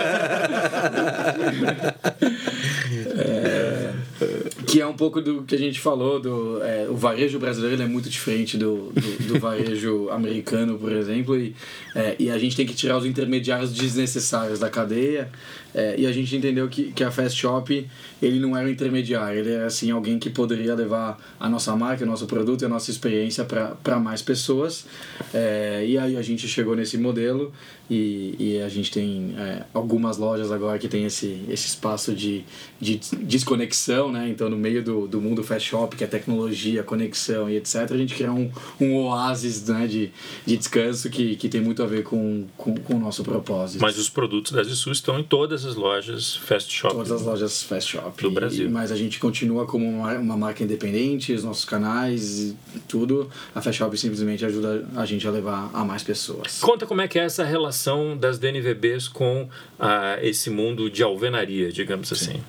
que 4.73 4.81
é 4.81 4.87
um 4.87 4.93
pouco 4.93 5.21
do 5.21 5.43
que 5.43 5.53
a 5.53 5.57
gente 5.57 5.79
falou, 5.79 6.19
do, 6.19 6.63
é, 6.63 6.87
o 6.89 6.95
varejo 6.95 7.37
brasileiro 7.37 7.81
é 7.81 7.85
muito 7.85 8.09
diferente 8.09 8.57
do, 8.57 8.91
do, 8.91 9.33
do 9.33 9.39
varejo 9.39 10.09
americano, 10.09 10.79
por 10.79 10.91
exemplo, 10.91 11.37
e, 11.37 11.55
é, 11.93 12.15
e 12.17 12.31
a 12.31 12.39
gente 12.39 12.55
tem 12.55 12.65
que 12.65 12.73
tirar 12.73 12.97
os 12.97 13.05
intermediários 13.05 13.71
desnecessários 13.71 14.59
da 14.59 14.71
cadeia, 14.71 15.29
é, 15.73 15.95
e 15.97 16.05
a 16.05 16.11
gente 16.11 16.35
entendeu 16.35 16.67
que, 16.67 16.91
que 16.91 17.03
a 17.03 17.11
Fast 17.11 17.39
Shop, 17.39 17.87
ele 18.21 18.39
não 18.39 18.55
era 18.55 18.67
um 18.67 18.71
intermediário, 18.71 19.39
ele 19.39 19.51
era 19.51 19.65
assim, 19.65 19.91
alguém 19.91 20.19
que 20.19 20.29
poderia 20.29 20.75
levar 20.75 21.19
a 21.39 21.49
nossa 21.49 21.75
marca, 21.75 22.03
o 22.03 22.07
nosso 22.07 22.25
produto 22.25 22.61
e 22.61 22.65
a 22.65 22.69
nossa 22.69 22.91
experiência 22.91 23.45
para 23.45 23.99
mais 23.99 24.21
pessoas, 24.21 24.85
é, 25.33 25.85
e 25.85 25.97
aí 25.97 26.17
a 26.17 26.21
gente 26.21 26.47
chegou 26.47 26.75
nesse 26.75 26.97
modelo, 26.97 27.51
e, 27.89 28.35
e 28.39 28.61
a 28.61 28.69
gente 28.69 28.89
tem 28.89 29.35
é, 29.37 29.63
algumas 29.73 30.17
lojas 30.17 30.51
agora 30.51 30.79
que 30.79 30.87
tem 30.87 31.05
esse, 31.05 31.43
esse 31.49 31.67
espaço 31.67 32.13
de, 32.13 32.43
de 32.79 32.99
desconexão, 33.21 34.11
né? 34.11 34.29
Então, 34.29 34.49
no 34.49 34.57
meio 34.57 34.81
do, 34.81 35.07
do 35.07 35.21
mundo 35.21 35.43
fast 35.43 35.69
shop, 35.69 35.95
que 35.95 36.03
é 36.03 36.07
tecnologia, 36.07 36.81
conexão 36.81 37.49
e 37.49 37.57
etc., 37.57 37.91
a 37.91 37.97
gente 37.97 38.15
cria 38.15 38.31
um, 38.31 38.49
um 38.79 38.95
oásis 38.95 39.67
né, 39.67 39.85
de, 39.85 40.11
de 40.45 40.57
descanso 40.57 41.09
que, 41.09 41.35
que 41.35 41.49
tem 41.49 41.59
muito 41.59 41.83
a 41.83 41.85
ver 41.85 42.03
com, 42.03 42.45
com, 42.55 42.73
com 42.75 42.95
o 42.95 42.99
nosso 42.99 43.23
propósito. 43.23 43.81
Mas 43.81 43.97
os 43.97 44.09
produtos 44.09 44.53
da 44.53 44.63
Zissu 44.63 44.91
estão 44.91 45.19
em 45.19 45.23
todas 45.23 45.62
as 45.65 45.75
lojas 45.75 46.35
fast 46.35 46.71
shop. 46.71 46.93
Todas 46.93 47.11
as 47.11 47.21
lojas 47.21 47.63
fast 47.63 47.91
shop. 47.91 48.21
Do 48.21 48.31
Brasil. 48.31 48.67
E, 48.67 48.69
mas 48.69 48.91
a 48.91 48.95
gente 48.95 49.19
continua 49.19 49.65
como 49.65 49.87
uma, 49.87 50.13
uma 50.13 50.37
marca 50.37 50.63
independente, 50.63 51.33
os 51.33 51.43
nossos 51.43 51.65
canais 51.65 52.39
e 52.39 52.55
tudo. 52.87 53.29
A 53.53 53.61
fast 53.61 53.77
shop 53.77 53.97
simplesmente 53.97 54.45
ajuda 54.45 54.85
a 54.95 55.05
gente 55.05 55.27
a 55.27 55.31
levar 55.31 55.69
a 55.73 55.83
mais 55.83 56.03
pessoas. 56.03 56.59
Conta 56.59 56.85
como 56.85 57.01
é 57.01 57.07
que 57.07 57.19
é 57.19 57.23
essa 57.23 57.43
relação 57.43 58.17
das 58.17 58.39
DNVBs 58.39 59.07
com 59.07 59.47
ah, 59.79 60.17
esse 60.21 60.49
mundo 60.49 60.89
de 60.89 61.03
alvenaria, 61.03 61.71
digamos 61.71 62.11
assim. 62.11 62.41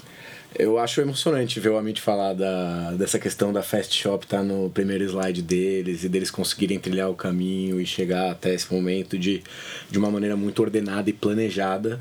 Eu 0.57 0.79
acho 0.79 1.01
emocionante 1.01 1.59
ver 1.59 1.71
o 1.71 1.77
Amit 1.77 2.01
falar 2.01 2.33
da, 2.33 2.93
dessa 2.93 3.19
questão 3.19 3.53
da 3.53 3.61
Fast 3.61 3.93
Shop 3.93 4.25
estar 4.25 4.39
tá 4.39 4.43
no 4.45 4.71
primeiro 4.71 5.03
slide 5.03 5.43
deles 5.43 6.05
e 6.05 6.09
deles 6.09 6.31
conseguirem 6.31 6.79
trilhar 6.79 7.11
o 7.11 7.15
caminho 7.15 7.81
e 7.81 7.87
chegar 7.87 8.31
até 8.31 8.55
esse 8.55 8.73
momento 8.73 9.19
de, 9.19 9.43
de 9.91 9.99
uma 9.99 10.13
maneira 10.13 10.37
muito 10.37 10.63
ordenada 10.63 11.11
e 11.11 11.13
planejada 11.13 12.01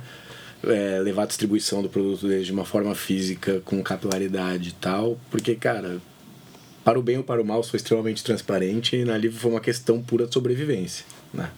é, 0.66 0.99
levar 0.99 1.24
a 1.24 1.26
distribuição 1.26 1.82
do 1.82 1.89
produto 1.89 2.28
deles 2.28 2.45
de 2.45 2.51
uma 2.51 2.66
forma 2.66 2.95
física, 2.95 3.61
com 3.66 3.82
capilaridade 3.84 4.70
e 4.70 4.74
tal, 4.74 5.20
porque, 5.30 5.55
cara, 5.55 5.99
para 6.84 6.99
o 6.99 7.03
bem 7.03 7.18
ou 7.18 7.24
para 7.24 7.41
o 7.41 7.45
mal, 7.45 7.64
foi 7.64 7.78
extremamente 7.78 8.24
transparente 8.24 8.95
e 8.95 9.05
na 9.05 9.18
Livre 9.18 9.39
foi 9.39 9.51
uma 9.51 9.61
questão 9.61 10.01
pura 10.01 10.28
de 10.28 10.34
sobrevivência, 10.34 11.05
né? 11.34 11.49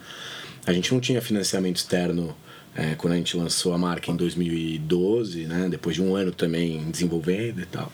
A 0.65 0.73
gente 0.73 0.91
não 0.91 0.99
tinha 0.99 1.21
financiamento 1.21 1.77
externo 1.77 2.35
é, 2.75 2.95
quando 2.95 3.13
a 3.13 3.15
gente 3.17 3.37
lançou 3.37 3.73
a 3.73 3.77
marca 3.77 4.11
em 4.11 4.15
2012, 4.15 5.45
né? 5.45 5.67
Depois 5.69 5.95
de 5.95 6.01
um 6.01 6.15
ano 6.15 6.31
também 6.31 6.89
desenvolvendo 6.89 7.61
e 7.61 7.65
tal. 7.65 7.91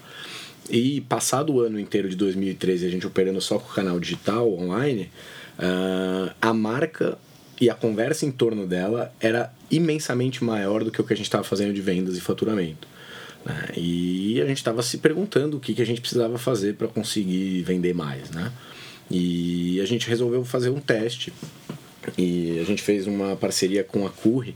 E 0.69 1.01
passado 1.01 1.53
o 1.53 1.59
ano 1.59 1.79
inteiro 1.79 2.09
de 2.09 2.15
2013, 2.15 2.85
a 2.85 2.89
gente 2.89 3.05
operando 3.05 3.41
só 3.41 3.59
com 3.59 3.69
o 3.69 3.73
canal 3.73 3.99
digital 3.99 4.51
online, 4.53 5.11
uh, 5.59 6.33
a 6.41 6.53
marca 6.53 7.17
e 7.59 7.69
a 7.69 7.75
conversa 7.75 8.25
em 8.25 8.31
torno 8.31 8.65
dela 8.65 9.13
era 9.19 9.53
imensamente 9.71 10.43
maior 10.43 10.83
do 10.83 10.91
que 10.91 11.01
o 11.01 11.03
que 11.03 11.13
a 11.13 11.15
gente 11.15 11.25
estava 11.25 11.43
fazendo 11.43 11.73
de 11.73 11.81
vendas 11.81 12.17
e 12.17 12.21
faturamento. 12.21 12.87
Né? 13.45 13.69
E 13.77 14.41
a 14.41 14.45
gente 14.45 14.57
estava 14.57 14.83
se 14.83 14.97
perguntando 14.97 15.57
o 15.57 15.59
que, 15.59 15.73
que 15.73 15.81
a 15.81 15.85
gente 15.85 16.01
precisava 16.01 16.37
fazer 16.37 16.75
para 16.75 16.87
conseguir 16.87 17.63
vender 17.63 17.93
mais. 17.93 18.29
Né? 18.29 18.51
E 19.09 19.79
a 19.81 19.85
gente 19.85 20.07
resolveu 20.07 20.43
fazer 20.45 20.69
um 20.69 20.79
teste 20.79 21.33
e 22.17 22.59
a 22.59 22.63
gente 22.63 22.81
fez 22.81 23.07
uma 23.07 23.35
parceria 23.35 23.83
com 23.83 24.05
a 24.05 24.09
Curry, 24.09 24.55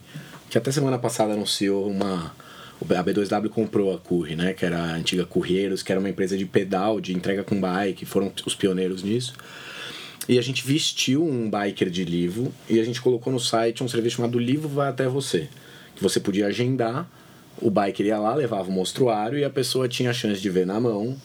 que 0.49 0.57
até 0.57 0.71
semana 0.71 0.97
passada 0.97 1.33
anunciou 1.33 1.89
uma. 1.89 2.33
A 2.81 3.03
B2W 3.03 3.49
comprou 3.49 3.93
a 3.93 3.99
Curry, 3.99 4.35
né? 4.35 4.53
Que 4.53 4.65
era 4.65 4.77
a 4.77 4.95
antiga 4.95 5.25
Curreiros, 5.25 5.81
que 5.81 5.91
era 5.91 5.99
uma 5.99 6.09
empresa 6.09 6.37
de 6.37 6.45
pedal, 6.45 6.99
de 6.99 7.13
entrega 7.13 7.43
com 7.43 7.59
bike, 7.59 8.05
foram 8.05 8.31
os 8.45 8.53
pioneiros 8.53 9.01
nisso. 9.01 9.33
E 10.27 10.39
a 10.39 10.41
gente 10.41 10.65
vestiu 10.65 11.23
um 11.23 11.49
biker 11.49 11.89
de 11.89 12.03
livro 12.03 12.51
e 12.69 12.79
a 12.79 12.83
gente 12.83 13.01
colocou 13.01 13.31
no 13.31 13.39
site 13.39 13.83
um 13.83 13.87
serviço 13.87 14.17
chamado 14.17 14.39
Livro 14.39 14.67
Vai 14.67 14.89
Até 14.89 15.07
Você. 15.07 15.47
Que 15.95 16.01
você 16.01 16.19
podia 16.19 16.47
agendar, 16.47 17.07
o 17.61 17.69
biker 17.69 18.05
ia 18.05 18.19
lá, 18.19 18.33
levava 18.33 18.69
o 18.69 18.71
mostruário 18.71 19.37
e 19.37 19.43
a 19.43 19.49
pessoa 19.49 19.87
tinha 19.87 20.09
a 20.09 20.13
chance 20.13 20.41
de 20.41 20.49
ver 20.49 20.65
na 20.65 20.79
mão 20.79 21.15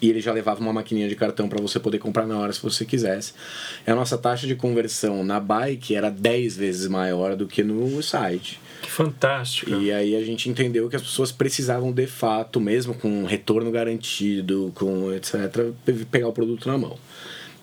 e 0.00 0.10
ele 0.10 0.20
já 0.20 0.32
levava 0.32 0.60
uma 0.60 0.72
maquininha 0.72 1.08
de 1.08 1.16
cartão 1.16 1.48
para 1.48 1.60
você 1.60 1.80
poder 1.80 1.98
comprar 1.98 2.26
na 2.26 2.38
hora 2.38 2.52
se 2.52 2.62
você 2.62 2.84
quisesse. 2.84 3.32
E 3.86 3.90
a 3.90 3.94
nossa 3.94 4.18
taxa 4.18 4.46
de 4.46 4.54
conversão 4.54 5.24
na 5.24 5.40
bike 5.40 5.94
era 5.94 6.10
10 6.10 6.56
vezes 6.56 6.88
maior 6.88 7.34
do 7.34 7.46
que 7.46 7.62
no 7.62 8.02
site. 8.02 8.60
Que 8.82 8.90
fantástico. 8.90 9.70
E 9.70 9.90
aí 9.90 10.14
a 10.14 10.22
gente 10.22 10.48
entendeu 10.50 10.90
que 10.90 10.96
as 10.96 11.02
pessoas 11.02 11.32
precisavam 11.32 11.90
de 11.90 12.06
fato, 12.06 12.60
mesmo 12.60 12.92
com 12.94 13.24
retorno 13.24 13.70
garantido, 13.70 14.70
com 14.74 15.10
etc, 15.12 15.72
pegar 16.10 16.28
o 16.28 16.32
produto 16.32 16.68
na 16.68 16.76
mão. 16.76 16.98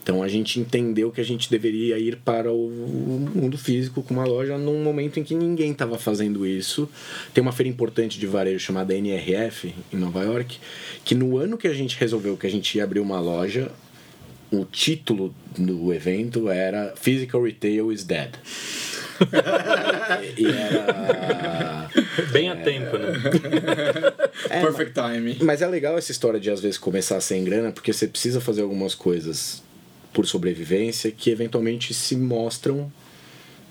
Então 0.03 0.23
a 0.23 0.27
gente 0.27 0.59
entendeu 0.59 1.11
que 1.11 1.21
a 1.21 1.23
gente 1.23 1.49
deveria 1.49 1.97
ir 1.99 2.17
para 2.17 2.51
o 2.51 2.69
mundo 2.69 3.57
físico 3.57 4.01
com 4.01 4.13
uma 4.13 4.25
loja 4.25 4.57
num 4.57 4.83
momento 4.83 5.19
em 5.19 5.23
que 5.23 5.35
ninguém 5.35 5.71
estava 5.71 5.97
fazendo 5.97 6.45
isso. 6.45 6.89
Tem 7.33 7.41
uma 7.41 7.51
feira 7.51 7.69
importante 7.69 8.19
de 8.19 8.25
varejo 8.25 8.59
chamada 8.59 8.95
NRF 8.95 9.73
em 9.93 9.97
Nova 9.97 10.23
York, 10.23 10.59
que 11.05 11.13
no 11.13 11.37
ano 11.37 11.57
que 11.57 11.67
a 11.67 11.73
gente 11.73 11.97
resolveu 11.99 12.35
que 12.35 12.47
a 12.47 12.49
gente 12.49 12.77
ia 12.77 12.83
abrir 12.83 12.99
uma 12.99 13.19
loja, 13.19 13.71
o 14.51 14.65
título 14.65 15.33
do 15.57 15.93
evento 15.93 16.49
era 16.49 16.93
Physical 16.95 17.43
Retail 17.43 17.91
is 17.91 18.03
Dead. 18.03 18.31
e 20.35 20.45
era. 20.47 21.89
Bem 22.33 22.49
a 22.49 22.55
tempo, 22.55 22.97
né? 22.97 23.13
É, 24.49 24.61
Perfect 24.61 24.93
timing. 24.93 25.37
Mas 25.41 25.61
é 25.61 25.67
legal 25.67 25.95
essa 25.95 26.11
história 26.11 26.39
de 26.39 26.49
às 26.49 26.59
vezes 26.59 26.77
começar 26.77 27.21
sem 27.21 27.43
grana, 27.43 27.71
porque 27.71 27.93
você 27.93 28.07
precisa 28.07 28.41
fazer 28.41 28.63
algumas 28.63 28.95
coisas 28.95 29.63
por 30.13 30.25
sobrevivência 30.25 31.11
que 31.11 31.29
eventualmente 31.29 31.93
se 31.93 32.15
mostram 32.15 32.91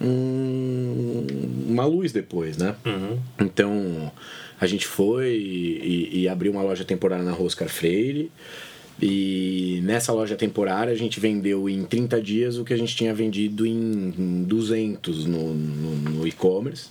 um, 0.00 1.26
uma 1.68 1.84
luz 1.84 2.12
depois, 2.12 2.56
né? 2.56 2.74
Uhum. 2.84 3.18
Então 3.38 4.10
a 4.60 4.66
gente 4.66 4.86
foi 4.86 5.36
e, 5.36 6.22
e, 6.22 6.28
abriu 6.28 6.52
uma 6.52 6.62
loja 6.62 6.84
temporária 6.84 7.24
na 7.24 7.36
Oscar 7.36 7.68
Freire. 7.68 8.30
E 9.02 9.80
nessa 9.82 10.12
loja 10.12 10.36
temporária 10.36 10.92
a 10.92 10.96
gente 10.96 11.18
vendeu 11.18 11.68
em 11.68 11.84
30 11.84 12.20
dias 12.20 12.58
o 12.58 12.64
que 12.64 12.74
a 12.74 12.76
gente 12.76 12.94
tinha 12.94 13.14
vendido 13.14 13.66
em 13.66 14.44
200 14.46 15.24
no, 15.24 15.54
no, 15.54 15.96
no 16.10 16.26
e-commerce, 16.28 16.88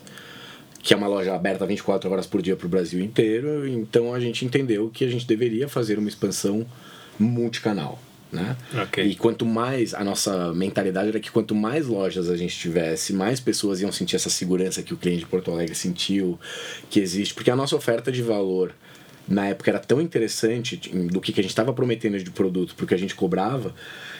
que 0.81 0.91
é 0.91 0.97
uma 0.97 1.07
loja 1.07 1.35
aberta 1.35 1.67
24 1.67 2.09
horas 2.09 2.25
por 2.25 2.41
dia 2.41 2.55
para 2.55 2.65
o 2.65 2.69
Brasil 2.69 2.99
inteiro. 2.99 3.67
Então 3.67 4.13
a 4.13 4.19
gente 4.19 4.43
entendeu 4.43 4.89
que 4.91 5.05
a 5.05 5.09
gente 5.09 5.27
deveria 5.27 5.67
fazer 5.67 5.99
uma 5.99 6.09
expansão 6.09 6.65
multicanal. 7.19 7.99
Né? 8.31 8.55
Okay. 8.83 9.07
E 9.07 9.15
quanto 9.15 9.43
mais 9.43 9.95
a 9.95 10.03
nossa 10.03 10.53
mentalidade 10.53 11.09
era 11.09 11.19
que 11.19 11.31
quanto 11.31 11.55
mais 11.55 11.87
lojas 11.87 12.29
a 12.29 12.37
gente 12.37 12.55
tivesse, 12.55 13.11
mais 13.11 13.39
pessoas 13.39 13.81
iam 13.81 13.91
sentir 13.91 14.15
essa 14.15 14.29
segurança 14.29 14.83
que 14.83 14.93
o 14.93 14.97
cliente 14.97 15.21
de 15.21 15.25
Porto 15.25 15.51
Alegre 15.51 15.73
sentiu 15.73 16.39
que 16.91 16.99
existe, 16.99 17.33
porque 17.33 17.49
a 17.49 17.55
nossa 17.55 17.75
oferta 17.75 18.11
de 18.11 18.21
valor 18.21 18.71
na 19.27 19.47
época 19.47 19.71
era 19.71 19.79
tão 19.79 20.01
interessante 20.01 20.77
do 20.77 21.21
que, 21.21 21.31
que 21.31 21.39
a 21.39 21.43
gente 21.43 21.51
estava 21.51 21.71
prometendo 21.71 22.17
de 22.17 22.31
produto 22.31 22.73
porque 22.75 22.95
a 22.95 22.97
gente 22.97 23.13
cobrava 23.13 23.73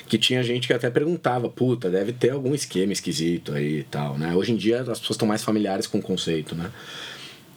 que 0.07 0.17
tinha 0.17 0.41
gente 0.41 0.67
que 0.67 0.73
até 0.73 0.89
perguntava, 0.89 1.49
puta, 1.49 1.89
deve 1.89 2.11
ter 2.11 2.31
algum 2.31 2.53
esquema 2.55 2.93
esquisito 2.93 3.53
aí 3.53 3.79
e 3.79 3.83
tal, 3.83 4.17
né? 4.17 4.35
Hoje 4.35 4.51
em 4.51 4.55
dia 4.55 4.81
as 4.81 4.99
pessoas 4.99 5.11
estão 5.11 5.27
mais 5.27 5.43
familiares 5.43 5.85
com 5.85 5.99
o 5.99 6.01
conceito, 6.01 6.55
né? 6.55 6.71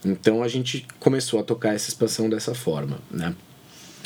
Então 0.05 0.43
a 0.43 0.47
gente 0.47 0.85
começou 0.99 1.39
a 1.39 1.43
tocar 1.43 1.73
essa 1.73 1.89
expansão 1.89 2.29
dessa 2.29 2.53
forma, 2.53 2.99
né? 3.09 3.33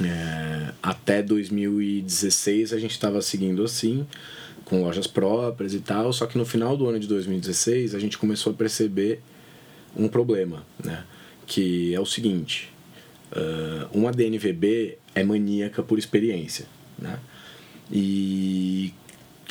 É, 0.04 0.74
até 0.82 1.24
2016 1.24 2.74
a 2.74 2.80
gente 2.80 2.92
estava 2.92 3.22
seguindo 3.22 3.64
assim, 3.64 4.06
com 4.64 4.84
lojas 4.84 5.08
próprias 5.08 5.74
e 5.74 5.80
tal, 5.80 6.12
só 6.14 6.26
que 6.26 6.38
no 6.38 6.46
final 6.46 6.78
do 6.78 6.88
ano 6.88 7.00
de 7.00 7.08
2016 7.08 7.96
a 7.96 8.00
gente 8.00 8.18
começou 8.18 8.54
a 8.54 8.56
perceber 8.56 9.22
um 9.96 10.08
problema, 10.08 10.64
né? 10.84 11.04
Que 11.46 11.94
é 11.94 12.00
o 12.00 12.06
seguinte: 12.06 12.72
uh, 13.32 13.88
uma 13.98 14.12
DNVB 14.12 14.98
é 15.16 15.24
maníaca 15.24 15.82
por 15.82 15.98
experiência, 15.98 16.66
né? 17.00 17.20
E 17.92 18.94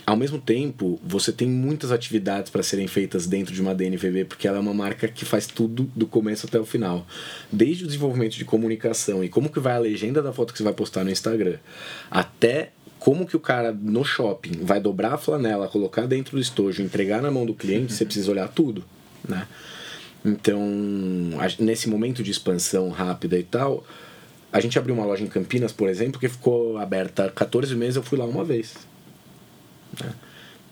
ao 0.06 0.16
mesmo 0.16 0.38
tempo, 0.38 1.00
você 1.02 1.32
tem 1.32 1.48
muitas 1.48 1.90
atividades 1.90 2.48
para 2.48 2.62
serem 2.62 2.86
feitas 2.86 3.26
dentro 3.26 3.52
de 3.52 3.60
uma 3.60 3.74
DNVB, 3.74 4.26
porque 4.26 4.46
ela 4.46 4.58
é 4.58 4.60
uma 4.60 4.72
marca 4.72 5.08
que 5.08 5.24
faz 5.24 5.48
tudo 5.48 5.90
do 5.96 6.06
começo 6.06 6.46
até 6.46 6.60
o 6.60 6.64
final. 6.64 7.04
Desde 7.50 7.82
o 7.82 7.86
desenvolvimento 7.88 8.36
de 8.36 8.44
comunicação 8.44 9.24
e 9.24 9.28
como 9.28 9.50
que 9.50 9.58
vai 9.58 9.74
a 9.74 9.78
legenda 9.78 10.22
da 10.22 10.32
foto 10.32 10.52
que 10.52 10.58
você 10.58 10.64
vai 10.64 10.72
postar 10.72 11.02
no 11.02 11.10
Instagram, 11.10 11.56
até 12.08 12.70
como 13.00 13.26
que 13.26 13.36
o 13.36 13.40
cara 13.40 13.72
no 13.72 14.04
shopping 14.04 14.60
vai 14.62 14.78
dobrar 14.78 15.14
a 15.14 15.18
flanela, 15.18 15.66
colocar 15.66 16.06
dentro 16.06 16.36
do 16.36 16.40
estojo, 16.40 16.82
entregar 16.82 17.20
na 17.20 17.30
mão 17.30 17.44
do 17.44 17.52
cliente, 17.52 17.92
você 17.92 18.04
precisa 18.04 18.30
olhar 18.30 18.46
tudo, 18.46 18.84
né? 19.28 19.48
Então, 20.24 20.60
nesse 21.58 21.88
momento 21.88 22.22
de 22.22 22.30
expansão 22.30 22.90
rápida 22.90 23.36
e 23.36 23.42
tal, 23.42 23.84
a 24.52 24.60
gente 24.60 24.78
abriu 24.78 24.94
uma 24.94 25.04
loja 25.04 25.24
em 25.24 25.28
Campinas, 25.28 25.72
por 25.72 25.88
exemplo, 25.88 26.20
que 26.20 26.28
ficou 26.28 26.78
aberta 26.78 27.28
14 27.28 27.74
meses, 27.74 27.96
eu 27.96 28.02
fui 28.04 28.16
lá 28.16 28.24
uma 28.24 28.44
vez. 28.44 28.74
Né? 30.02 30.12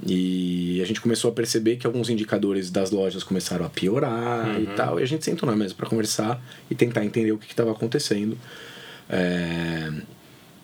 E 0.06 0.80
a 0.82 0.86
gente 0.86 1.00
começou 1.00 1.30
a 1.30 1.34
perceber 1.34 1.76
que 1.76 1.86
alguns 1.86 2.10
indicadores 2.10 2.70
das 2.70 2.90
lojas 2.90 3.22
começaram 3.22 3.64
a 3.64 3.70
piorar 3.70 4.48
uhum. 4.48 4.62
e 4.62 4.66
tal. 4.76 5.00
E 5.00 5.02
a 5.02 5.06
gente 5.06 5.24
sentou 5.24 5.48
na 5.48 5.56
mesa 5.56 5.74
para 5.74 5.88
conversar 5.88 6.42
e 6.70 6.74
tentar 6.74 7.04
entender 7.04 7.32
o 7.32 7.38
que 7.38 7.46
estava 7.46 7.72
acontecendo. 7.72 8.36
É, 9.08 9.92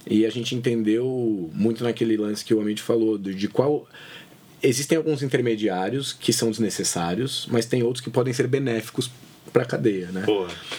e 0.07 0.27
a 0.27 0.31
gente 0.31 0.55
entendeu 0.55 1.51
muito 1.55 1.85
naquele 1.85 2.17
lance 2.17 2.45
que 2.45 2.53
o 2.53 2.61
Amit 2.61 2.83
falou, 2.83 3.17
de, 3.17 3.35
de 3.35 3.49
qual. 3.49 3.89
Existem 4.63 4.99
alguns 4.99 5.23
intermediários 5.23 6.13
que 6.13 6.35
são 6.35 6.51
desnecessários, 6.51 7.49
mas 7.51 7.65
tem 7.65 7.83
outros 7.83 8.05
que 8.05 8.11
podem 8.11 8.33
ser 8.33 8.47
benéficos 8.47 9.11
para 9.53 9.63
a 9.63 9.65
cadeia, 9.65 10.11
né? 10.13 10.23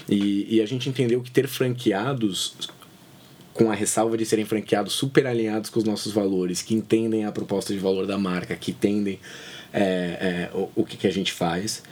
E, 0.07 0.55
e 0.55 0.61
a 0.61 0.65
gente 0.67 0.88
entendeu 0.88 1.19
que 1.21 1.32
ter 1.32 1.47
franqueados 1.47 2.53
com 3.62 3.72
a 3.72 3.76
ressalva 3.76 4.18
de 4.18 4.26
serem 4.26 4.43
franqueados 4.43 4.93
super 4.93 5.28
alinhados 5.28 5.70
com 5.70 5.78
os 5.78 5.86
nossos 5.86 6.12
valores, 6.12 6.64
que 6.64 6.74
entendem 6.74 7.26
a 7.26 7.32
proposta 7.32 7.72
de 7.72 7.80
valor 7.80 8.07
da 8.07 8.18
marca, 8.18 8.55
que 8.55 8.72
entendem 8.72 9.20
é, 9.72 9.82
é, 9.82 10.49
o, 10.53 10.70
o 10.78 10.84
que, 10.84 10.97
que 10.97 11.05
a 11.05 11.12
gente 11.12 11.32
faz, 11.32 11.84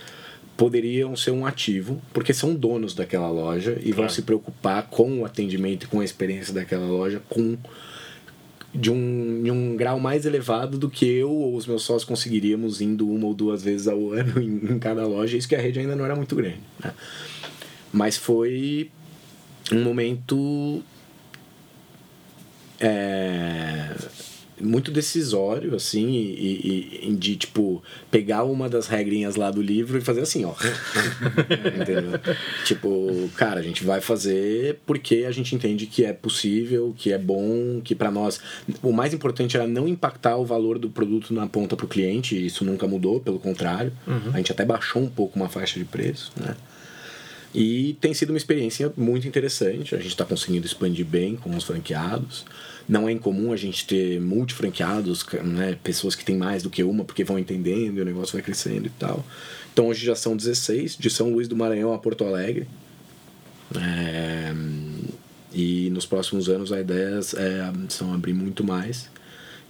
poderiam 0.58 1.16
ser 1.16 1.30
um 1.30 1.46
ativo, 1.46 2.02
porque 2.12 2.34
são 2.34 2.56
donos 2.56 2.96
daquela 2.96 3.30
loja 3.30 3.78
e 3.84 3.92
vão 3.92 4.10
se 4.10 4.24
preocupar 4.24 4.88
com 4.90 5.20
o 5.20 5.26
atendimento 5.26 5.84
e 5.84 5.88
com 5.88 6.00
a 6.00 6.04
experiência 6.04 6.54
daquela 6.54 6.88
loja 6.88 7.22
com 7.30 7.56
de 8.74 8.92
um, 8.92 9.42
de 9.44 9.50
um 9.50 9.76
grau 9.76 10.00
mais 10.00 10.26
elevado 10.26 10.78
do 10.78 10.90
que 10.90 11.06
eu 11.06 11.32
ou 11.32 11.56
os 11.56 11.66
meus 11.66 11.84
sócios 11.84 12.04
conseguiríamos 12.04 12.82
indo 12.82 13.10
uma 13.10 13.26
ou 13.26 13.34
duas 13.34 13.64
vezes 13.64 13.88
ao 13.88 14.10
ano 14.14 14.42
em, 14.42 14.74
em 14.74 14.80
cada 14.80 15.06
loja, 15.06 15.38
isso 15.38 15.48
que 15.48 15.56
a 15.56 15.62
rede 15.62 15.80
ainda 15.80 15.96
não 15.96 16.06
era 16.06 16.16
muito 16.16 16.36
grande. 16.36 16.60
Né? 16.84 16.94
Mas 17.94 18.18
foi 18.18 18.92
um 19.72 19.84
momento 19.84 20.84
é, 22.80 23.96
muito 24.62 24.92
decisório, 24.92 25.76
assim, 25.76 26.10
e, 26.10 27.02
e, 27.04 27.16
de, 27.16 27.36
tipo, 27.36 27.82
pegar 28.12 28.44
uma 28.44 28.70
das 28.70 28.88
regrinhas 28.88 29.36
lá 29.36 29.50
do 29.52 29.62
livro 29.62 29.98
e 29.98 30.02
fazer 30.02 30.22
assim, 30.22 30.46
ó. 30.46 30.54
Entendeu? 31.82 32.20
Tipo, 32.66 33.30
cara, 33.36 33.60
a 33.60 33.64
gente 33.64 33.84
vai 33.84 34.02
fazer 34.02 34.80
porque 34.86 35.26
a 35.28 35.32
gente 35.32 35.56
entende 35.56 35.86
que 35.86 36.06
é 36.06 36.14
possível, 36.14 36.94
que 36.98 37.12
é 37.12 37.18
bom, 37.18 37.82
que 37.82 37.96
para 37.96 38.12
nós. 38.12 38.40
O 38.82 38.92
mais 38.92 39.14
importante 39.14 39.56
era 39.56 39.68
não 39.68 39.88
impactar 39.88 40.38
o 40.38 40.46
valor 40.46 40.78
do 40.78 40.90
produto 40.90 41.34
na 41.34 41.48
ponta 41.48 41.76
pro 41.76 41.88
cliente, 41.88 42.46
isso 42.46 42.64
nunca 42.66 42.88
mudou, 42.88 43.20
pelo 43.20 43.40
contrário. 43.40 43.92
Uhum. 44.06 44.32
A 44.34 44.38
gente 44.38 44.52
até 44.52 44.66
baixou 44.66 45.02
um 45.02 45.10
pouco 45.10 45.38
uma 45.38 45.50
faixa 45.50 45.80
de 45.80 45.86
preço, 45.86 46.32
né? 46.38 46.56
E 47.54 47.98
tem 48.00 48.14
sido 48.14 48.30
uma 48.30 48.38
experiência 48.38 48.94
muito 48.96 49.28
interessante. 49.28 49.96
A 49.96 49.98
gente 49.98 50.10
está 50.10 50.24
conseguindo 50.24 50.66
expandir 50.66 51.06
bem 51.06 51.36
com 51.36 51.56
os 51.56 51.64
franqueados. 51.64 52.46
Não 52.88 53.08
é 53.08 53.12
incomum 53.12 53.52
a 53.52 53.56
gente 53.56 53.86
ter 53.86 54.20
multifranqueados, 54.20 55.26
né? 55.44 55.78
pessoas 55.84 56.16
que 56.16 56.24
têm 56.24 56.38
mais 56.38 56.64
do 56.64 56.70
que 56.70 56.84
uma 56.84 57.04
porque 57.04 57.24
vão 57.24 57.40
entendendo 57.40 57.98
e 57.98 58.02
o 58.02 58.06
negócio 58.06 58.34
vai 58.34 58.42
crescendo 58.42 58.88
e 58.88 58.92
tal. 58.92 59.26
Então 59.74 59.88
hoje 59.88 60.06
já 60.06 60.16
são 60.16 60.36
16, 60.36 60.98
de 60.98 61.10
São 61.10 61.32
Luís 61.32 61.48
do 61.48 61.56
Maranhão 61.56 61.94
a 61.94 61.98
Porto 61.98 62.24
Alegre. 62.24 62.68
É, 63.76 64.54
e 65.54 65.90
nos 65.92 66.06
próximos 66.06 66.50
anos 66.50 66.72
a 66.72 66.80
ideia 66.80 67.20
é, 67.38 67.72
são 67.90 68.14
abrir 68.14 68.34
muito 68.34 68.64
mais. 68.64 69.10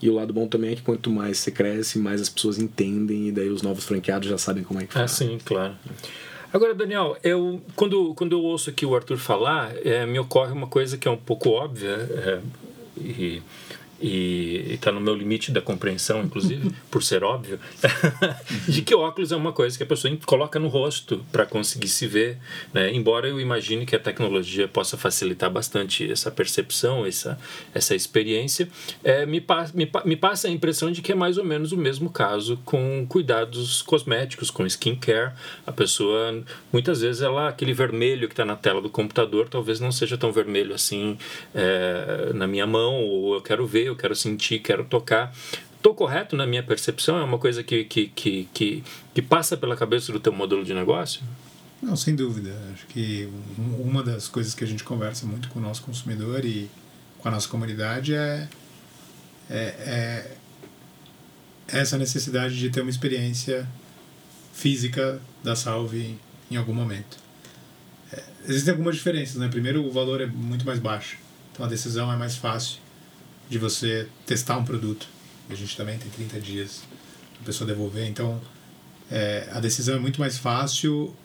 E 0.02 0.10
o 0.10 0.14
lado 0.14 0.34
bom 0.34 0.48
também 0.48 0.72
é 0.72 0.76
que 0.76 0.82
quanto 0.82 1.10
mais 1.12 1.40
você 1.40 1.52
cresce, 1.52 2.00
mais 2.00 2.22
as 2.22 2.30
pessoas 2.30 2.58
entendem 2.58 3.28
e 3.28 3.32
daí 3.32 3.50
os 3.50 3.62
novos 3.62 3.84
franqueados 3.84 4.30
já 4.30 4.38
sabem 4.38 4.64
como 4.64 4.80
é 4.80 4.86
que 4.86 4.94
faz. 4.94 5.12
Ah, 5.12 5.16
sim, 5.16 5.38
claro. 5.44 5.76
Agora, 6.52 6.74
Daniel, 6.74 7.16
eu, 7.24 7.62
quando, 7.76 8.14
quando 8.16 8.34
eu 8.34 8.42
ouço 8.42 8.72
aqui 8.72 8.86
o 8.86 8.96
Arthur 8.96 9.18
falar, 9.18 9.72
é, 9.86 10.06
me 10.06 10.18
ocorre 10.18 10.52
uma 10.52 10.68
coisa 10.68 10.98
que 10.98 11.08
é 11.08 11.12
um 11.12 11.18
pouco 11.18 11.50
óbvia, 11.50 11.92
é, 11.92 12.40
e 13.00 13.42
e 14.02 14.74
está 14.74 14.92
no 14.92 15.02
meu 15.02 15.14
limite 15.14 15.52
da 15.52 15.62
compreensão, 15.62 16.24
inclusive, 16.24 16.72
por 16.90 17.04
ser 17.04 17.24
óbvio, 17.24 17.60
de 18.68 18.82
que 18.82 18.96
óculos 18.96 19.32
é 19.32 19.36
uma 19.36 19.52
coisa 19.52 19.78
que 19.78 19.84
a 19.84 19.86
pessoa 19.86 20.16
coloca 20.26 20.60
no 20.60 20.68
rosto 20.68 21.24
para 21.32 21.46
conseguir 21.46 21.88
se 21.88 22.08
ver. 22.08 22.38
Né? 22.74 22.94
Embora 22.94 23.28
eu 23.28 23.40
imagine 23.40 23.86
que 23.86 23.96
a 23.96 24.00
tecnologia 24.00 24.68
possa 24.68 24.98
facilitar 24.98 25.50
bastante 25.50 26.10
essa 26.10 26.32
percepção, 26.32 27.06
essa, 27.06 27.38
essa 27.74 27.96
experiência, 27.96 28.70
é, 29.04 29.26
me, 29.26 29.42
pa 29.42 29.70
me, 29.74 29.86
pa 29.86 30.04
me 30.06 30.16
passa 30.16 30.48
a 30.48 30.52
impressão 30.52 30.92
de 30.92 31.02
que 31.02 31.12
é 31.12 31.16
mais 31.16 31.38
ou 31.38 31.44
menos 31.44 31.72
o 31.72 31.78
mesmo 31.78 32.10
caso 32.10 32.58
com 32.64 33.06
cuidados 33.08 33.82
cosméticos, 33.82 34.50
com 34.50 34.66
skincare. 34.66 35.34
A 35.68 35.72
pessoa, 35.72 36.42
muitas 36.72 37.02
vezes, 37.02 37.22
ela, 37.22 37.50
aquele 37.50 37.74
vermelho 37.74 38.28
que 38.28 38.34
está 38.34 38.46
na 38.46 38.56
tela 38.56 38.82
do 38.82 38.90
computador 38.90 39.50
talvez 39.50 39.80
não 39.80 39.92
seja 39.92 40.18
tão 40.18 40.32
vermelho 40.32 40.74
assim 40.74 41.18
é, 41.54 42.32
na 42.34 42.48
minha 42.48 42.66
mão, 42.66 42.96
ou 43.04 43.36
eu 43.36 43.42
quero 43.42 43.66
ver 43.66 43.89
eu 43.90 43.96
quero 43.96 44.16
sentir, 44.16 44.60
quero 44.60 44.86
tocar. 44.86 45.34
Estou 45.76 45.96
correto 45.96 46.36
na 46.36 46.46
minha 46.46 46.62
percepção? 46.62 47.18
É 47.18 47.24
uma 47.24 47.38
coisa 47.38 47.64
que, 47.64 47.86
que, 47.86 48.08
que, 48.08 48.50
que, 48.54 48.84
que 49.14 49.22
passa 49.22 49.56
pela 49.56 49.78
cabeça 49.78 50.12
do 50.12 50.20
teu 50.20 50.34
modelo 50.34 50.64
de 50.64 50.74
negócio? 50.74 51.22
Não, 51.82 51.96
sem 51.96 52.16
dúvida. 52.16 52.54
Acho 52.74 52.86
que 52.88 53.30
uma 53.58 54.04
das 54.04 54.28
coisas 54.28 54.54
que 54.54 54.64
a 54.64 54.68
gente 54.68 54.84
conversa 54.84 55.26
muito 55.26 55.48
com 55.48 55.60
o 55.60 55.62
nosso 55.62 55.82
consumidor 55.82 56.44
e 56.44 56.70
com 57.20 57.30
a 57.30 57.32
nossa 57.32 57.48
comunidade 57.48 58.14
é, 58.14 58.50
é, 59.50 59.56
é 59.56 60.38
essa 61.68 61.98
necessidade 61.98 62.58
de 62.60 62.70
ter 62.70 62.82
uma 62.82 62.90
experiência 62.90 63.66
física 64.54 65.22
da 65.42 65.56
Salve 65.56 66.18
em 66.52 66.58
algum 66.58 66.74
momento. 66.74 67.18
É, 68.12 68.22
existem 68.46 68.72
algumas 68.72 68.98
diferenças, 68.98 69.38
né? 69.38 69.48
Primeiro, 69.48 69.86
o 69.86 69.92
valor 69.92 70.20
é 70.20 70.26
muito 70.26 70.66
mais 70.66 70.80
baixo, 70.80 71.18
então 71.54 71.66
a 71.66 71.70
decisão 71.70 72.12
é 72.12 72.18
mais 72.18 72.36
fácil 72.36 72.80
de 73.50 73.58
você 73.58 74.08
testar 74.26 74.58
um 74.58 74.64
produto. 74.64 75.08
A 75.50 75.56
gente 75.56 75.76
também 75.76 75.98
tem 75.98 76.10
30 76.10 76.40
dias 76.40 76.84
para 77.34 77.42
a 77.42 77.46
pessoa 77.46 77.68
devolver. 77.68 78.08
Então, 78.08 78.40
é, 79.10 79.50
a 79.52 79.60
decisão 79.60 79.96
é 79.96 80.00
muito 80.00 80.20
mais 80.20 80.38
fácil, 80.38 81.16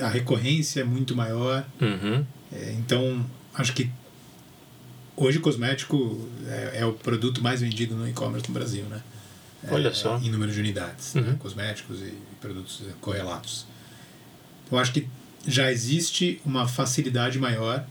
a 0.00 0.08
recorrência 0.08 0.80
é 0.80 0.84
muito 0.84 1.14
maior. 1.14 1.66
Uhum. 1.80 2.24
É, 2.52 2.72
então, 2.78 3.24
acho 3.54 3.74
que 3.74 3.90
hoje 5.14 5.38
cosmético 5.38 6.28
é, 6.46 6.80
é, 6.80 6.86
o 6.86 6.92
produto 6.92 7.42
mais 7.42 7.60
vendido 7.60 7.94
no 7.94 8.08
e-commerce 8.08 8.48
no 8.48 8.54
Brasil, 8.54 8.84
né? 8.84 9.02
É, 9.64 9.74
Olha 9.74 9.92
só. 9.92 10.18
Em 10.18 10.30
número 10.30 10.52
de 10.52 10.60
unidades, 10.60 11.14
né? 11.14 11.22
uhum. 11.22 11.28
né? 11.28 11.36
cosméticos 11.38 12.00
e 12.00 12.14
produtos 12.40 12.82
correlatos. 13.00 13.66
Então, 14.66 14.78
acho 14.78 14.92
que 14.92 15.06
já 15.46 15.70
existe 15.70 16.40
uma 16.44 16.66
facilidade 16.66 17.38
maior 17.38 17.86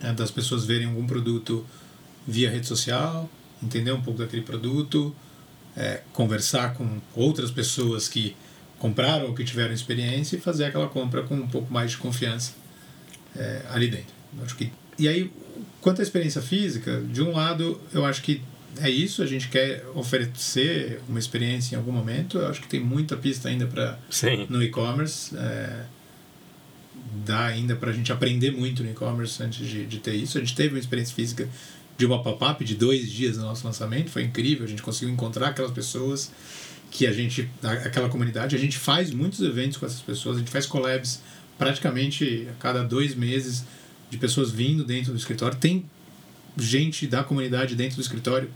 né, 0.00 0.12
das 0.12 0.30
pessoas 0.30 0.64
verem 0.64 0.88
algum 0.88 1.06
produto 1.06 1.64
via 2.26 2.50
rede 2.50 2.66
social, 2.66 3.28
entender 3.62 3.92
um 3.92 4.00
pouco 4.00 4.20
daquele 4.20 4.42
produto, 4.42 5.14
é, 5.76 6.02
conversar 6.12 6.74
com 6.74 7.00
outras 7.14 7.50
pessoas 7.50 8.08
que 8.08 8.36
compraram 8.78 9.26
ou 9.26 9.34
que 9.34 9.44
tiveram 9.44 9.72
experiência 9.72 10.36
e 10.36 10.40
fazer 10.40 10.64
aquela 10.64 10.88
compra 10.88 11.22
com 11.22 11.34
um 11.34 11.48
pouco 11.48 11.72
mais 11.72 11.92
de 11.92 11.96
confiança 11.98 12.52
é, 13.36 13.62
ali 13.70 13.88
dentro. 13.88 14.12
acho 14.42 14.56
que 14.56 14.72
e 14.98 15.08
aí 15.08 15.30
quanto 15.80 16.00
à 16.00 16.02
experiência 16.02 16.42
física, 16.42 17.00
de 17.00 17.22
um 17.22 17.32
lado 17.32 17.80
eu 17.92 18.04
acho 18.04 18.22
que 18.22 18.42
é 18.80 18.88
isso, 18.88 19.22
a 19.22 19.26
gente 19.26 19.48
quer 19.48 19.84
oferecer 19.94 21.00
uma 21.08 21.18
experiência 21.18 21.74
em 21.74 21.78
algum 21.78 21.92
momento. 21.92 22.38
Eu 22.38 22.48
acho 22.48 22.60
que 22.60 22.68
tem 22.68 22.80
muita 22.80 23.16
pista 23.16 23.48
ainda 23.48 23.66
para 23.66 23.98
no 24.48 24.62
e-commerce. 24.62 25.36
É, 25.36 25.84
dá 27.24 27.46
ainda 27.46 27.76
para 27.76 27.90
a 27.90 27.92
gente 27.92 28.10
aprender 28.10 28.50
muito 28.50 28.82
no 28.82 28.90
e-commerce 28.90 29.42
antes 29.42 29.66
de, 29.66 29.84
de 29.84 29.98
ter 29.98 30.14
isso. 30.14 30.38
A 30.38 30.40
gente 30.40 30.54
teve 30.54 30.74
uma 30.74 30.78
experiência 30.78 31.14
física 31.14 31.48
de 31.96 32.06
uma 32.06 32.22
pop-up 32.22 32.64
de 32.64 32.74
dois 32.74 33.10
dias 33.10 33.36
no 33.36 33.44
nosso 33.44 33.66
lançamento, 33.66 34.10
foi 34.10 34.22
incrível, 34.22 34.64
a 34.64 34.68
gente 34.68 34.82
conseguiu 34.82 35.12
encontrar 35.12 35.48
aquelas 35.48 35.70
pessoas 35.70 36.30
que 36.90 37.06
a 37.06 37.12
gente, 37.12 37.48
aquela 37.62 38.08
comunidade, 38.08 38.54
a 38.54 38.58
gente 38.58 38.78
faz 38.78 39.10
muitos 39.10 39.40
eventos 39.40 39.78
com 39.78 39.86
essas 39.86 40.00
pessoas, 40.00 40.36
a 40.36 40.38
gente 40.40 40.50
faz 40.50 40.66
collabs 40.66 41.20
praticamente 41.58 42.46
a 42.50 42.52
cada 42.60 42.82
dois 42.82 43.14
meses 43.14 43.64
de 44.10 44.18
pessoas 44.18 44.50
vindo 44.50 44.84
dentro 44.84 45.12
do 45.12 45.18
escritório, 45.18 45.56
tem 45.56 45.84
gente 46.56 47.06
da 47.06 47.24
comunidade 47.24 47.74
dentro 47.74 47.96
do 47.96 48.02
escritório 48.02 48.50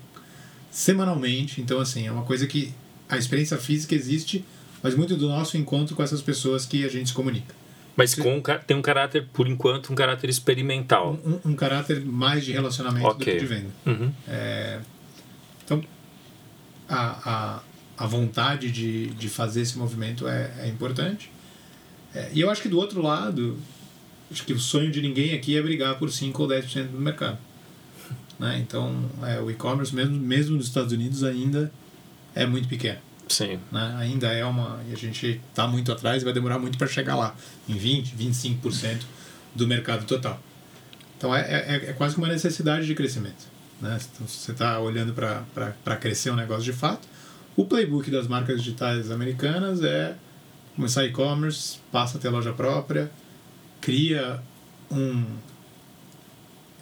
semanalmente, 0.71 1.61
então 1.61 1.81
assim, 1.81 2.07
é 2.07 2.13
uma 2.13 2.25
coisa 2.25 2.47
que 2.47 2.75
a 3.09 3.17
experiência 3.17 3.57
física 3.57 3.95
existe, 3.95 4.45
mas 4.83 4.95
muito 4.95 5.17
do 5.17 5.29
nosso 5.29 5.57
encontro 5.57 5.97
com 5.97 6.03
essas 6.03 6.21
pessoas 6.21 6.67
que 6.67 6.85
a 6.85 6.89
gente 6.89 7.09
se 7.09 7.15
comunica. 7.15 7.55
Mas 7.97 8.15
com, 8.15 8.43
tem 8.67 8.77
um 8.77 8.83
caráter, 8.83 9.27
por 9.33 9.49
enquanto, 9.49 9.91
um 9.91 9.95
caráter 9.95 10.29
experimental. 10.29 11.19
Um, 11.25 11.51
um 11.51 11.55
caráter 11.55 12.05
mais 12.05 12.45
de 12.45 12.53
relacionamento 12.53 13.07
okay. 13.09 13.35
do 13.35 13.41
que 13.41 13.47
de 13.47 13.47
venda. 13.47 13.71
Uhum. 13.87 14.13
É, 14.29 14.81
então, 15.65 15.83
a, 16.87 17.61
a, 17.97 18.05
a 18.05 18.07
vontade 18.07 18.71
de, 18.71 19.07
de 19.07 19.29
fazer 19.31 19.63
esse 19.63 19.79
movimento 19.79 20.29
é, 20.29 20.53
é 20.61 20.69
importante. 20.69 21.31
É, 22.15 22.31
e 22.35 22.41
eu 22.41 22.51
acho 22.51 22.61
que 22.61 22.69
do 22.69 22.77
outro 22.77 23.01
lado, 23.01 23.59
acho 24.31 24.45
que 24.45 24.53
o 24.53 24.59
sonho 24.59 24.91
de 24.91 25.01
ninguém 25.01 25.35
aqui 25.35 25.57
é 25.57 25.63
brigar 25.63 25.99
por 25.99 26.13
5 26.13 26.43
ou 26.43 26.49
10% 26.49 26.89
do 26.89 26.99
mercado. 26.99 27.39
Né? 28.39 28.59
Então, 28.59 29.11
é, 29.23 29.41
o 29.41 29.51
e-commerce, 29.51 29.95
mesmo, 29.95 30.17
mesmo 30.17 30.57
nos 30.57 30.67
Estados 30.67 30.93
Unidos, 30.93 31.25
ainda 31.25 31.73
é 32.35 32.45
muito 32.45 32.69
pequeno. 32.69 32.99
Sim. 33.29 33.59
Né? 33.73 33.97
Ainda 33.99 34.29
é 34.29 34.45
uma. 34.45 34.81
E 34.89 34.93
a 34.93 34.97
gente 34.97 35.41
está 35.51 35.67
muito 35.67 35.91
atrás 35.93 36.23
e 36.23 36.25
vai 36.25 36.33
demorar 36.33 36.59
muito 36.59 36.79
para 36.79 36.87
chegar 36.87 37.17
lá, 37.17 37.35
em 37.69 37.77
20%, 37.77 38.17
25% 38.17 39.03
do 39.55 39.67
mercado 39.67 40.05
total. 40.05 40.41
Então 41.17 41.35
é, 41.35 41.41
é, 41.41 41.91
é 41.91 41.93
quase 41.93 42.17
uma 42.17 42.29
necessidade 42.29 42.87
de 42.87 42.95
crescimento. 42.95 43.47
Né? 43.81 43.99
Então, 44.15 44.27
se 44.27 44.39
você 44.39 44.53
está 44.53 44.79
olhando 44.79 45.13
para 45.13 45.97
crescer 45.97 46.31
um 46.31 46.37
negócio 46.37 46.65
de 46.65 46.73
fato, 46.73 47.09
o 47.57 47.65
playbook 47.65 48.11
das 48.11 48.27
marcas 48.27 48.63
digitais 48.63 49.11
americanas 49.11 49.83
é 49.83 50.15
começar 50.75 51.05
e-commerce, 51.05 51.79
passa 51.91 52.19
a 52.19 52.21
ter 52.21 52.29
loja 52.29 52.53
própria, 52.53 53.11
cria 53.81 54.43
um, 54.91 55.25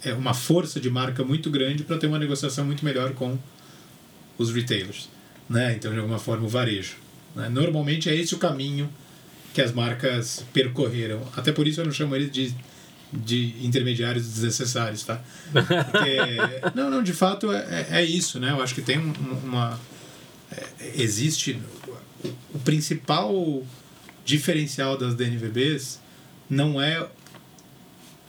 é 0.03 0.13
uma 0.13 0.33
força 0.33 0.79
de 0.79 0.89
marca 0.89 1.23
muito 1.23 1.49
grande 1.49 1.83
para 1.83 1.97
ter 1.97 2.07
uma 2.07 2.19
negociação 2.19 2.65
muito 2.65 2.83
melhor 2.83 3.13
com 3.13 3.37
os 4.37 4.53
retailers, 4.53 5.09
né? 5.49 5.73
Então 5.75 5.91
de 5.91 5.99
alguma 5.99 6.19
forma 6.19 6.45
o 6.45 6.49
varejo. 6.49 6.95
Né? 7.35 7.49
Normalmente 7.49 8.09
é 8.09 8.15
esse 8.15 8.33
o 8.33 8.37
caminho 8.37 8.89
que 9.53 9.61
as 9.61 9.71
marcas 9.71 10.43
percorreram. 10.53 11.21
Até 11.35 11.51
por 11.51 11.67
isso 11.67 11.81
eu 11.81 11.85
não 11.85 11.91
chamo 11.91 12.15
eles 12.15 12.31
de 12.31 12.53
de 13.13 13.55
intermediários 13.61 14.27
desnecessários, 14.27 15.03
tá? 15.03 15.21
Porque, 15.51 16.71
não, 16.75 16.89
não, 16.89 17.03
de 17.03 17.13
fato 17.13 17.51
é, 17.51 17.87
é 17.91 18.03
isso, 18.03 18.39
né? 18.39 18.51
Eu 18.51 18.61
acho 18.61 18.75
que 18.75 18.81
tem 18.81 18.97
uma... 18.97 19.79
É, 20.51 20.93
existe... 20.95 21.59
O 22.53 22.59
principal 22.59 23.63
diferencial 24.25 24.97
das 24.97 25.13
DNVBs 25.13 25.99
não 26.49 26.81
é 26.81 27.07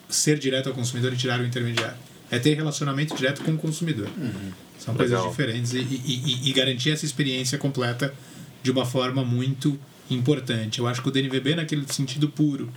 ser 0.08 0.38
direto 0.38 0.68
ao 0.68 0.74
consumidor 0.74 1.12
e 1.12 1.16
tirar 1.16 1.40
o 1.40 1.46
intermediário. 1.46 1.96
É 2.30 2.38
ter 2.38 2.54
relacionamento 2.54 3.14
direto 3.14 3.42
com 3.42 3.52
o 3.52 3.58
consumidor. 3.58 4.08
Uhum. 4.16 4.52
São 4.78 4.94
Legal. 4.94 5.22
coisas 5.22 5.30
diferentes 5.30 5.72
e, 5.72 5.78
e, 5.78 6.48
e, 6.48 6.52
garantir 6.52 6.90
essa 6.90 7.04
experiência 7.04 7.56
completa 7.56 8.12
de 8.62 8.70
uma 8.70 8.84
forma 8.84 9.24
muito 9.24 9.78
importante. 10.10 10.78
Eu 10.78 10.86
acho 10.86 11.02
que 11.02 11.08
o 11.08 11.10
DNVB, 11.10 11.54
naquele 11.54 11.86
sentido 11.92 12.28
puro, 12.28 12.70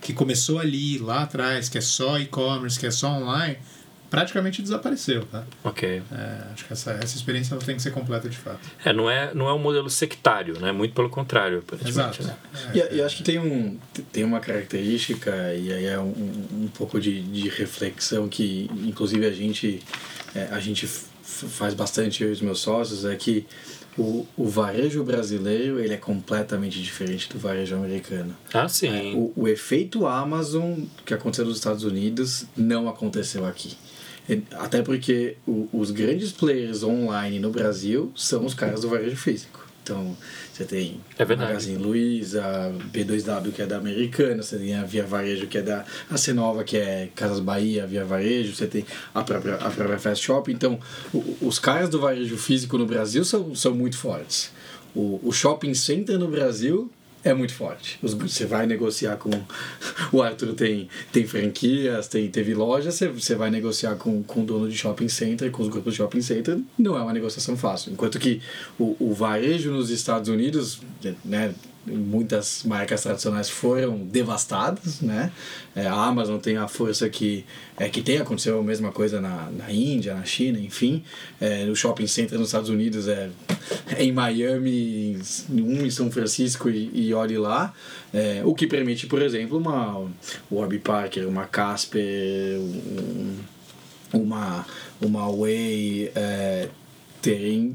que 0.00 0.12
começou 0.12 0.58
ali, 0.58 0.98
lá 0.98 1.22
atrás, 1.22 1.68
que 1.68 1.78
é 1.78 1.80
só 1.80 2.18
e-commerce, 2.18 2.78
que 2.78 2.86
é 2.86 2.90
só 2.90 3.08
online, 3.08 3.56
praticamente 4.14 4.62
desapareceu, 4.62 5.24
tá? 5.26 5.44
Ok. 5.64 6.02
É, 6.12 6.52
acho 6.52 6.64
que 6.64 6.72
essa, 6.72 6.92
essa 6.92 7.16
experiência 7.16 7.56
tem 7.56 7.74
que 7.74 7.82
ser 7.82 7.90
completa 7.90 8.28
de 8.28 8.36
fato. 8.36 8.60
É, 8.84 8.92
não 8.92 9.10
é, 9.10 9.34
não 9.34 9.48
é 9.48 9.52
um 9.52 9.58
modelo 9.58 9.90
sectário, 9.90 10.60
né? 10.60 10.70
Muito 10.70 10.94
pelo 10.94 11.10
contrário, 11.10 11.64
Exato. 11.84 12.22
Né? 12.22 12.36
É, 12.74 12.94
e, 12.94 12.96
e, 12.96 13.02
acho 13.02 13.16
que 13.16 13.22
tem, 13.24 13.38
um, 13.38 13.76
tem 14.12 14.22
uma 14.22 14.38
característica, 14.38 15.30
e 15.54 15.72
aí 15.72 15.86
é 15.86 15.98
um, 15.98 16.12
um 16.52 16.68
pouco 16.74 17.00
de, 17.00 17.22
de 17.22 17.48
reflexão 17.48 18.28
que, 18.28 18.70
inclusive, 18.84 19.26
a 19.26 19.32
gente, 19.32 19.82
é, 20.34 20.48
a 20.52 20.60
gente 20.60 20.86
faz 20.86 21.74
bastante, 21.74 22.22
eu 22.22 22.28
e 22.28 22.32
os 22.32 22.40
meus 22.40 22.60
sócios, 22.60 23.04
é 23.04 23.16
que 23.16 23.46
o, 23.96 24.26
o 24.36 24.48
varejo 24.48 25.02
brasileiro 25.04 25.78
ele 25.78 25.94
é 25.94 25.96
completamente 25.96 26.82
diferente 26.82 27.28
do 27.28 27.38
varejo 27.38 27.76
americano. 27.76 28.36
Ah, 28.52 28.68
sim. 28.68 29.14
O, 29.14 29.32
o 29.42 29.48
efeito 29.48 30.06
Amazon 30.06 30.80
que 31.04 31.14
aconteceu 31.14 31.44
nos 31.44 31.56
Estados 31.56 31.84
Unidos 31.84 32.46
não 32.56 32.88
aconteceu 32.88 33.46
aqui. 33.46 33.76
Até 34.52 34.82
porque 34.82 35.36
o, 35.46 35.68
os 35.72 35.90
grandes 35.90 36.32
players 36.32 36.82
online 36.82 37.38
no 37.38 37.50
Brasil 37.50 38.12
são 38.16 38.44
os 38.44 38.54
caras 38.54 38.80
do 38.80 38.88
varejo 38.88 39.16
físico. 39.16 39.64
Então, 39.84 40.16
você 40.50 40.64
tem 40.64 40.98
é 41.18 41.24
verdade. 41.26 41.50
Magazine 41.50 41.76
Luiza, 41.76 42.42
B2W, 42.90 43.52
que 43.52 43.60
é 43.60 43.66
da 43.66 43.76
Americana, 43.76 44.42
você 44.42 44.56
tem 44.56 44.74
a 44.74 44.82
Via 44.82 45.04
Varejo, 45.04 45.46
que 45.46 45.58
é 45.58 45.62
da 45.62 45.84
a 46.10 46.16
Cenova, 46.16 46.64
que 46.64 46.78
é 46.78 47.10
Casas 47.14 47.38
Bahia, 47.38 47.86
Via 47.86 48.02
Varejo, 48.02 48.54
você 48.54 48.66
tem 48.66 48.86
a 49.14 49.22
própria, 49.22 49.56
a 49.56 49.70
própria 49.70 49.98
Fast 49.98 50.24
Shop. 50.24 50.50
Então, 50.50 50.80
o, 51.12 51.36
os 51.42 51.58
caras 51.58 51.90
do 51.90 52.00
varejo 52.00 52.38
físico 52.38 52.78
no 52.78 52.86
Brasil 52.86 53.26
são, 53.26 53.54
são 53.54 53.74
muito 53.74 53.98
fortes. 53.98 54.50
O, 54.94 55.20
o 55.22 55.32
shopping 55.32 55.74
center 55.74 56.18
no 56.18 56.28
Brasil 56.28 56.90
é 57.24 57.32
muito 57.32 57.54
forte. 57.54 57.98
Você 58.02 58.44
vai 58.44 58.66
negociar 58.66 59.16
com. 59.16 59.30
O 60.12 60.22
Arthur 60.22 60.54
tem, 60.54 60.88
tem 61.12 61.26
franquias, 61.26 62.06
tem, 62.06 62.28
teve 62.28 62.54
lojas, 62.54 62.94
você, 62.94 63.08
você 63.08 63.34
vai 63.34 63.50
negociar 63.50 63.96
com, 63.96 64.22
com 64.22 64.42
o 64.42 64.44
dono 64.44 64.68
de 64.68 64.76
shopping 64.76 65.08
center, 65.08 65.50
com 65.50 65.62
os 65.62 65.68
grupos 65.68 65.94
de 65.94 65.96
shopping 65.96 66.20
center, 66.20 66.58
não 66.78 66.96
é 66.96 67.02
uma 67.02 67.12
negociação 67.12 67.56
fácil. 67.56 67.92
Enquanto 67.92 68.18
que 68.18 68.40
o, 68.78 68.96
o 69.00 69.12
varejo 69.12 69.72
nos 69.72 69.90
Estados 69.90 70.28
Unidos, 70.28 70.80
né, 71.24 71.54
muitas 71.86 72.62
marcas 72.64 73.02
tradicionais 73.02 73.48
foram 73.48 73.98
devastadas, 73.98 75.00
né? 75.00 75.32
É, 75.74 75.86
a 75.86 75.94
Amazon 75.94 76.38
tem 76.38 76.56
a 76.56 76.68
força 76.68 77.08
que 77.08 77.44
é 77.78 77.88
que 77.88 78.02
tem 78.02 78.18
aconteceu 78.18 78.58
a 78.58 78.62
mesma 78.62 78.92
coisa 78.92 79.20
na, 79.20 79.50
na 79.50 79.70
Índia, 79.70 80.14
na 80.14 80.24
China, 80.24 80.58
enfim, 80.58 81.02
é, 81.40 81.64
no 81.64 81.74
shopping 81.74 82.06
center 82.06 82.38
nos 82.38 82.48
Estados 82.48 82.70
Unidos 82.70 83.08
é, 83.08 83.30
é 83.96 84.02
em 84.04 84.12
Miami, 84.12 85.18
um 85.50 85.84
em 85.84 85.90
São 85.90 86.10
Francisco 86.10 86.70
e, 86.70 86.90
e 86.94 87.14
olhe 87.14 87.36
lá, 87.36 87.74
é, 88.12 88.42
o 88.44 88.54
que 88.54 88.66
permite, 88.66 89.06
por 89.06 89.20
exemplo, 89.20 89.58
uma 89.58 90.08
Warby 90.50 90.78
Parker, 90.78 91.28
uma 91.28 91.46
Casper, 91.46 92.58
um, 92.60 93.36
uma 94.12 94.64
uma 95.00 95.30
Way 95.30 96.12
é, 96.14 96.68
terem 97.20 97.74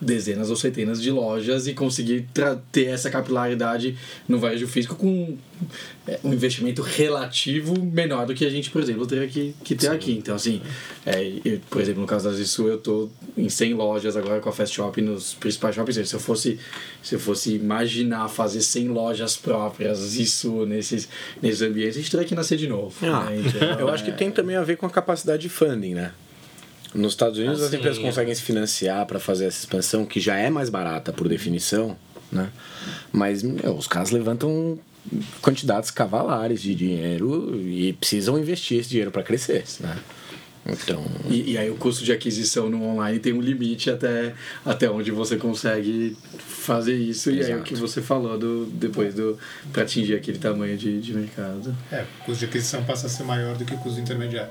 dezenas 0.00 0.50
ou 0.50 0.56
centenas 0.56 1.00
de 1.00 1.10
lojas 1.10 1.66
e 1.66 1.74
conseguir 1.74 2.26
ter 2.72 2.86
essa 2.86 3.10
capilaridade 3.10 3.96
no 4.28 4.38
varejo 4.38 4.66
físico 4.66 4.96
com 4.96 5.36
é, 6.06 6.18
um 6.22 6.32
investimento 6.32 6.82
relativo 6.82 7.80
menor 7.80 8.26
do 8.26 8.34
que 8.34 8.44
a 8.44 8.50
gente, 8.50 8.70
por 8.70 8.82
exemplo, 8.82 9.06
teria 9.06 9.26
que, 9.28 9.54
que 9.62 9.74
ter 9.74 9.88
Sim. 9.88 9.94
aqui. 9.94 10.12
Então, 10.12 10.34
assim, 10.34 10.60
é, 11.06 11.40
eu, 11.44 11.60
por 11.70 11.80
exemplo, 11.80 12.00
no 12.00 12.06
caso 12.06 12.28
da 12.28 12.34
Zissu, 12.34 12.66
eu 12.68 12.78
tô 12.78 13.08
em 13.36 13.48
100 13.48 13.74
lojas 13.74 14.16
agora 14.16 14.40
com 14.40 14.48
a 14.48 14.52
Fast 14.52 14.74
Shop 14.74 15.00
nos 15.00 15.34
principais 15.34 15.74
shoppings. 15.74 16.08
Se 16.08 16.14
eu 16.14 16.20
fosse, 16.20 16.58
se 17.02 17.14
eu 17.14 17.20
fosse 17.20 17.54
imaginar 17.54 18.28
fazer 18.28 18.60
100 18.60 18.88
lojas 18.88 19.36
próprias, 19.36 20.16
isso 20.16 20.66
nesses, 20.66 21.08
nesses 21.40 21.62
ambientes, 21.62 21.96
a 21.96 22.00
gente 22.00 22.10
teria 22.10 22.26
que 22.26 22.34
nascer 22.34 22.58
de 22.58 22.68
novo. 22.68 22.94
Ah, 23.06 23.30
né? 23.30 23.42
então, 23.46 23.80
eu 23.80 23.88
acho 23.88 24.04
que 24.04 24.12
tem 24.12 24.30
também 24.30 24.56
a 24.56 24.62
ver 24.62 24.76
com 24.76 24.86
a 24.86 24.90
capacidade 24.90 25.42
de 25.42 25.48
funding, 25.48 25.94
né? 25.94 26.12
Nos 26.94 27.12
Estados 27.12 27.38
Unidos 27.38 27.60
assim, 27.60 27.66
as 27.66 27.74
empresas 27.74 27.98
conseguem 27.98 28.34
se 28.34 28.42
financiar 28.42 29.04
para 29.06 29.18
fazer 29.18 29.46
essa 29.46 29.58
expansão 29.58 30.06
que 30.06 30.20
já 30.20 30.36
é 30.36 30.48
mais 30.48 30.70
barata 30.70 31.12
por 31.12 31.28
definição, 31.28 31.96
né? 32.30 32.50
Mas 33.12 33.42
meu, 33.42 33.76
os 33.76 33.86
caras 33.88 34.10
levantam 34.10 34.78
quantidades 35.42 35.90
cavalares 35.90 36.62
de 36.62 36.74
dinheiro 36.74 37.60
e 37.60 37.92
precisam 37.94 38.38
investir 38.38 38.78
esse 38.78 38.88
dinheiro 38.88 39.10
para 39.10 39.22
crescer, 39.22 39.64
né? 39.80 39.96
Então... 40.66 41.04
E, 41.28 41.52
e, 41.52 41.58
aí 41.58 41.70
o 41.70 41.74
custo 41.74 42.04
de 42.04 42.12
aquisição 42.12 42.70
no 42.70 42.82
online 42.82 43.18
tem 43.18 43.34
um 43.34 43.40
limite 43.40 43.90
até, 43.90 44.32
até 44.64 44.88
onde 44.88 45.10
você 45.10 45.36
consegue 45.36 46.16
fazer 46.38 46.96
isso. 46.96 47.28
Exato. 47.30 47.50
E 47.50 47.52
aí 47.52 47.60
o 47.60 47.62
que 47.62 47.74
você 47.74 48.00
falou 48.00 48.38
do, 48.38 48.64
depois 48.66 49.14
do 49.14 49.38
para 49.72 49.82
atingir 49.82 50.14
aquele 50.14 50.38
tamanho 50.38 50.76
de, 50.76 51.00
de 51.00 51.12
mercado. 51.12 51.76
É, 51.92 52.04
o 52.22 52.24
custo 52.24 52.40
de 52.40 52.44
aquisição 52.46 52.82
passa 52.84 53.08
a 53.08 53.10
ser 53.10 53.24
maior 53.24 53.56
do 53.56 53.64
que 53.64 53.74
o 53.74 53.78
custo 53.78 54.00
intermediário. 54.00 54.50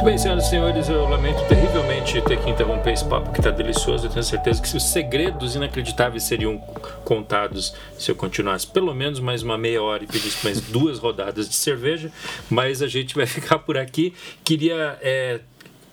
Muito 0.00 0.08
bem, 0.12 0.16
senhoras 0.16 0.46
e 0.46 0.48
senhores, 0.48 0.88
eu 0.88 1.06
lamento 1.06 1.46
terrivelmente 1.46 2.22
ter 2.22 2.42
que 2.42 2.48
interromper 2.48 2.94
esse 2.94 3.04
papo 3.04 3.30
que 3.32 3.38
está 3.38 3.50
delicioso. 3.50 4.06
Eu 4.06 4.10
tenho 4.10 4.24
certeza 4.24 4.62
que 4.62 4.74
os 4.74 4.82
segredos 4.82 5.54
inacreditáveis 5.54 6.22
seriam 6.22 6.56
contados 7.04 7.74
se 7.98 8.10
eu 8.10 8.14
continuasse 8.14 8.66
pelo 8.66 8.94
menos 8.94 9.20
mais 9.20 9.42
uma 9.42 9.58
meia 9.58 9.82
hora 9.82 10.02
e 10.02 10.06
pedisse 10.06 10.42
mais 10.42 10.58
duas 10.58 10.98
rodadas 10.98 11.50
de 11.50 11.54
cerveja. 11.54 12.10
Mas 12.48 12.80
a 12.80 12.88
gente 12.88 13.14
vai 13.14 13.26
ficar 13.28 13.58
por 13.58 13.76
aqui. 13.76 14.14
Queria 14.42 14.98
é, 15.02 15.40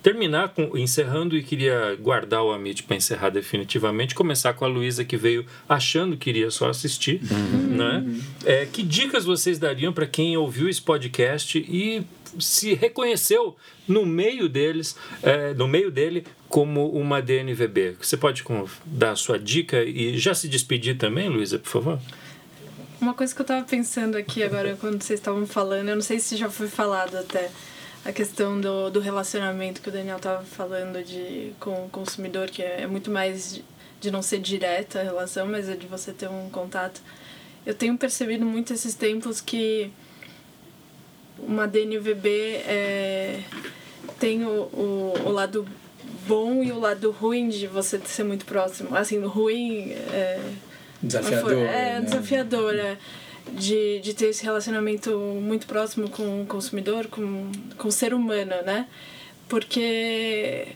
terminar 0.02 0.48
com, 0.54 0.74
encerrando 0.74 1.36
e 1.36 1.42
queria 1.42 1.94
guardar 2.00 2.42
o 2.42 2.50
Amit 2.50 2.84
para 2.84 2.96
encerrar 2.96 3.28
definitivamente, 3.28 4.14
começar 4.14 4.54
com 4.54 4.64
a 4.64 4.68
Luísa 4.68 5.04
que 5.04 5.18
veio 5.18 5.44
achando 5.68 6.16
que 6.16 6.30
iria 6.30 6.50
só 6.50 6.70
assistir, 6.70 7.20
uhum. 7.30 7.76
né? 7.76 8.06
É, 8.46 8.64
que 8.64 8.82
dicas 8.82 9.26
vocês 9.26 9.58
dariam 9.58 9.92
para 9.92 10.06
quem 10.06 10.34
ouviu 10.34 10.66
esse 10.66 10.80
podcast 10.80 11.58
e 11.58 12.02
se 12.40 12.74
reconheceu 12.74 13.56
no 13.86 14.04
meio 14.04 14.48
deles, 14.48 14.96
é, 15.22 15.54
no 15.54 15.66
meio 15.68 15.90
dele, 15.90 16.26
como 16.48 16.90
uma 16.90 17.20
DNVB. 17.20 17.96
Você 18.00 18.16
pode 18.16 18.44
dar 18.84 19.12
a 19.12 19.16
sua 19.16 19.38
dica 19.38 19.82
e 19.82 20.18
já 20.18 20.34
se 20.34 20.48
despedir 20.48 20.96
também, 20.96 21.28
Luísa, 21.28 21.58
por 21.58 21.68
favor? 21.68 22.00
Uma 23.00 23.14
coisa 23.14 23.34
que 23.34 23.40
eu 23.40 23.44
estava 23.44 23.64
pensando 23.64 24.16
aqui 24.16 24.42
agora, 24.42 24.76
quando 24.80 25.02
vocês 25.02 25.20
estavam 25.20 25.46
falando, 25.46 25.88
eu 25.88 25.94
não 25.94 26.02
sei 26.02 26.18
se 26.18 26.36
já 26.36 26.50
foi 26.50 26.66
falado 26.66 27.16
até, 27.16 27.48
a 28.04 28.12
questão 28.12 28.60
do, 28.60 28.90
do 28.90 29.00
relacionamento 29.00 29.82
que 29.82 29.88
o 29.88 29.92
Daniel 29.92 30.16
estava 30.16 30.42
falando 30.44 31.04
de, 31.04 31.52
com 31.60 31.84
o 31.84 31.88
consumidor, 31.90 32.48
que 32.48 32.62
é, 32.62 32.82
é 32.82 32.86
muito 32.86 33.10
mais 33.10 33.54
de, 33.54 33.64
de 34.00 34.10
não 34.10 34.22
ser 34.22 34.38
direta 34.38 35.00
a 35.00 35.02
relação, 35.02 35.46
mas 35.46 35.68
é 35.68 35.76
de 35.76 35.86
você 35.86 36.12
ter 36.12 36.28
um 36.28 36.48
contato. 36.50 37.02
Eu 37.66 37.74
tenho 37.74 37.96
percebido 37.98 38.44
muito 38.46 38.72
esses 38.72 38.94
tempos 38.94 39.40
que 39.40 39.90
uma 41.46 41.66
DNVB 41.66 42.28
é, 42.66 43.40
tem 44.18 44.44
o, 44.44 44.62
o, 44.72 45.14
o, 45.26 45.30
lado 45.30 45.66
bom 46.26 46.62
e 46.62 46.72
o 46.72 46.78
lado 46.78 47.10
ruim 47.10 47.48
de 47.48 47.66
você 47.66 47.98
ser 48.04 48.24
muito 48.24 48.44
próximo. 48.44 48.94
Assim, 48.96 49.18
o 49.18 49.28
ruim 49.28 49.92
é. 49.92 50.40
Desafiador. 51.02 51.52
É, 51.52 52.00
né? 52.00 52.00
desafiador, 52.02 52.74
é. 52.74 52.96
De, 53.52 54.00
de 54.00 54.12
ter 54.12 54.26
esse 54.26 54.44
relacionamento 54.44 55.16
muito 55.40 55.66
próximo 55.66 56.10
com 56.10 56.42
o 56.42 56.46
consumidor, 56.46 57.06
com, 57.06 57.50
com 57.78 57.88
o 57.88 57.92
ser 57.92 58.12
humano, 58.12 58.54
né? 58.64 58.86
Porque. 59.48 60.68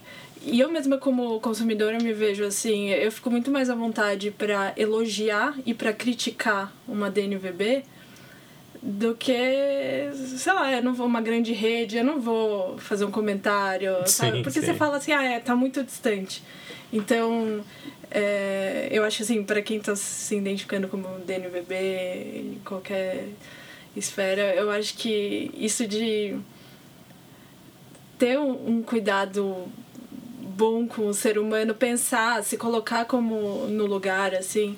E 0.44 0.58
eu 0.58 0.72
mesma, 0.72 0.98
como 0.98 1.38
consumidora, 1.38 1.98
me 1.98 2.12
vejo 2.12 2.44
assim, 2.44 2.90
eu 2.90 3.12
fico 3.12 3.30
muito 3.30 3.50
mais 3.50 3.70
à 3.70 3.74
vontade 3.76 4.32
para 4.32 4.72
elogiar 4.76 5.54
e 5.64 5.72
para 5.72 5.92
criticar 5.92 6.72
uma 6.88 7.08
DNVB 7.08 7.84
do 8.82 9.14
que, 9.14 10.10
sei 10.36 10.52
lá, 10.52 10.72
eu 10.72 10.82
não 10.82 10.92
vou 10.92 11.06
uma 11.06 11.20
grande 11.20 11.52
rede, 11.52 11.98
eu 11.98 12.04
não 12.04 12.20
vou 12.20 12.76
fazer 12.78 13.04
um 13.04 13.12
comentário, 13.12 13.92
sabe? 14.06 14.38
Sim, 14.38 14.42
Porque 14.42 14.60
sim. 14.60 14.66
você 14.66 14.74
fala 14.74 14.96
assim, 14.96 15.12
ah, 15.12 15.22
é, 15.22 15.38
tá 15.38 15.54
muito 15.54 15.84
distante. 15.84 16.42
Então, 16.92 17.64
é, 18.10 18.88
eu 18.90 19.04
acho 19.04 19.22
assim, 19.22 19.44
para 19.44 19.62
quem 19.62 19.78
tá 19.78 19.94
se 19.94 20.36
identificando 20.36 20.88
como 20.88 21.06
DNVB 21.20 21.74
em 21.74 22.60
qualquer 22.64 23.28
esfera, 23.96 24.52
eu 24.54 24.68
acho 24.68 24.94
que 24.96 25.52
isso 25.54 25.86
de 25.86 26.36
ter 28.18 28.36
um, 28.36 28.78
um 28.78 28.82
cuidado 28.82 29.68
bom 30.40 30.88
com 30.88 31.06
o 31.06 31.14
ser 31.14 31.38
humano, 31.38 31.72
pensar, 31.72 32.42
se 32.42 32.56
colocar 32.56 33.04
como 33.04 33.66
no 33.68 33.86
lugar, 33.86 34.34
assim, 34.34 34.76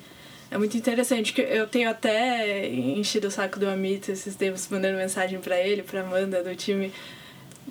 é 0.51 0.57
muito 0.57 0.77
interessante. 0.77 1.33
que 1.33 1.41
Eu 1.41 1.67
tenho 1.67 1.89
até 1.89 2.67
enchido 2.69 3.27
o 3.27 3.31
saco 3.31 3.59
do 3.59 3.67
Amit 3.67 4.11
esses 4.11 4.35
tempos, 4.35 4.67
mandando 4.69 4.97
mensagem 4.97 5.39
pra 5.39 5.59
ele, 5.59 5.83
pra 5.83 6.01
Amanda 6.01 6.43
do 6.43 6.55
time, 6.55 6.91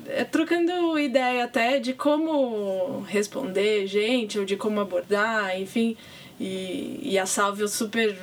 é, 0.07 0.25
trocando 0.25 0.99
ideia 0.99 1.45
até 1.45 1.79
de 1.79 1.93
como 1.93 3.01
responder 3.09 3.87
gente, 3.87 4.39
ou 4.39 4.45
de 4.45 4.57
como 4.57 4.81
abordar, 4.81 5.59
enfim. 5.61 5.97
E, 6.39 7.01
e 7.03 7.19
a 7.19 7.27
Salve 7.27 7.63
eu 7.63 7.69
super 7.69 8.17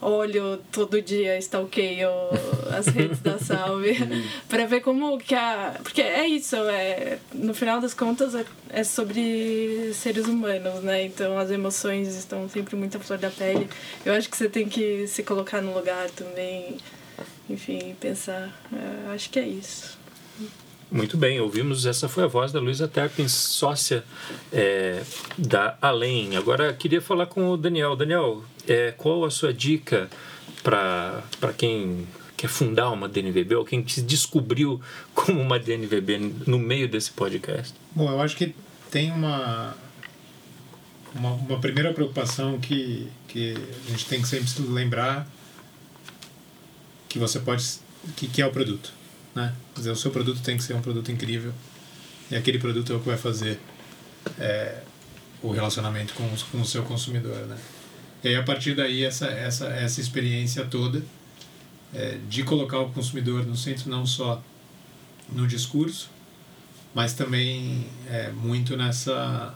olho 0.00 0.58
todo 0.70 1.00
dia, 1.00 1.38
stalkeio 1.38 2.08
as 2.76 2.86
redes 2.86 3.20
da 3.20 3.38
Salve 3.38 3.96
para 4.48 4.66
ver 4.66 4.80
como 4.80 5.18
que 5.18 5.34
a... 5.34 5.74
Porque 5.82 6.02
é 6.02 6.26
isso, 6.26 6.56
é, 6.56 7.18
no 7.32 7.54
final 7.54 7.80
das 7.80 7.94
contas 7.94 8.34
é, 8.34 8.44
é 8.70 8.84
sobre 8.84 9.92
seres 9.94 10.26
humanos, 10.26 10.82
né? 10.82 11.04
Então 11.04 11.38
as 11.38 11.50
emoções 11.50 12.14
estão 12.14 12.48
sempre 12.48 12.76
muito 12.76 12.96
à 12.96 13.00
flor 13.00 13.18
da 13.18 13.30
pele. 13.30 13.68
Eu 14.04 14.14
acho 14.14 14.28
que 14.28 14.36
você 14.36 14.48
tem 14.48 14.68
que 14.68 15.06
se 15.06 15.22
colocar 15.22 15.60
no 15.60 15.74
lugar 15.74 16.10
também, 16.10 16.78
enfim, 17.48 17.94
pensar. 18.00 18.52
É, 18.72 19.12
acho 19.12 19.30
que 19.30 19.38
é 19.38 19.46
isso. 19.46 20.01
Muito 20.92 21.16
bem, 21.16 21.40
ouvimos. 21.40 21.86
Essa 21.86 22.06
foi 22.06 22.24
a 22.24 22.26
voz 22.26 22.52
da 22.52 22.60
Luísa 22.60 22.86
Terpins, 22.86 23.32
sócia 23.32 24.04
é, 24.52 25.02
da 25.38 25.78
Além. 25.80 26.36
Agora 26.36 26.70
queria 26.74 27.00
falar 27.00 27.24
com 27.24 27.48
o 27.48 27.56
Daniel. 27.56 27.96
Daniel, 27.96 28.44
é, 28.68 28.92
qual 28.92 29.24
a 29.24 29.30
sua 29.30 29.54
dica 29.54 30.10
para 30.62 31.22
quem 31.56 32.06
quer 32.36 32.48
fundar 32.48 32.90
uma 32.90 33.08
DNVB 33.08 33.54
ou 33.54 33.64
quem 33.64 33.88
se 33.88 34.02
descobriu 34.02 34.82
como 35.14 35.40
uma 35.40 35.58
DNVB 35.58 36.18
no 36.46 36.58
meio 36.58 36.86
desse 36.86 37.10
podcast? 37.10 37.72
Bom, 37.96 38.10
eu 38.10 38.20
acho 38.20 38.36
que 38.36 38.54
tem 38.90 39.10
uma, 39.10 39.74
uma, 41.14 41.30
uma 41.32 41.58
primeira 41.58 41.94
preocupação 41.94 42.60
que, 42.60 43.08
que 43.28 43.54
a 43.86 43.90
gente 43.90 44.04
tem 44.04 44.20
que 44.20 44.28
sempre 44.28 44.46
se 44.46 44.60
lembrar 44.60 45.26
que 47.08 47.18
você 47.18 47.40
pode 47.40 47.80
que, 48.14 48.26
que 48.26 48.42
é 48.42 48.46
o 48.46 48.50
produto, 48.50 48.92
né? 49.34 49.54
Dizer, 49.74 49.90
o 49.90 49.96
seu 49.96 50.10
produto 50.10 50.40
tem 50.42 50.56
que 50.56 50.62
ser 50.62 50.74
um 50.74 50.82
produto 50.82 51.10
incrível 51.10 51.52
e 52.30 52.36
aquele 52.36 52.58
produto 52.58 52.92
é 52.92 52.96
o 52.96 53.00
que 53.00 53.06
vai 53.06 53.18
fazer 53.18 53.58
é, 54.38 54.82
o 55.42 55.50
relacionamento 55.50 56.14
com, 56.14 56.32
os, 56.32 56.42
com 56.42 56.60
o 56.60 56.64
seu 56.64 56.82
consumidor, 56.82 57.46
né? 57.46 57.58
E 58.22 58.28
aí 58.28 58.36
a 58.36 58.42
partir 58.42 58.74
daí 58.74 59.04
essa 59.04 59.26
essa 59.26 59.66
essa 59.66 60.00
experiência 60.00 60.64
toda 60.64 61.02
é, 61.92 62.18
de 62.28 62.44
colocar 62.44 62.78
o 62.78 62.90
consumidor 62.90 63.44
no 63.44 63.56
centro 63.56 63.90
não 63.90 64.06
só 64.06 64.42
no 65.30 65.46
discurso 65.46 66.08
mas 66.94 67.14
também 67.14 67.86
é, 68.08 68.30
muito 68.30 68.76
nessa 68.76 69.54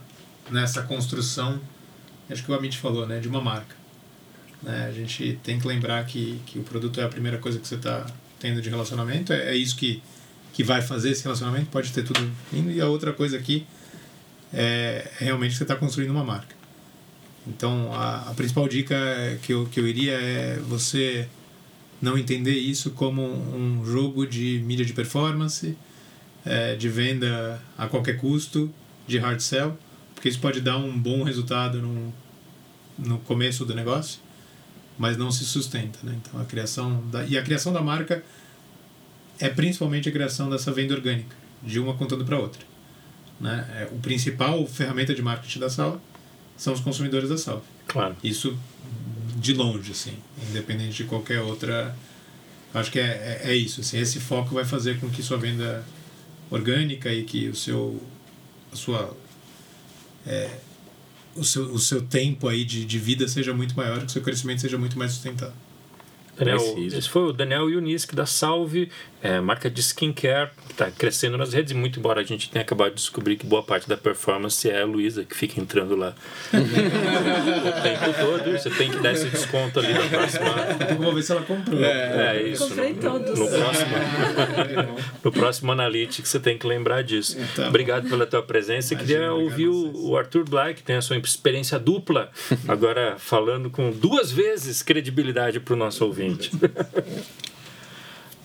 nessa 0.51 0.83
construção 0.83 1.61
acho 2.29 2.45
que 2.45 2.51
o 2.51 2.55
Amit 2.55 2.77
falou 2.77 3.07
né 3.07 3.21
de 3.21 3.29
uma 3.29 3.41
marca 3.41 3.77
né? 4.63 4.87
a 4.89 4.93
gente 4.93 5.39
tem 5.43 5.61
que 5.61 5.67
lembrar 5.67 6.05
que, 6.05 6.41
que 6.47 6.59
o 6.59 6.63
produto 6.63 7.01
é 7.01 7.05
a 7.05 7.09
primeira 7.09 7.39
coisa 7.39 7.59
que 7.59 7.67
você 7.67 7.77
está 7.77 8.07
tendo 8.39 8.61
de 8.61 8.69
relacionamento 8.69 9.33
é, 9.33 9.51
é 9.51 9.57
isso 9.57 9.77
que 9.77 10.03
que 10.57 10.65
vai 10.65 10.81
fazer 10.81 11.11
esse 11.11 11.23
relacionamento 11.23 11.67
pode 11.67 11.93
ter 11.93 12.03
tudo 12.03 12.33
indo. 12.51 12.71
E 12.71 12.81
a 12.81 12.89
outra 12.89 13.13
coisa 13.13 13.37
aqui 13.37 13.67
é 14.55 15.11
realmente 15.19 15.55
você 15.55 15.65
está 15.65 15.77
construindo 15.77 16.09
uma 16.09 16.25
marca. 16.25 16.57
Então 17.47 17.93
a, 17.93 18.31
a 18.31 18.35
principal 18.35 18.67
dica 18.67 18.97
que 19.43 19.53
eu, 19.53 19.67
que 19.67 19.79
eu 19.79 19.87
iria 19.87 20.15
é 20.15 20.59
você 20.67 21.29
não 22.01 22.17
entender 22.17 22.55
isso 22.55 22.93
como 22.93 23.23
um 23.23 23.85
jogo 23.85 24.27
de 24.27 24.63
mídia 24.65 24.87
de 24.87 24.95
performance 24.95 25.77
é, 26.43 26.75
de 26.75 26.89
venda 26.89 27.61
a 27.77 27.87
qualquer 27.87 28.17
custo, 28.17 28.73
de 29.07 29.19
hard 29.19 29.41
sell, 29.41 29.77
porque 30.15 30.31
isso 30.31 30.41
pode 30.41 30.63
dar 30.63 30.79
um 30.79 30.99
bom 30.99 31.23
resultado 31.23 31.83
no, 31.83 32.15
no 32.99 33.19
começo 33.19 33.63
do 33.67 33.75
negócio, 33.75 34.21
mas 34.99 35.17
não 35.17 35.31
se 35.31 35.45
sustenta. 35.45 35.99
Né? 36.03 36.17
Então 36.21 36.41
a 36.41 36.45
criação 36.45 37.03
da, 37.11 37.25
e 37.25 37.37
a 37.37 37.43
criação 37.43 37.73
da 37.73 37.81
marca 37.81 38.23
é 39.39 39.49
principalmente 39.49 40.09
a 40.09 40.13
criação 40.13 40.49
dessa 40.49 40.73
venda 40.73 40.95
orgânica, 40.95 41.37
de 41.63 41.79
uma 41.79 41.95
contando 41.95 42.25
para 42.25 42.39
outra. 42.39 42.61
Né? 43.41 43.67
É, 43.75 43.95
o 43.95 43.99
principal 43.99 44.67
ferramenta 44.67 45.15
de 45.15 45.23
marketing 45.23 45.59
da 45.59 45.69
sala 45.69 46.01
são 46.57 46.73
os 46.73 46.81
consumidores 46.81 47.29
da 47.29 47.37
sala. 47.37 47.63
Claro. 47.87 48.17
Isso 48.23 48.59
de 49.37 49.53
longe, 49.53 49.93
assim, 49.93 50.15
independente 50.49 50.97
de 50.97 51.05
qualquer 51.05 51.41
outra. 51.41 51.95
Acho 52.73 52.91
que 52.91 52.99
é, 52.99 53.43
é, 53.45 53.51
é 53.51 53.55
isso. 53.55 53.81
Assim, 53.81 53.99
esse 53.99 54.19
foco 54.19 54.55
vai 54.55 54.65
fazer 54.65 54.99
com 54.99 55.11
que 55.11 55.23
sua 55.23 55.37
venda 55.37 55.85
orgânica 56.51 57.13
e 57.13 57.25
que 57.25 57.49
o 57.49 57.55
seu 57.55 58.03
a 58.73 58.77
sua 58.77 59.17
é, 60.27 60.51
o 61.37 61.45
seu 61.45 61.65
o 61.73 61.79
seu 61.79 62.03
tempo 62.03 62.49
aí 62.49 62.65
de, 62.65 62.85
de 62.85 62.99
vida 62.99 63.27
seja 63.29 63.53
muito 63.53 63.77
maior 63.77 64.01
que 64.01 64.07
o 64.07 64.11
seu 64.11 64.23
crescimento 64.23 64.61
seja 64.61 64.79
muito 64.79 64.99
mais 64.99 65.13
sustentado 65.13 65.53
Daniel, 66.37 66.77
esse 66.79 67.09
foi 67.09 67.23
o 67.23 67.33
Daniel 67.33 67.71
Yunisk 67.71 68.15
da 68.15 68.27
Salve, 68.27 68.91
é, 69.27 69.41
marca 69.41 69.69
de 69.69 69.81
skincare, 69.81 70.51
que 70.67 70.73
está 70.73 70.89
crescendo 70.89 71.37
nas 71.37 71.53
redes, 71.53 71.73
muito 71.73 71.99
embora 71.99 72.21
a 72.21 72.25
gente 72.25 72.49
tenha 72.49 72.63
acabado 72.63 72.91
de 72.91 72.97
descobrir 72.97 73.37
que 73.37 73.45
boa 73.45 73.63
parte 73.63 73.89
da 73.89 73.97
performance 73.97 74.71
é 74.71 74.83
a 74.83 74.87
Luísa, 74.87 75.25
que 75.25 75.35
fica 75.35 75.61
entrando 75.61 75.97
lá 75.97 76.15
o 76.55 77.83
tempo 77.83 78.15
todo. 78.21 78.53
Você 78.53 78.71
tem 78.71 78.89
que 78.89 78.99
dar 78.99 79.13
esse 79.13 79.27
desconto 79.27 79.81
ali 79.81 79.93
na 79.93 80.05
próxima. 80.05 80.47
então 80.81 80.97
vou 80.99 81.13
ver 81.13 81.23
se 81.23 81.33
ela 81.33 81.43
comprou 81.43 81.83
É 81.83 82.41
isso. 82.43 82.69
Comprei 82.69 82.93
no, 82.93 83.01
todos. 83.01 83.39
No 83.39 83.49
próximo, 83.49 83.97
no 85.25 85.33
próximo 85.33 85.73
Analytics 85.73 86.31
você 86.31 86.39
tem 86.39 86.57
que 86.57 86.67
lembrar 86.67 87.03
disso. 87.03 87.37
Tá. 87.57 87.67
Obrigado 87.67 88.09
pela 88.09 88.27
tua 88.27 88.43
presença. 88.43 88.95
Imagina, 88.95 89.19
Queria 89.19 89.33
ouvir 89.33 89.67
o, 89.67 90.11
o 90.11 90.17
Arthur 90.17 90.45
Black, 90.49 90.75
que 90.77 90.83
tem 90.85 90.95
a 90.95 91.03
sua 91.03 91.17
experiência 91.17 91.81
dupla, 91.81 92.31
agora 92.69 93.17
falando 93.19 93.71
com 93.71 93.91
duas 93.91 94.31
vezes 94.31 94.83
credibilidade 94.83 95.59
para 95.59 95.75
o 95.75 95.77
nosso 95.77 96.05
ouvinte. 96.05 96.53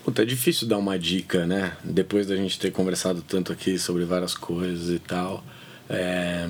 Puta, 0.03 0.23
é 0.23 0.25
difícil 0.25 0.67
dar 0.67 0.77
uma 0.77 0.97
dica, 0.97 1.45
né? 1.45 1.77
Depois 1.83 2.25
da 2.27 2.35
gente 2.35 2.59
ter 2.59 2.71
conversado 2.71 3.21
tanto 3.21 3.53
aqui 3.53 3.77
sobre 3.77 4.03
várias 4.03 4.33
coisas 4.33 4.89
e 4.89 4.99
tal. 4.99 5.43
É, 5.89 6.47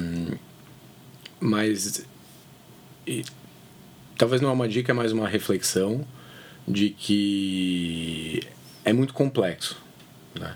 Mas. 1.39 2.05
e- 3.05 3.23
Talvez 4.17 4.39
não 4.39 4.49
é 4.49 4.53
uma 4.53 4.69
dica, 4.69 4.91
é 4.91 4.93
mais 4.93 5.11
uma 5.11 5.27
reflexão 5.27 6.05
de 6.67 6.91
que 6.91 8.41
é 8.85 8.93
muito 8.93 9.15
complexo, 9.15 9.75
né? 10.39 10.55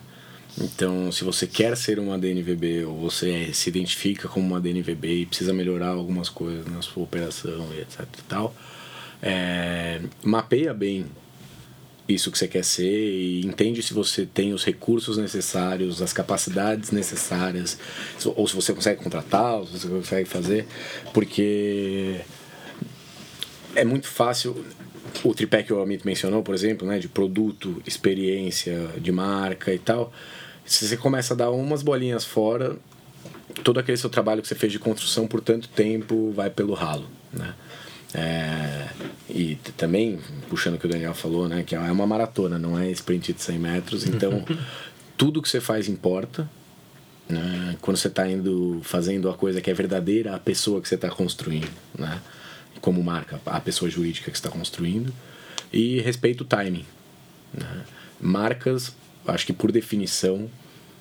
Então, 0.62 1.12
se 1.12 1.24
você 1.24 1.48
quer 1.48 1.76
ser 1.76 1.98
uma 2.00 2.18
DNVB 2.18 2.86
ou 2.86 2.96
você 3.00 3.52
se 3.54 3.68
identifica 3.70 4.28
como 4.30 4.46
uma 4.46 4.62
DNVB 4.62 5.22
e 5.22 5.26
precisa 5.26 5.52
melhorar 5.52 5.90
algumas 5.90 6.30
coisas 6.30 6.66
na 6.68 6.82
sua 6.84 7.04
operação 7.04 7.68
e 7.76 7.82
etc 7.82 8.02
e 8.20 8.22
tal, 8.30 8.56
é, 9.22 10.00
mapeia 10.24 10.72
bem 10.72 11.08
isso 12.08 12.32
que 12.32 12.38
você 12.38 12.48
quer 12.48 12.64
ser 12.64 12.84
e 12.84 13.46
entende 13.46 13.82
se 13.82 13.94
você 13.94 14.26
tem 14.26 14.54
os 14.54 14.64
recursos 14.64 15.18
necessários, 15.18 16.02
as 16.02 16.14
capacidades 16.14 16.92
necessárias, 16.92 17.78
ou 18.24 18.48
se 18.48 18.56
você 18.56 18.74
consegue 18.74 19.02
contratar, 19.02 19.56
ou 19.56 19.66
se 19.68 19.80
você 19.80 19.88
consegue 19.88 20.30
fazer, 20.30 20.68
porque 21.14 22.22
é 23.76 23.84
muito 23.84 24.08
fácil. 24.08 24.66
O 25.24 25.34
tripé 25.34 25.64
que 25.64 25.72
o 25.72 25.82
Amit 25.82 26.06
mencionou, 26.06 26.44
por 26.44 26.54
exemplo, 26.54 26.86
né, 26.86 27.00
de 27.00 27.08
produto, 27.08 27.82
experiência, 27.86 28.90
de 28.98 29.12
marca 29.12 29.74
e 29.74 29.80
tal, 29.80 30.12
se 30.66 30.88
você 30.88 30.98
começa 30.98 31.34
a 31.34 31.38
dar 31.38 31.52
umas 31.52 31.82
bolinhas 31.82 32.26
fora, 32.26 32.76
todo 33.64 33.80
aquele 33.80 33.98
seu 33.98 34.10
trabalho 34.10 34.42
que 34.42 34.48
você 34.48 34.56
fez 34.56 34.72
de 34.72 34.80
construção 34.80 35.28
por 35.28 35.40
tanto 35.42 35.70
tempo 35.70 36.32
vai 36.32 36.50
pelo 36.50 36.74
ralo, 36.74 37.08
né? 37.32 37.54
É, 38.14 38.88
e 39.36 39.56
também, 39.76 40.18
puxando 40.50 40.76
o 40.76 40.78
que 40.78 40.86
o 40.86 40.90
Daniel 40.90 41.14
falou, 41.14 41.50
né, 41.50 41.62
que 41.62 41.76
é 41.76 41.80
uma 41.80 42.08
maratona, 42.08 42.58
não 42.58 42.80
é 42.80 42.90
sprint 42.92 43.34
de 43.34 43.42
100 43.42 43.60
metros, 43.60 44.08
então 44.08 44.46
tudo 45.18 45.42
que 45.42 45.50
você 45.50 45.60
faz 45.60 45.90
importa. 45.90 46.50
Né? 47.28 47.76
Quando 47.82 47.98
você 47.98 48.08
está 48.08 48.26
indo 48.30 48.80
fazendo 48.84 49.30
a 49.30 49.34
coisa 49.34 49.60
que 49.60 49.70
é 49.70 49.74
verdadeira, 49.74 50.34
a 50.34 50.40
pessoa 50.40 50.80
que 50.80 50.88
você 50.88 50.96
está 50.96 51.10
construindo, 51.10 51.70
né? 52.00 52.22
como 52.80 53.04
marca, 53.04 53.42
a 53.46 53.60
pessoa 53.60 53.92
jurídica 53.92 54.32
que 54.32 54.38
está 54.38 54.50
construindo, 54.50 55.14
e 55.74 56.00
respeita 56.00 56.44
o 56.44 56.46
timing. 56.46 56.86
Né? 57.54 57.84
Marcas, 58.22 58.96
acho 59.28 59.46
que 59.46 59.52
por 59.52 59.70
definição, 59.70 60.50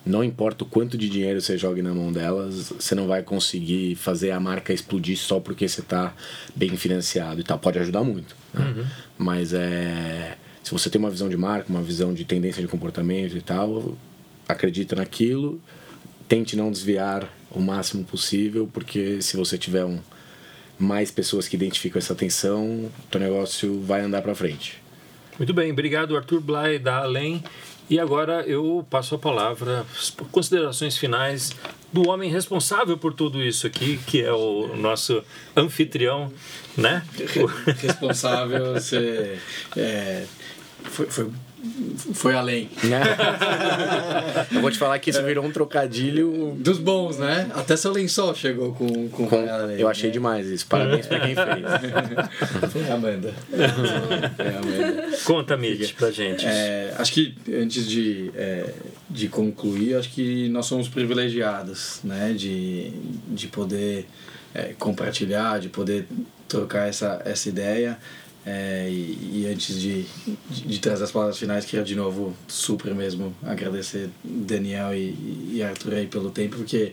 não 0.04 0.22
importa 0.22 0.64
o 0.64 0.66
quanto 0.66 0.98
de 0.98 1.08
dinheiro 1.08 1.40
você 1.40 1.56
jogue 1.56 1.80
na 1.80 1.94
mão 1.94 2.12
delas, 2.12 2.72
você 2.78 2.94
não 2.94 3.06
vai 3.06 3.22
conseguir 3.22 3.94
fazer 3.94 4.32
a 4.32 4.40
marca 4.40 4.72
explodir 4.72 5.16
só 5.16 5.40
porque 5.40 5.66
você 5.66 5.80
está 5.80 6.14
bem 6.54 6.76
financiado 6.76 7.40
e 7.40 7.44
tal. 7.44 7.58
Pode 7.58 7.78
ajudar 7.78 8.04
muito, 8.04 8.36
né? 8.52 8.86
mas 9.16 9.54
é, 9.54 10.36
Se 10.62 10.70
você 10.72 10.90
tem 10.90 10.98
uma 10.98 11.10
visão 11.10 11.28
de 11.28 11.36
marca, 11.36 11.70
uma 11.70 11.82
visão 11.82 12.12
de 12.12 12.24
tendência 12.24 12.60
de 12.60 12.68
comportamento 12.68 13.36
e 13.36 13.40
tal, 13.40 13.96
acredita 14.46 14.94
naquilo, 14.94 15.60
tente 16.28 16.54
não 16.54 16.70
desviar 16.70 17.26
o 17.50 17.60
máximo 17.60 18.04
possível, 18.04 18.68
porque 18.72 19.22
se 19.22 19.36
você 19.36 19.56
tiver 19.56 19.86
um, 19.86 19.98
mais 20.78 21.10
pessoas 21.10 21.48
que 21.48 21.56
identificam 21.56 21.98
essa 21.98 22.12
atenção, 22.12 22.66
o 22.66 22.92
teu 23.10 23.20
negócio 23.20 23.80
vai 23.80 24.02
andar 24.02 24.20
para 24.20 24.34
frente. 24.34 24.82
Muito 25.38 25.54
bem, 25.54 25.72
obrigado 25.72 26.16
Arthur 26.16 26.40
Blay 26.40 26.78
da 26.78 26.98
Além. 26.98 27.42
E 27.88 28.00
agora 28.00 28.42
eu 28.46 28.86
passo 28.88 29.14
a 29.14 29.18
palavra, 29.18 29.84
considerações 30.32 30.96
finais 30.96 31.52
do 31.92 32.08
homem 32.08 32.30
responsável 32.30 32.96
por 32.96 33.12
tudo 33.12 33.42
isso 33.42 33.66
aqui, 33.66 33.98
que 34.06 34.22
é 34.22 34.32
o 34.32 34.74
nosso 34.76 35.22
anfitrião, 35.54 36.32
né? 36.76 37.04
Responsável, 37.78 38.72
você 38.72 39.38
é, 39.76 40.24
foi, 40.84 41.06
foi 41.06 41.30
foi 42.12 42.34
além. 42.34 42.68
Eu 44.52 44.60
vou 44.60 44.70
te 44.70 44.78
falar 44.78 44.98
que 44.98 45.10
isso 45.10 45.22
virou 45.22 45.44
um 45.44 45.50
trocadilho. 45.50 46.54
Dos 46.58 46.78
bons, 46.78 47.18
né? 47.18 47.50
Até 47.54 47.76
seu 47.76 47.92
lençol 47.92 48.34
chegou 48.34 48.72
com. 48.74 49.08
com, 49.08 49.26
com 49.26 49.48
além, 49.48 49.80
eu 49.80 49.88
achei 49.88 50.08
né? 50.08 50.12
demais 50.12 50.46
isso. 50.46 50.66
Parabéns 50.66 51.06
pra 51.06 51.20
quem 51.20 51.34
fez. 51.34 52.70
Foi 52.72 52.88
a 52.88 52.94
Amanda. 52.94 53.32
Foi 54.36 54.46
a 54.46 54.58
Amanda. 54.58 55.16
Conta, 55.24 55.56
Mitch, 55.56 55.94
pra 55.94 56.10
gente. 56.10 56.44
É, 56.46 56.94
acho 56.98 57.12
que 57.12 57.34
antes 57.52 57.86
de, 57.86 58.30
é, 58.34 58.72
de 59.08 59.28
concluir, 59.28 59.96
acho 59.96 60.10
que 60.10 60.48
nós 60.48 60.66
somos 60.66 60.88
privilegiados, 60.88 62.00
né? 62.04 62.34
De, 62.36 62.90
de 63.28 63.48
poder 63.48 64.06
é, 64.54 64.74
compartilhar, 64.78 65.58
de 65.58 65.68
poder 65.68 66.06
trocar 66.48 66.88
essa, 66.88 67.20
essa 67.24 67.48
ideia. 67.48 67.98
É, 68.46 68.86
e, 68.90 69.42
e, 69.42 69.46
antes 69.50 69.80
de, 69.80 70.04
de, 70.50 70.62
de, 70.66 70.78
trazer 70.78 71.04
as 71.04 71.10
palavras 71.10 71.38
finais, 71.38 71.64
queria 71.64 71.82
de 71.82 71.94
novo 71.94 72.36
super 72.46 72.94
mesmo 72.94 73.34
agradecer 73.42 74.10
Daniel 74.22 74.94
e, 74.94 75.50
e 75.52 75.62
Arthur 75.62 75.94
aí 75.94 76.06
pelo 76.06 76.30
tempo, 76.30 76.56
porque 76.58 76.92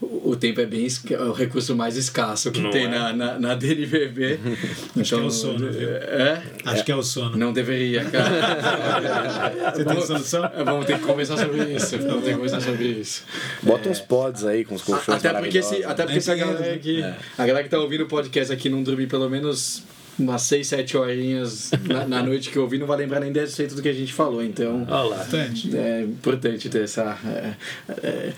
o, 0.00 0.30
o 0.30 0.36
tempo 0.36 0.60
é 0.60 0.66
bem 0.66 0.86
é 1.10 1.16
o 1.22 1.32
recurso 1.32 1.74
mais 1.74 1.96
escasso 1.96 2.52
que 2.52 2.60
não 2.60 2.70
tem 2.70 2.84
é? 2.84 2.88
na, 2.88 3.12
na, 3.12 3.38
na 3.38 3.54
DNVB. 3.54 4.38
Acho 5.00 5.14
então, 5.14 5.18
que 5.18 5.24
é 5.24 5.26
o 5.26 5.30
sono, 5.30 5.72
viu? 5.72 5.88
É? 5.96 6.42
Acho 6.64 6.80
é, 6.80 6.84
que 6.84 6.92
é 6.92 6.96
o 6.96 7.02
sono. 7.02 7.36
Não 7.36 7.52
deveria, 7.52 8.04
cara. 8.04 9.72
Você 9.74 9.84
tem 9.84 10.00
solução? 10.00 10.50
Vamos 10.64 10.86
ter 10.86 10.98
que 10.98 11.04
conversar 11.04 11.38
sobre 11.38 11.74
isso. 11.74 11.98
Vamos 11.98 12.24
ter 12.24 12.30
que 12.30 12.36
conversar 12.36 12.60
sobre 12.60 12.84
isso. 12.84 13.24
Bota 13.62 13.88
uns 13.88 14.00
pods 14.00 14.44
aí 14.44 14.64
com 14.64 14.74
os 14.74 14.82
colchões 14.82 15.24
Até 15.24 15.32
porque, 15.40 15.62
se, 15.62 15.84
até 15.84 16.04
porque 16.04 16.20
se 16.20 16.30
a 16.30 16.34
galera 16.34 16.78
que, 16.78 17.02
a 17.02 17.46
galera 17.46 17.64
que 17.64 17.70
tá 17.70 17.78
ouvindo 17.78 18.04
o 18.04 18.08
podcast 18.08 18.52
aqui 18.52 18.68
não 18.68 18.82
dormir 18.82 19.06
pelo 19.06 19.28
menos 19.28 19.82
umas 20.18 20.42
6, 20.42 20.66
7 20.66 20.96
horinhas 20.96 21.70
na, 21.88 22.06
na, 22.06 22.22
noite 22.24 22.50
que 22.50 22.56
eu 22.56 22.62
ouvi, 22.62 22.78
não 22.78 22.86
vai 22.86 22.98
lembrar 22.98 23.20
nem 23.20 23.32
10% 23.32 23.74
do 23.74 23.82
que 23.82 23.88
a 23.88 23.92
gente 23.92 24.12
falou. 24.12 24.42
Então, 24.42 24.86
Olá. 24.88 25.26
é 25.74 26.02
importante 26.02 26.68
ter 26.68 26.84
essa. 26.84 27.18
É, 27.26 27.54
é, 28.02 28.32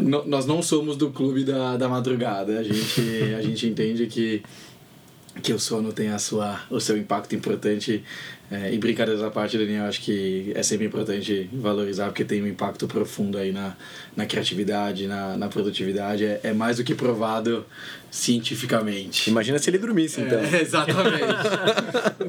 nós 0.00 0.46
não 0.46 0.62
somos 0.62 0.96
do 0.96 1.10
clube 1.10 1.44
da, 1.44 1.76
da 1.76 1.88
madrugada. 1.88 2.58
A 2.58 2.62
gente, 2.62 3.34
a 3.36 3.42
gente 3.42 3.66
entende 3.66 4.06
que 4.06 4.42
que 5.40 5.52
o 5.52 5.58
sono 5.58 5.92
tem 5.92 6.08
a 6.08 6.18
sua, 6.18 6.60
o 6.68 6.78
seu 6.80 6.96
impacto 6.96 7.34
importante 7.34 8.04
é, 8.50 8.72
e 8.72 8.76
brincadeiras 8.76 9.22
à 9.22 9.30
parte, 9.30 9.56
Daniel, 9.56 9.86
acho 9.86 10.02
que 10.02 10.52
é 10.54 10.62
sempre 10.62 10.86
importante 10.86 11.48
valorizar 11.52 12.06
porque 12.06 12.22
tem 12.22 12.42
um 12.42 12.46
impacto 12.46 12.86
profundo 12.86 13.38
aí 13.38 13.50
na, 13.50 13.74
na 14.14 14.26
criatividade, 14.26 15.06
na, 15.06 15.38
na 15.38 15.48
produtividade. 15.48 16.26
É, 16.26 16.40
é 16.42 16.52
mais 16.52 16.76
do 16.76 16.84
que 16.84 16.94
provado 16.94 17.64
cientificamente. 18.10 19.30
Imagina 19.30 19.58
se 19.58 19.70
ele 19.70 19.78
dormisse, 19.78 20.20
então. 20.20 20.38
É, 20.38 20.56
exatamente. 20.60 21.24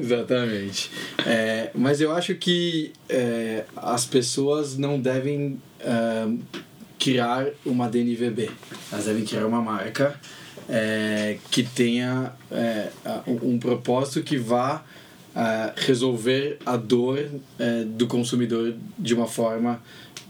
exatamente. 0.00 0.90
É, 1.26 1.70
mas 1.74 2.00
eu 2.00 2.10
acho 2.10 2.34
que 2.36 2.90
é, 3.06 3.64
as 3.76 4.06
pessoas 4.06 4.78
não 4.78 4.98
devem 4.98 5.60
é, 5.78 6.26
criar 6.98 7.48
uma 7.66 7.86
DNVB. 7.86 8.50
Elas 8.90 9.04
devem 9.04 9.26
criar 9.26 9.44
uma 9.44 9.60
marca 9.60 10.18
é, 10.68 11.38
que 11.50 11.62
tenha 11.62 12.32
é, 12.50 12.90
um 13.26 13.58
propósito 13.58 14.22
que 14.22 14.36
vá 14.36 14.84
uh, 15.34 15.72
resolver 15.76 16.58
a 16.64 16.76
dor 16.76 17.18
uh, 17.18 17.84
do 17.84 18.06
consumidor 18.06 18.74
de 18.98 19.14
uma 19.14 19.26
forma 19.26 19.82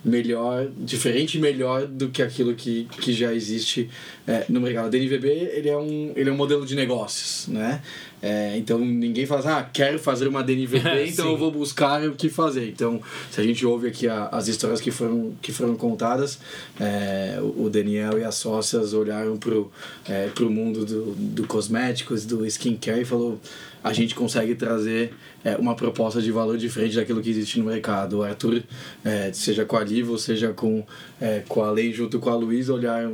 melhor, 0.05 0.69
diferente 0.77 1.39
e 1.39 1.41
melhor 1.41 1.87
do 1.87 2.11
que 2.11 2.23
aquilo 2.23 2.55
que, 2.55 2.87
que 3.01 3.13
já 3.13 3.33
existe 3.33 3.89
é, 4.27 4.45
no 4.51 4.61
mercado. 4.61 4.89
O 4.89 4.91
DNVB 4.91 5.29
ele 5.29 5.71
é, 5.71 5.77
um, 5.77 6.13
ele 6.15 6.29
é 6.29 6.33
um 6.33 6.37
modelo 6.37 6.67
de 6.67 6.75
negócios, 6.75 7.49
né? 7.49 7.81
É, 8.27 8.57
então 8.57 8.79
ninguém 8.79 9.27
fala 9.27 9.41
assim, 9.41 9.51
ah, 9.51 9.69
quero 9.71 9.99
fazer 9.99 10.27
uma 10.27 10.43
DNVB, 10.43 11.09
então 11.13 11.31
eu 11.31 11.37
vou 11.37 11.51
buscar 11.51 12.03
o 12.09 12.15
que 12.15 12.31
fazer. 12.31 12.71
Então, 12.71 12.99
se 13.31 13.39
a 13.39 13.45
gente 13.45 13.67
ouve 13.67 13.87
aqui 13.87 14.09
a, 14.09 14.29
as 14.33 14.49
histórias 14.49 14.81
que 14.81 14.91
foram, 14.91 15.35
que 15.43 15.53
foram 15.53 15.77
contadas, 15.77 16.39
é, 16.81 17.39
o 17.43 17.69
Daniel 17.69 18.19
e 18.19 18.25
as 18.25 18.37
sócias 18.37 18.95
olharam 18.95 19.37
pro, 19.37 19.71
é, 20.09 20.29
pro 20.29 20.49
mundo 20.49 20.87
do, 20.87 21.13
do 21.15 21.47
cosméticos, 21.47 22.25
do 22.25 22.47
skincare 22.47 23.03
e 23.03 23.05
falou 23.05 23.39
a 23.85 23.93
gente 23.93 24.15
consegue 24.15 24.55
trazer 24.55 25.13
é, 25.45 25.57
uma 25.57 25.75
proposta 25.75 26.23
de 26.23 26.33
valor 26.33 26.57
diferente 26.57 26.97
daquilo 26.97 27.21
que 27.21 27.29
existe 27.29 27.59
no 27.59 27.67
mercado. 27.67 28.21
O 28.21 28.23
Arthur, 28.23 28.63
é, 29.05 29.31
seja 29.35 29.67
com 29.67 29.77
a 29.77 29.85
Livo, 29.85 30.17
seja 30.17 30.55
com, 30.55 30.83
é, 31.21 31.43
com 31.47 31.63
a 31.63 31.71
Lei 31.71 31.93
junto 31.93 32.19
com 32.19 32.31
a 32.31 32.35
Luísa, 32.35 32.73
olhar 32.73 33.07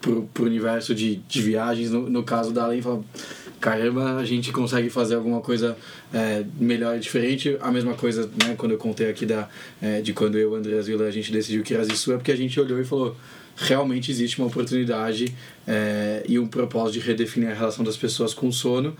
para 0.00 0.12
o 0.12 0.46
universo 0.46 0.94
de, 0.94 1.16
de 1.16 1.42
viagens. 1.42 1.90
No, 1.90 2.08
no 2.08 2.22
caso 2.22 2.52
da 2.52 2.64
Lei, 2.68 2.80
falar, 2.80 3.00
caramba, 3.64 4.16
a 4.16 4.24
gente 4.26 4.52
consegue 4.52 4.90
fazer 4.90 5.14
alguma 5.14 5.40
coisa 5.40 5.74
é, 6.12 6.44
melhor 6.60 6.98
e 6.98 7.00
diferente. 7.00 7.56
A 7.62 7.72
mesma 7.72 7.94
coisa, 7.94 8.30
né, 8.44 8.54
quando 8.58 8.72
eu 8.72 8.78
contei 8.78 9.08
aqui 9.08 9.24
da, 9.24 9.48
é, 9.80 10.02
de 10.02 10.12
quando 10.12 10.36
eu 10.36 10.50
e 10.50 10.52
o 10.52 10.54
André 10.54 10.82
Vila 10.82 11.06
a 11.06 11.10
gente 11.10 11.32
decidiu 11.32 11.62
que 11.62 11.72
era 11.72 11.82
isso, 11.82 12.12
é 12.12 12.16
porque 12.16 12.30
a 12.30 12.36
gente 12.36 12.60
olhou 12.60 12.78
e 12.78 12.84
falou 12.84 13.16
realmente 13.56 14.10
existe 14.10 14.38
uma 14.38 14.48
oportunidade 14.48 15.34
é, 15.66 16.24
e 16.28 16.38
um 16.38 16.46
propósito 16.46 17.00
de 17.00 17.06
redefinir 17.06 17.50
a 17.52 17.54
relação 17.54 17.82
das 17.82 17.96
pessoas 17.96 18.34
com 18.34 18.48
o 18.48 18.52
sono 18.52 18.94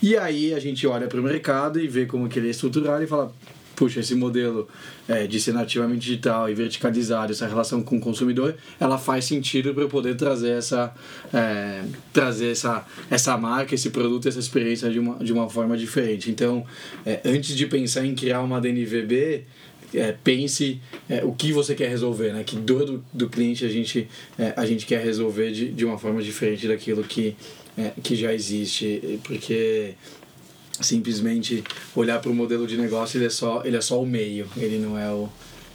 e 0.00 0.16
aí 0.16 0.54
a 0.54 0.60
gente 0.60 0.86
olha 0.86 1.08
para 1.08 1.20
o 1.20 1.22
mercado 1.22 1.80
e 1.80 1.88
vê 1.88 2.06
como 2.06 2.28
que 2.28 2.38
ele 2.38 2.46
é 2.46 2.50
estruturado 2.52 3.02
e 3.02 3.06
fala, 3.06 3.34
puxa, 3.76 4.00
esse 4.00 4.14
modelo 4.14 4.66
é, 5.06 5.26
de 5.26 5.38
ser 5.38 5.52
nativamente 5.52 6.00
digital 6.00 6.50
e 6.50 6.54
verticalizado, 6.54 7.30
essa 7.30 7.46
relação 7.46 7.82
com 7.82 7.98
o 7.98 8.00
consumidor, 8.00 8.56
ela 8.80 8.98
faz 8.98 9.26
sentido 9.26 9.72
para 9.74 9.82
eu 9.84 9.88
poder 9.88 10.16
trazer 10.16 10.52
essa, 10.52 10.92
é, 11.32 11.84
trazer 12.12 12.50
essa, 12.50 12.84
essa 13.10 13.36
marca, 13.36 13.74
esse 13.74 13.90
produto, 13.90 14.26
essa 14.26 14.40
experiência 14.40 14.90
de 14.90 14.98
uma, 14.98 15.16
de 15.22 15.32
uma 15.32 15.48
forma 15.48 15.76
diferente. 15.76 16.30
Então, 16.30 16.64
é, 17.04 17.20
antes 17.24 17.54
de 17.54 17.66
pensar 17.66 18.04
em 18.04 18.14
criar 18.14 18.40
uma 18.40 18.60
DNVB, 18.60 19.44
é, 19.94 20.12
pense 20.12 20.80
é, 21.08 21.24
o 21.24 21.32
que 21.32 21.52
você 21.52 21.74
quer 21.74 21.88
resolver, 21.88 22.32
né? 22.32 22.42
Que 22.44 22.56
dor 22.56 22.84
do, 22.84 23.04
do 23.12 23.28
cliente 23.28 23.64
a 23.64 23.68
gente, 23.68 24.08
é, 24.38 24.52
a 24.56 24.66
gente 24.66 24.86
quer 24.86 25.02
resolver 25.04 25.52
de, 25.52 25.68
de 25.68 25.84
uma 25.84 25.98
forma 25.98 26.22
diferente 26.22 26.66
daquilo 26.66 27.04
que, 27.04 27.36
é, 27.78 27.92
que 28.02 28.16
já 28.16 28.32
existe, 28.32 29.20
porque 29.24 29.94
simplesmente 30.80 31.62
olhar 31.94 32.20
para 32.20 32.30
o 32.30 32.34
modelo 32.34 32.66
de 32.66 32.76
negócio 32.76 33.18
ele 33.18 33.26
é 33.26 33.30
só 33.30 33.62
ele 33.64 33.76
é 33.76 33.80
só 33.80 34.00
o 34.00 34.06
meio, 34.06 34.48
ele 34.56 34.78
não 34.78 34.98
é 34.98 35.10
o, 35.10 35.28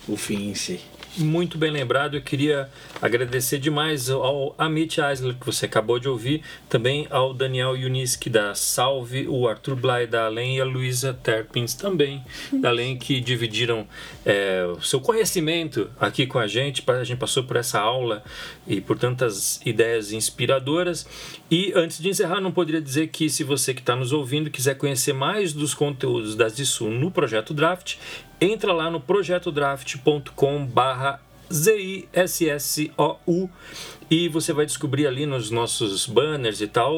o 0.07 0.17
fim 0.17 0.49
em 0.49 0.55
si 0.55 0.79
muito 1.17 1.57
bem 1.57 1.71
lembrado. 1.71 2.15
Eu 2.15 2.21
queria 2.21 2.69
agradecer 3.01 3.59
demais 3.59 4.09
ao 4.09 4.55
Amit 4.57 4.99
Eisler, 4.99 5.35
que 5.35 5.45
você 5.45 5.65
acabou 5.65 5.99
de 5.99 6.07
ouvir, 6.07 6.41
também 6.69 7.07
ao 7.09 7.33
Daniel 7.33 7.75
Yuniski 7.75 8.29
da 8.29 8.55
Salve, 8.55 9.27
o 9.27 9.47
Arthur 9.47 9.75
Blay 9.75 10.07
da 10.07 10.25
Além 10.25 10.57
e 10.57 10.61
a 10.61 10.65
Luísa 10.65 11.13
Terpins 11.13 11.73
também 11.73 12.23
da 12.53 12.69
Além, 12.69 12.97
que 12.97 13.19
dividiram 13.19 13.87
é, 14.25 14.65
o 14.77 14.81
seu 14.81 14.99
conhecimento 14.99 15.89
aqui 15.99 16.25
com 16.25 16.39
a 16.39 16.47
gente. 16.47 16.83
A 16.87 17.03
gente 17.03 17.19
passou 17.19 17.43
por 17.43 17.55
essa 17.55 17.79
aula 17.79 18.23
e 18.67 18.79
por 18.79 18.97
tantas 18.97 19.61
ideias 19.65 20.11
inspiradoras. 20.11 21.07
E 21.49 21.73
antes 21.75 21.99
de 21.99 22.09
encerrar, 22.09 22.39
não 22.39 22.51
poderia 22.51 22.81
dizer 22.81 23.07
que 23.07 23.29
se 23.29 23.43
você 23.43 23.73
que 23.73 23.81
está 23.81 23.95
nos 23.95 24.13
ouvindo 24.13 24.49
quiser 24.49 24.75
conhecer 24.75 25.13
mais 25.13 25.53
dos 25.53 25.73
conteúdos 25.73 26.35
das 26.35 26.55
DISU 26.55 26.89
no 26.89 27.11
Projeto 27.11 27.53
Draft, 27.53 27.95
entra 28.41 28.73
lá 28.73 28.89
no 28.89 28.99
projetodraft.com 28.99 30.65
barra 30.65 31.21
Z-I-S-S-O-U 31.53 33.49
e 34.09 34.27
você 34.27 34.51
vai 34.51 34.65
descobrir 34.65 35.05
ali 35.07 35.25
nos 35.25 35.51
nossos 35.51 36.05
banners 36.05 36.59
e 36.59 36.67
tal 36.67 36.93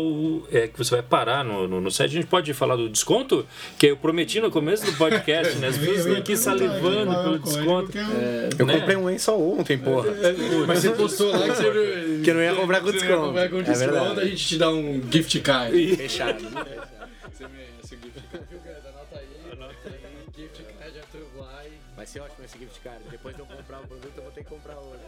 é, 0.51 0.67
que 0.67 0.77
você 0.77 0.95
vai 0.95 1.03
parar 1.03 1.43
no, 1.43 1.67
no, 1.67 1.81
no, 1.81 1.91
site. 1.91 2.11
A 2.11 2.13
gente 2.13 2.27
pode 2.27 2.51
falar 2.53 2.75
do 2.75 2.89
desconto? 2.89 3.45
Que 3.77 3.87
eu 3.87 3.97
prometi 3.97 4.39
no 4.39 4.49
começo 4.49 4.85
do 4.85 4.93
podcast, 4.93 5.55
né? 5.57 5.67
As 5.67 5.77
pessoas 5.79 5.99
estão 5.99 6.15
aqui 6.15 6.35
salivando 6.35 7.13
pelo 7.23 7.39
desconto. 7.39 7.91
É, 7.97 8.49
eu 8.57 8.65
né? 8.65 8.79
comprei 8.79 8.95
um 8.95 9.09
em 9.09 9.19
só 9.19 9.37
ontem, 9.39 9.77
porra. 9.77 10.09
É, 10.09 10.33
mas 10.65 10.79
você 10.79 10.89
postou 10.91 11.31
lá 11.31 11.49
que 11.49 11.55
você 11.55 12.21
que 12.25 12.33
não 12.33 12.41
ia 12.41 12.55
comprar 12.55 12.81
com 12.81 12.91
desconto. 12.91 13.27
Comprar 13.27 13.49
com 13.49 13.61
desconto, 13.61 13.83
é 13.83 13.91
verdade. 13.91 14.19
a 14.21 14.25
gente 14.25 14.47
te 14.47 14.57
dá 14.57 14.71
um 14.71 15.01
gift 15.11 15.39
card. 15.41 15.95
Fechado. 15.95 16.49
Vai 16.49 16.65
ser 22.13 22.19
ótimo 22.19 22.45
esse 22.45 22.59
gift 22.59 22.79
card. 22.81 23.03
Depois 23.09 23.35
de 23.35 23.41
eu 23.41 23.47
comprar 23.47 23.81
o 23.81 23.87
produto, 23.87 24.13
eu 24.15 24.23
vou 24.23 24.31
ter 24.31 24.43
que 24.43 24.49
comprar 24.49 24.77
outro. 24.77 24.99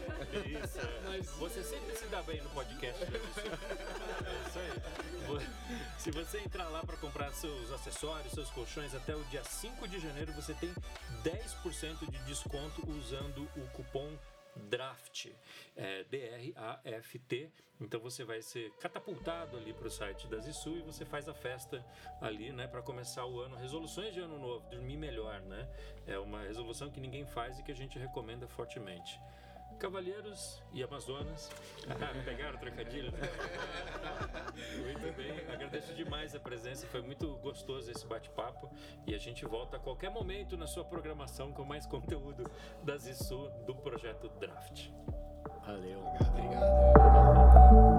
Isso, 0.44 0.80
é. 0.80 1.00
Mas 1.04 1.30
você 1.30 1.62
sempre 1.62 1.94
se 1.96 2.06
dá 2.06 2.20
bem 2.22 2.42
no 2.42 2.50
podcast. 2.50 3.00
né? 3.04 3.20
É 4.26 4.48
isso 4.48 4.58
aí. 4.58 5.46
Se 5.98 6.10
você 6.10 6.38
entrar 6.40 6.68
lá 6.68 6.82
para 6.84 6.96
comprar 6.96 7.32
seus 7.32 7.70
acessórios, 7.70 8.32
seus 8.32 8.50
colchões, 8.50 8.92
até 8.94 9.14
o 9.14 9.22
dia 9.24 9.44
5 9.44 9.86
de 9.86 10.00
janeiro 10.00 10.32
você 10.32 10.52
tem 10.54 10.72
10% 11.22 12.10
de 12.10 12.18
desconto 12.24 12.88
usando 12.90 13.48
o 13.56 13.66
cupom 13.72 14.10
DRAFT, 14.68 15.34
é, 15.76 16.04
D-R-A-F-T. 16.04 17.50
Então 17.80 18.00
você 18.00 18.24
vai 18.24 18.40
ser 18.40 18.72
catapultado 18.80 19.56
ali 19.56 19.72
para 19.72 19.86
o 19.86 19.90
site 19.90 20.26
da 20.28 20.38
Zissu 20.38 20.76
e 20.76 20.82
você 20.82 21.04
faz 21.04 21.28
a 21.28 21.34
festa 21.34 21.84
ali, 22.20 22.50
né, 22.50 22.66
para 22.66 22.80
começar 22.80 23.26
o 23.26 23.38
ano. 23.38 23.56
Resoluções 23.56 24.14
de 24.14 24.20
ano 24.20 24.38
novo, 24.38 24.68
dormir 24.70 24.96
melhor, 24.96 25.40
né? 25.42 25.68
É 26.06 26.18
uma 26.18 26.42
resolução 26.42 26.90
que 26.90 27.00
ninguém 27.00 27.26
faz 27.26 27.58
e 27.58 27.62
que 27.62 27.70
a 27.70 27.74
gente 27.74 27.98
recomenda 27.98 28.48
fortemente. 28.48 29.20
Cavalheiros 29.76 30.62
e 30.72 30.82
Amazonas. 30.82 31.50
Ah, 31.88 32.24
pegaram 32.24 32.56
o 32.56 32.60
trocadilho? 32.60 33.12
né? 33.12 33.18
Muito 34.82 35.16
bem, 35.16 35.30
agradeço 35.52 35.94
demais 35.94 36.34
a 36.34 36.40
presença, 36.40 36.86
foi 36.86 37.02
muito 37.02 37.36
gostoso 37.38 37.90
esse 37.90 38.06
bate-papo 38.06 38.70
e 39.06 39.14
a 39.14 39.18
gente 39.18 39.44
volta 39.44 39.76
a 39.76 39.80
qualquer 39.80 40.10
momento 40.10 40.56
na 40.56 40.66
sua 40.66 40.84
programação 40.84 41.52
com 41.52 41.64
mais 41.64 41.86
conteúdo 41.86 42.50
da 42.82 42.96
Zissu 42.96 43.50
do 43.66 43.74
projeto 43.74 44.28
Draft. 44.40 44.88
Valeu. 45.66 46.00
Obrigado. 46.30 47.95